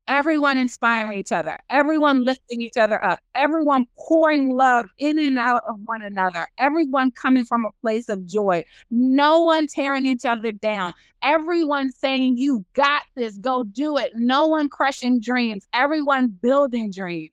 everyone 0.08 0.58
inspiring 0.58 1.18
each 1.18 1.30
other, 1.30 1.58
everyone 1.70 2.24
lifting 2.24 2.62
each 2.62 2.76
other 2.76 3.02
up, 3.04 3.20
everyone 3.34 3.86
pouring 3.96 4.56
love 4.56 4.86
in 4.98 5.18
and 5.18 5.38
out 5.38 5.62
of 5.68 5.78
one 5.84 6.02
another, 6.02 6.48
everyone 6.58 7.10
coming 7.12 7.44
from 7.44 7.64
a 7.64 7.70
place 7.82 8.08
of 8.08 8.26
joy, 8.26 8.64
no 8.90 9.42
one 9.42 9.66
tearing 9.66 10.06
each 10.06 10.24
other 10.24 10.50
down, 10.50 10.94
everyone 11.22 11.92
saying, 11.92 12.38
You 12.38 12.64
got 12.72 13.02
this, 13.14 13.36
go 13.38 13.62
do 13.62 13.98
it, 13.98 14.12
no 14.16 14.46
one 14.46 14.68
crushing 14.68 15.20
dreams, 15.20 15.66
everyone 15.72 16.28
building 16.28 16.90
dreams. 16.90 17.30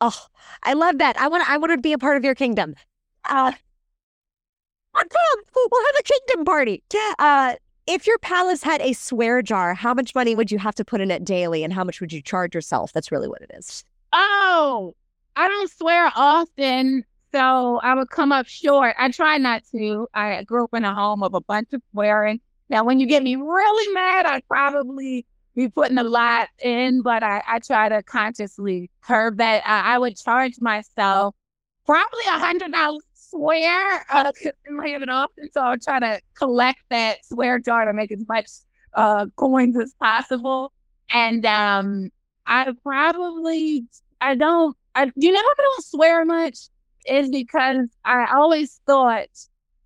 Oh, 0.00 0.26
I 0.62 0.72
love 0.72 0.98
that. 0.98 1.20
I 1.20 1.28
want 1.28 1.48
I 1.48 1.58
want 1.58 1.72
to 1.72 1.78
be 1.78 1.92
a 1.92 1.98
part 1.98 2.16
of 2.16 2.24
your 2.24 2.34
kingdom. 2.34 2.74
Uh, 3.28 3.52
we'll 4.94 5.86
have 5.86 5.94
a 5.98 6.02
kingdom 6.02 6.44
party. 6.44 6.82
Uh, 7.18 7.54
if 7.90 8.06
your 8.06 8.18
palace 8.18 8.62
had 8.62 8.80
a 8.80 8.92
swear 8.92 9.42
jar, 9.42 9.74
how 9.74 9.92
much 9.92 10.14
money 10.14 10.36
would 10.36 10.52
you 10.52 10.58
have 10.58 10.76
to 10.76 10.84
put 10.84 11.00
in 11.00 11.10
it 11.10 11.24
daily 11.24 11.64
and 11.64 11.72
how 11.72 11.82
much 11.82 12.00
would 12.00 12.12
you 12.12 12.22
charge 12.22 12.54
yourself? 12.54 12.92
That's 12.92 13.10
really 13.10 13.28
what 13.28 13.42
it 13.42 13.50
is. 13.52 13.84
Oh, 14.12 14.94
I 15.34 15.48
don't 15.48 15.70
swear 15.70 16.12
often, 16.14 17.04
so 17.32 17.80
I 17.82 17.94
would 17.94 18.10
come 18.10 18.30
up 18.30 18.46
short. 18.46 18.94
I 18.96 19.10
try 19.10 19.38
not 19.38 19.64
to. 19.72 20.06
I 20.14 20.44
grew 20.44 20.64
up 20.64 20.74
in 20.74 20.84
a 20.84 20.94
home 20.94 21.24
of 21.24 21.34
a 21.34 21.40
bunch 21.40 21.72
of 21.72 21.82
swearing. 21.90 22.40
Now, 22.68 22.84
when 22.84 23.00
you 23.00 23.06
get 23.06 23.24
me 23.24 23.34
really 23.34 23.92
mad, 23.92 24.24
I'd 24.26 24.46
probably 24.46 25.26
be 25.56 25.68
putting 25.68 25.98
a 25.98 26.04
lot 26.04 26.48
in, 26.62 27.02
but 27.02 27.24
I, 27.24 27.42
I 27.46 27.58
try 27.58 27.88
to 27.88 28.04
consciously 28.04 28.88
curb 29.02 29.38
that. 29.38 29.62
I, 29.66 29.94
I 29.94 29.98
would 29.98 30.16
charge 30.16 30.60
myself 30.60 31.34
probably 31.86 32.24
a 32.28 32.38
hundred 32.38 32.70
dollars 32.70 33.02
swear 33.30 34.04
uh, 34.10 34.32
have 34.86 35.02
it 35.02 35.08
often, 35.08 35.50
so 35.52 35.60
I'm 35.60 35.80
trying 35.80 36.02
to 36.02 36.20
collect 36.34 36.80
that 36.90 37.24
swear 37.24 37.58
jar 37.58 37.84
to 37.84 37.92
make 37.92 38.12
as 38.12 38.24
much 38.28 38.50
uh, 38.94 39.26
coins 39.36 39.76
as 39.78 39.94
possible. 40.00 40.72
And 41.10 41.44
um, 41.46 42.10
I 42.46 42.72
probably 42.82 43.86
I 44.20 44.34
don't. 44.34 44.76
I 44.94 45.10
you 45.16 45.32
know 45.32 45.40
I 45.40 45.54
don't 45.56 45.84
swear 45.84 46.24
much 46.24 46.58
is 47.06 47.30
because 47.30 47.88
I 48.04 48.26
always 48.34 48.80
thought, 48.86 49.28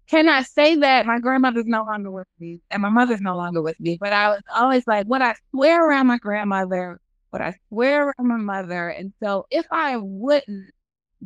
can 0.08 0.28
I 0.28 0.42
say 0.42 0.76
that 0.76 1.06
my 1.06 1.18
grandmother's 1.18 1.66
no 1.66 1.84
longer 1.84 2.10
with 2.10 2.26
me 2.38 2.60
and 2.70 2.82
my 2.82 2.88
mother's 2.88 3.20
no 3.20 3.36
longer 3.36 3.62
with 3.62 3.78
me? 3.80 3.98
But 4.00 4.12
I 4.12 4.30
was 4.30 4.42
always 4.54 4.86
like, 4.86 5.06
would 5.06 5.22
I 5.22 5.34
swear 5.50 5.86
around 5.86 6.06
my 6.06 6.18
grandmother? 6.18 7.00
Would 7.32 7.42
I 7.42 7.54
swear 7.68 8.08
around 8.08 8.28
my 8.28 8.36
mother? 8.36 8.88
And 8.88 9.12
so 9.22 9.46
if 9.50 9.66
I 9.70 9.96
wouldn't, 9.96 10.70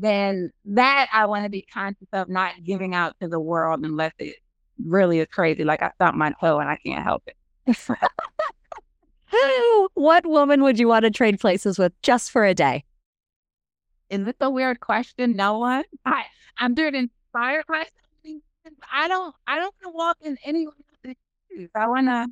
then 0.00 0.50
that 0.64 1.08
I 1.12 1.26
want 1.26 1.44
to 1.44 1.50
be 1.50 1.62
conscious 1.62 2.08
of 2.12 2.28
not 2.28 2.52
giving 2.62 2.94
out 2.94 3.16
to 3.20 3.28
the 3.28 3.40
world 3.40 3.84
unless 3.84 4.12
it 4.18 4.36
really 4.84 5.20
is 5.20 5.26
crazy. 5.30 5.64
Like 5.64 5.82
I 5.82 5.90
stumped 5.96 6.16
my 6.16 6.32
toe 6.40 6.60
and 6.60 6.68
I 6.68 6.76
can't 6.76 7.02
help 7.02 7.24
it. 7.26 7.76
Who 9.30 9.88
what 9.94 10.26
woman 10.26 10.62
would 10.62 10.78
you 10.78 10.88
want 10.88 11.04
to 11.04 11.10
trade 11.10 11.40
places 11.40 11.78
with 11.78 11.92
just 12.02 12.30
for 12.30 12.44
a 12.44 12.54
day? 12.54 12.84
Is 14.10 14.24
this 14.24 14.36
a 14.40 14.50
weird 14.50 14.80
question? 14.80 15.36
No 15.36 15.58
one. 15.58 15.84
I 16.04 16.24
I'm 16.56 16.74
doing 16.74 16.94
inspired 16.94 17.64
by 17.68 17.84
something. 18.24 18.40
I 18.92 19.08
don't 19.08 19.34
I 19.46 19.56
don't 19.56 19.74
want 19.82 19.92
to 19.92 19.96
walk 19.96 20.16
in 20.22 20.38
anyone's 20.44 20.76
shoes. 21.50 21.70
I 21.74 21.88
wanna 21.88 22.28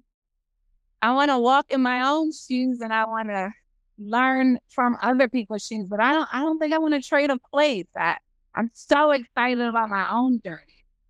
I 1.02 1.12
wanna 1.12 1.38
walk 1.38 1.66
in 1.70 1.82
my 1.82 2.08
own 2.08 2.32
shoes 2.32 2.80
and 2.80 2.92
I 2.92 3.04
wanna 3.06 3.52
learn 3.98 4.58
from 4.68 4.96
other 5.02 5.28
people's 5.28 5.66
shoes. 5.66 5.88
But 5.88 6.00
I 6.00 6.12
don't 6.12 6.28
I 6.32 6.40
don't 6.40 6.58
think 6.58 6.72
I 6.72 6.78
want 6.78 6.94
to 6.94 7.02
trade 7.06 7.30
a 7.30 7.38
place. 7.52 7.86
I 7.96 8.16
I'm 8.54 8.70
so 8.72 9.10
excited 9.10 9.60
about 9.60 9.90
my 9.90 10.10
own 10.10 10.40
journey. 10.44 10.62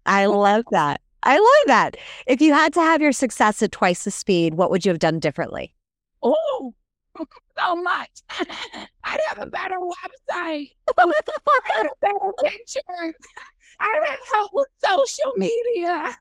I 0.05 0.27
love 0.27 0.65
that. 0.73 1.01
I 1.23 1.39
love 1.39 1.67
that. 1.67 1.97
If 2.27 2.41
you 2.41 2.53
had 2.53 2.73
to 2.75 2.81
have 2.81 3.01
your 3.01 3.13
success 3.13 3.63
at 3.63 3.73
twice 3.73 4.05
the 4.05 4.11
speed, 4.11 4.55
what 4.55 4.71
would 4.71 4.85
you 4.85 4.91
have 4.91 4.99
done 4.99 5.19
differently? 5.19 5.75
Oh, 6.23 6.75
so 7.59 7.77
much. 7.77 8.11
I'd 9.05 9.21
have 9.29 9.39
a 9.39 9.47
better 9.47 9.77
website. 9.79 10.71
I'd 10.99 11.13
have 11.73 11.91
better 12.01 12.33
pictures. 12.43 13.15
I'd 13.81 14.03
have 14.07 14.19
help 14.33 14.51
with 14.55 14.69
social 14.85 15.33
media. 15.37 16.17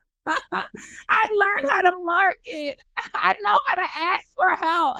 I 0.58 1.28
learned 1.32 1.70
how 1.70 1.82
to 1.82 1.92
market. 2.02 2.80
I 3.14 3.36
know 3.42 3.58
how 3.66 3.74
to 3.76 3.86
ask 3.96 4.26
for 4.34 4.56
help. 4.56 4.98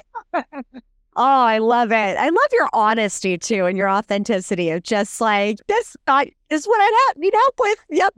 Oh, 1.19 1.23
I 1.23 1.59
love 1.59 1.93
it. 1.93 2.17
I 2.19 2.29
love 2.29 2.49
your 2.53 2.69
honesty 2.73 3.39
too 3.39 3.64
and 3.67 3.77
your 3.77 3.89
authenticity 3.89 4.71
of 4.71 4.83
just 4.83 5.21
like 5.21 5.59
this. 5.67 5.97
Is 6.51 6.67
what 6.67 6.79
I 6.79 7.12
need 7.17 7.33
help 7.35 7.55
with. 7.59 7.79
Yep, 7.91 8.14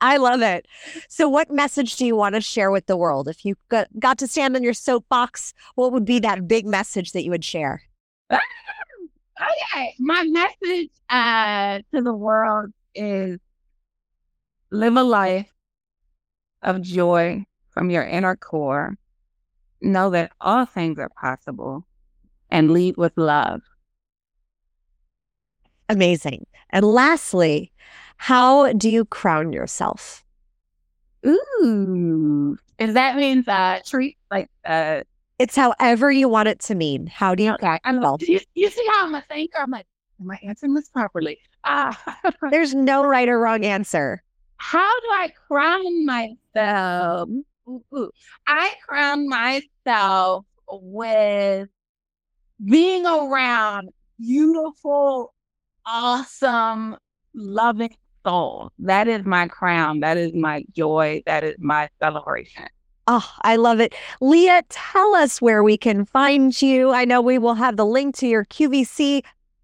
I 0.00 0.18
love 0.18 0.42
it. 0.42 0.66
So, 1.08 1.28
what 1.28 1.50
message 1.50 1.96
do 1.96 2.04
you 2.04 2.16
want 2.16 2.34
to 2.34 2.40
share 2.40 2.70
with 2.70 2.86
the 2.86 2.96
world? 2.96 3.28
If 3.28 3.44
you 3.44 3.54
got, 3.68 3.88
got 3.98 4.18
to 4.18 4.26
stand 4.26 4.54
on 4.56 4.62
your 4.62 4.74
soapbox, 4.74 5.54
what 5.74 5.92
would 5.92 6.04
be 6.04 6.18
that 6.20 6.46
big 6.46 6.66
message 6.66 7.12
that 7.12 7.24
you 7.24 7.30
would 7.30 7.44
share? 7.44 7.82
okay. 8.30 9.94
My 9.98 10.24
message 10.24 10.90
uh, 11.08 11.80
to 11.94 12.02
the 12.02 12.12
world 12.12 12.72
is 12.94 13.38
live 14.70 14.96
a 14.96 15.02
life 15.02 15.52
of 16.62 16.82
joy 16.82 17.46
from 17.70 17.90
your 17.90 18.04
inner 18.04 18.36
core. 18.36 18.96
Know 19.80 20.10
that 20.10 20.32
all 20.40 20.64
things 20.64 20.98
are 20.98 21.10
possible 21.10 21.86
and 22.50 22.70
lead 22.70 22.96
with 22.96 23.12
love. 23.16 23.62
Amazing. 25.88 26.46
And 26.70 26.84
lastly, 26.84 27.72
how 28.16 28.72
do 28.72 28.88
you 28.88 29.04
crown 29.04 29.52
yourself? 29.52 30.24
Ooh. 31.26 32.56
Is 32.78 32.94
that 32.94 33.16
means 33.16 33.48
uh 33.48 33.80
treat 33.84 34.16
like 34.30 34.48
uh 34.64 35.02
it's 35.38 35.56
however 35.56 36.10
you 36.10 36.28
want 36.28 36.48
it 36.48 36.60
to 36.60 36.74
mean. 36.74 37.06
How 37.06 37.34
do 37.34 37.42
you 37.42 37.52
okay. 37.54 37.78
I 37.84 37.92
know. 37.92 38.16
You, 38.20 38.40
you 38.54 38.70
see 38.70 38.86
how 38.90 39.06
I'm 39.06 39.14
a 39.14 39.22
thinker? 39.22 39.58
I'm 39.58 39.70
like, 39.70 39.86
am 40.20 40.30
I 40.30 40.38
answering 40.42 40.74
this 40.74 40.88
properly? 40.88 41.38
Ah 41.64 42.18
there's 42.50 42.74
no 42.74 43.04
right 43.04 43.28
or 43.28 43.38
wrong 43.38 43.64
answer. 43.64 44.22
How 44.58 45.00
do 45.00 45.06
I 45.12 45.32
crown 45.48 46.06
myself? 46.06 47.28
Ooh. 47.68 48.10
I 48.46 48.74
crown 48.86 49.28
myself 49.28 50.44
with 50.68 51.68
being 52.64 53.06
around 53.06 53.90
beautiful, 54.18 55.34
awesome, 55.84 56.96
loving 57.34 57.94
soul. 58.24 58.72
That 58.78 59.08
is 59.08 59.24
my 59.24 59.48
crown. 59.48 60.00
That 60.00 60.16
is 60.16 60.32
my 60.34 60.64
joy. 60.72 61.22
That 61.26 61.44
is 61.44 61.56
my 61.58 61.88
celebration. 62.00 62.66
Oh, 63.08 63.28
I 63.42 63.54
love 63.56 63.80
it. 63.80 63.94
Lia, 64.20 64.62
tell 64.68 65.14
us 65.14 65.40
where 65.40 65.62
we 65.62 65.76
can 65.76 66.04
find 66.04 66.60
you. 66.60 66.90
I 66.90 67.04
know 67.04 67.20
we 67.20 67.38
will 67.38 67.54
have 67.54 67.76
the 67.76 67.86
link 67.86 68.16
to 68.16 68.26
your 68.26 68.44
QVC 68.46 69.22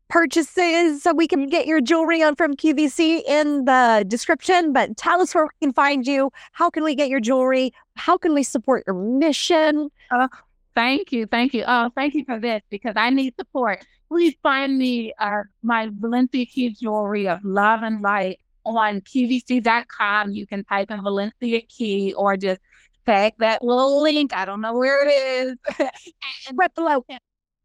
purchases 0.08 1.02
so 1.02 1.12
we 1.14 1.26
can 1.26 1.48
get 1.48 1.66
your 1.66 1.80
jewelry 1.80 2.22
on 2.22 2.36
from 2.36 2.54
QVC 2.54 3.22
in 3.26 3.64
the 3.64 4.04
description. 4.06 4.72
But 4.72 4.96
tell 4.96 5.20
us 5.20 5.34
where 5.34 5.46
we 5.46 5.66
can 5.66 5.72
find 5.72 6.06
you. 6.06 6.30
How 6.52 6.70
can 6.70 6.84
we 6.84 6.94
get 6.94 7.08
your 7.08 7.18
jewelry? 7.18 7.72
How 7.96 8.16
can 8.16 8.34
we 8.34 8.42
support 8.42 8.84
your 8.86 8.96
mission? 8.96 9.90
Uh, 10.10 10.28
thank 10.74 11.12
you. 11.12 11.26
Thank 11.26 11.54
you. 11.54 11.64
Oh, 11.66 11.90
thank 11.94 12.14
you 12.14 12.24
for 12.24 12.38
this 12.38 12.62
because 12.70 12.94
I 12.96 13.10
need 13.10 13.34
support. 13.38 13.84
Please 14.08 14.34
find 14.42 14.78
me 14.78 15.12
uh, 15.18 15.42
my 15.62 15.90
Valencia 15.98 16.46
Key 16.46 16.70
jewelry 16.70 17.28
of 17.28 17.44
love 17.44 17.82
and 17.82 18.02
light 18.02 18.38
on 18.64 19.00
QVC.com. 19.00 20.32
You 20.32 20.46
can 20.46 20.64
type 20.64 20.90
in 20.90 21.02
Valencia 21.02 21.60
Key 21.62 22.14
or 22.14 22.36
just 22.36 22.60
tag 23.06 23.34
that 23.38 23.62
little 23.62 24.02
link. 24.02 24.34
I 24.34 24.44
don't 24.44 24.60
know 24.60 24.74
where 24.74 25.06
it 25.06 25.10
is. 25.10 25.56
right 26.54 26.74
below. 26.74 27.04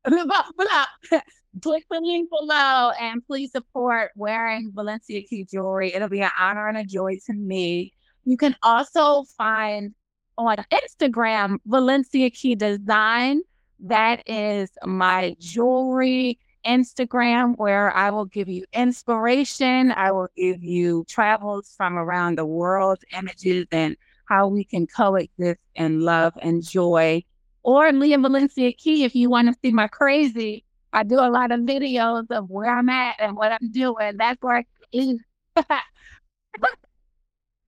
below. 0.04 0.84
Click 1.62 1.86
the 1.90 2.00
link 2.00 2.30
below 2.30 2.92
and 3.00 3.26
please 3.26 3.52
support 3.52 4.12
wearing 4.16 4.72
Valencia 4.74 5.22
Key 5.24 5.46
jewelry. 5.52 5.94
It'll 5.94 6.10
be 6.10 6.22
an 6.22 6.32
honor 6.40 6.68
and 6.68 6.78
a 6.78 6.84
joy 6.84 7.18
to 7.26 7.34
me. 7.34 7.94
You 8.26 8.38
can 8.38 8.56
also 8.62 9.24
find 9.38 9.94
on 10.38 10.58
Instagram 10.72 11.58
Valencia 11.66 12.30
Key 12.30 12.56
Design. 12.56 13.42
That 13.80 14.24
is 14.28 14.70
my 14.86 15.36
jewelry 15.40 16.40
Instagram 16.66 17.58
where 17.58 17.96
I 17.96 18.10
will 18.10 18.26
give 18.26 18.50
you 18.50 18.66
inspiration. 18.74 19.92
I 19.92 20.12
will 20.12 20.30
give 20.36 20.64
you 20.64 21.06
travels 21.08 21.74
from 21.78 21.98
around 21.98 22.38
the 22.38 22.46
world, 22.46 23.00
images, 23.18 23.68
and 23.72 23.96
how 24.26 24.48
we 24.48 24.64
can 24.64 24.88
coexist 24.88 25.60
in 25.76 26.02
love 26.02 26.34
and 26.42 26.64
joy. 26.64 27.24
Or 27.64 27.92
Lia 27.92 28.18
Valencia 28.18 28.72
Key, 28.74 29.04
if 29.04 29.16
you 29.16 29.30
want 29.30 29.48
to 29.48 29.56
see 29.62 29.72
my 29.72 29.88
crazy, 29.88 30.66
I 30.94 31.04
do 31.04 31.16
a 31.16 31.30
lot 31.30 31.52
of 31.52 31.62
videos 31.62 32.30
of 32.32 32.50
where 32.50 32.70
I'm 32.70 32.90
at 32.90 33.16
and 33.20 33.36
what 33.36 33.52
I'm 33.52 33.72
doing. 33.72 34.18
That's 34.18 34.42
where 34.42 34.58
I 34.58 34.66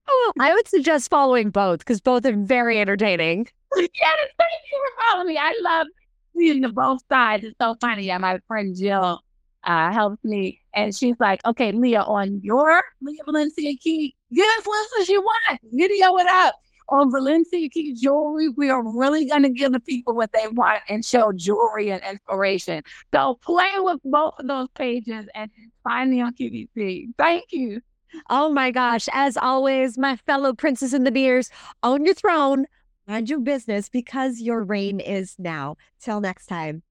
oh, 0.09 0.33
I 0.39 0.53
would 0.53 0.67
suggest 0.67 1.09
following 1.09 1.49
both 1.49 1.79
because 1.79 2.01
both 2.01 2.25
are 2.25 2.35
very 2.35 2.79
entertaining. 2.79 3.47
Yeah, 3.77 4.15
thank 4.39 4.51
you 4.71 4.83
for 4.83 5.03
following 5.03 5.27
me. 5.27 5.37
I 5.37 5.53
love 5.61 5.87
seeing 6.35 6.61
the 6.61 6.69
both 6.69 7.01
sides. 7.07 7.43
It's 7.43 7.55
so 7.61 7.75
funny. 7.79 8.05
Yeah, 8.05 8.17
my 8.17 8.39
friend 8.47 8.75
Jill 8.75 9.21
uh, 9.63 9.91
helps 9.91 10.23
me, 10.23 10.59
and 10.73 10.95
she's 10.95 11.15
like, 11.19 11.39
"Okay, 11.45 11.71
Lia, 11.71 12.01
on 12.01 12.41
your 12.41 12.83
Lia 13.01 13.23
Valencia 13.25 13.75
Key, 13.77 14.15
much 14.31 15.01
as 15.01 15.09
you 15.09 15.21
want. 15.21 15.59
Video 15.71 16.17
it 16.17 16.27
up 16.27 16.55
on 16.89 17.11
Valencia 17.11 17.69
Key 17.69 17.93
Jewelry. 17.93 18.49
We 18.49 18.69
are 18.69 18.83
really 18.97 19.25
going 19.25 19.43
to 19.43 19.49
give 19.49 19.71
the 19.71 19.79
people 19.79 20.15
what 20.15 20.31
they 20.33 20.47
want 20.47 20.81
and 20.89 21.05
show 21.05 21.31
jewelry 21.31 21.91
and 21.91 22.01
inspiration. 22.03 22.81
So 23.13 23.35
play 23.43 23.71
with 23.77 23.99
both 24.03 24.33
of 24.39 24.47
those 24.47 24.67
pages 24.75 25.25
and 25.35 25.51
find 25.83 26.09
me 26.09 26.21
on 26.21 26.33
QVC. 26.33 27.09
Thank 27.17 27.51
you." 27.51 27.81
Oh 28.29 28.49
my 28.49 28.71
gosh. 28.71 29.07
As 29.13 29.37
always, 29.37 29.97
my 29.97 30.15
fellow 30.15 30.53
princess 30.53 30.93
in 30.93 31.03
the 31.03 31.11
beers, 31.11 31.49
own 31.83 32.05
your 32.05 32.13
throne, 32.13 32.65
Mind 33.09 33.27
your 33.27 33.39
business 33.39 33.89
because 33.89 34.39
your 34.39 34.61
reign 34.61 34.99
is 34.99 35.33
now. 35.39 35.77
Till 35.99 36.21
next 36.21 36.45
time. 36.45 36.83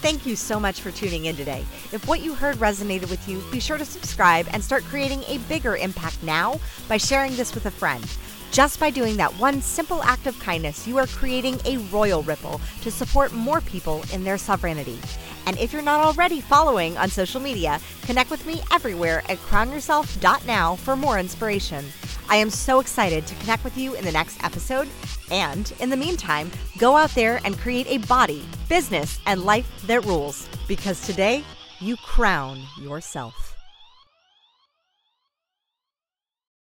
Thank 0.00 0.24
you 0.24 0.36
so 0.36 0.60
much 0.60 0.80
for 0.80 0.92
tuning 0.92 1.24
in 1.24 1.34
today. 1.34 1.64
If 1.90 2.06
what 2.06 2.20
you 2.20 2.32
heard 2.32 2.54
resonated 2.58 3.10
with 3.10 3.28
you, 3.28 3.42
be 3.50 3.58
sure 3.58 3.76
to 3.76 3.84
subscribe 3.84 4.46
and 4.52 4.62
start 4.62 4.84
creating 4.84 5.24
a 5.24 5.38
bigger 5.48 5.76
impact 5.76 6.22
now 6.22 6.60
by 6.88 6.96
sharing 6.96 7.34
this 7.34 7.56
with 7.56 7.66
a 7.66 7.72
friend. 7.72 8.04
Just 8.50 8.80
by 8.80 8.90
doing 8.90 9.16
that 9.16 9.32
one 9.34 9.60
simple 9.60 10.02
act 10.02 10.26
of 10.26 10.38
kindness, 10.40 10.86
you 10.86 10.98
are 10.98 11.06
creating 11.06 11.60
a 11.64 11.76
royal 11.92 12.22
ripple 12.22 12.60
to 12.80 12.90
support 12.90 13.32
more 13.32 13.60
people 13.60 14.02
in 14.12 14.24
their 14.24 14.38
sovereignty. 14.38 14.98
And 15.46 15.58
if 15.58 15.72
you're 15.72 15.82
not 15.82 16.00
already 16.00 16.40
following 16.40 16.96
on 16.96 17.10
social 17.10 17.40
media, 17.40 17.80
connect 18.02 18.30
with 18.30 18.46
me 18.46 18.60
everywhere 18.72 19.22
at 19.28 19.38
crownyourself.now 19.38 20.76
for 20.76 20.96
more 20.96 21.18
inspiration. 21.18 21.84
I 22.28 22.36
am 22.36 22.50
so 22.50 22.80
excited 22.80 23.26
to 23.26 23.34
connect 23.36 23.64
with 23.64 23.76
you 23.76 23.94
in 23.94 24.04
the 24.04 24.12
next 24.12 24.42
episode. 24.42 24.88
And 25.30 25.72
in 25.80 25.90
the 25.90 25.96
meantime, 25.96 26.50
go 26.78 26.96
out 26.96 27.10
there 27.10 27.40
and 27.44 27.58
create 27.58 27.86
a 27.88 27.98
body, 28.06 28.44
business, 28.68 29.20
and 29.26 29.44
life 29.44 29.86
that 29.86 30.04
rules. 30.04 30.48
Because 30.66 31.00
today, 31.02 31.44
you 31.80 31.96
crown 31.96 32.60
yourself. 32.80 33.57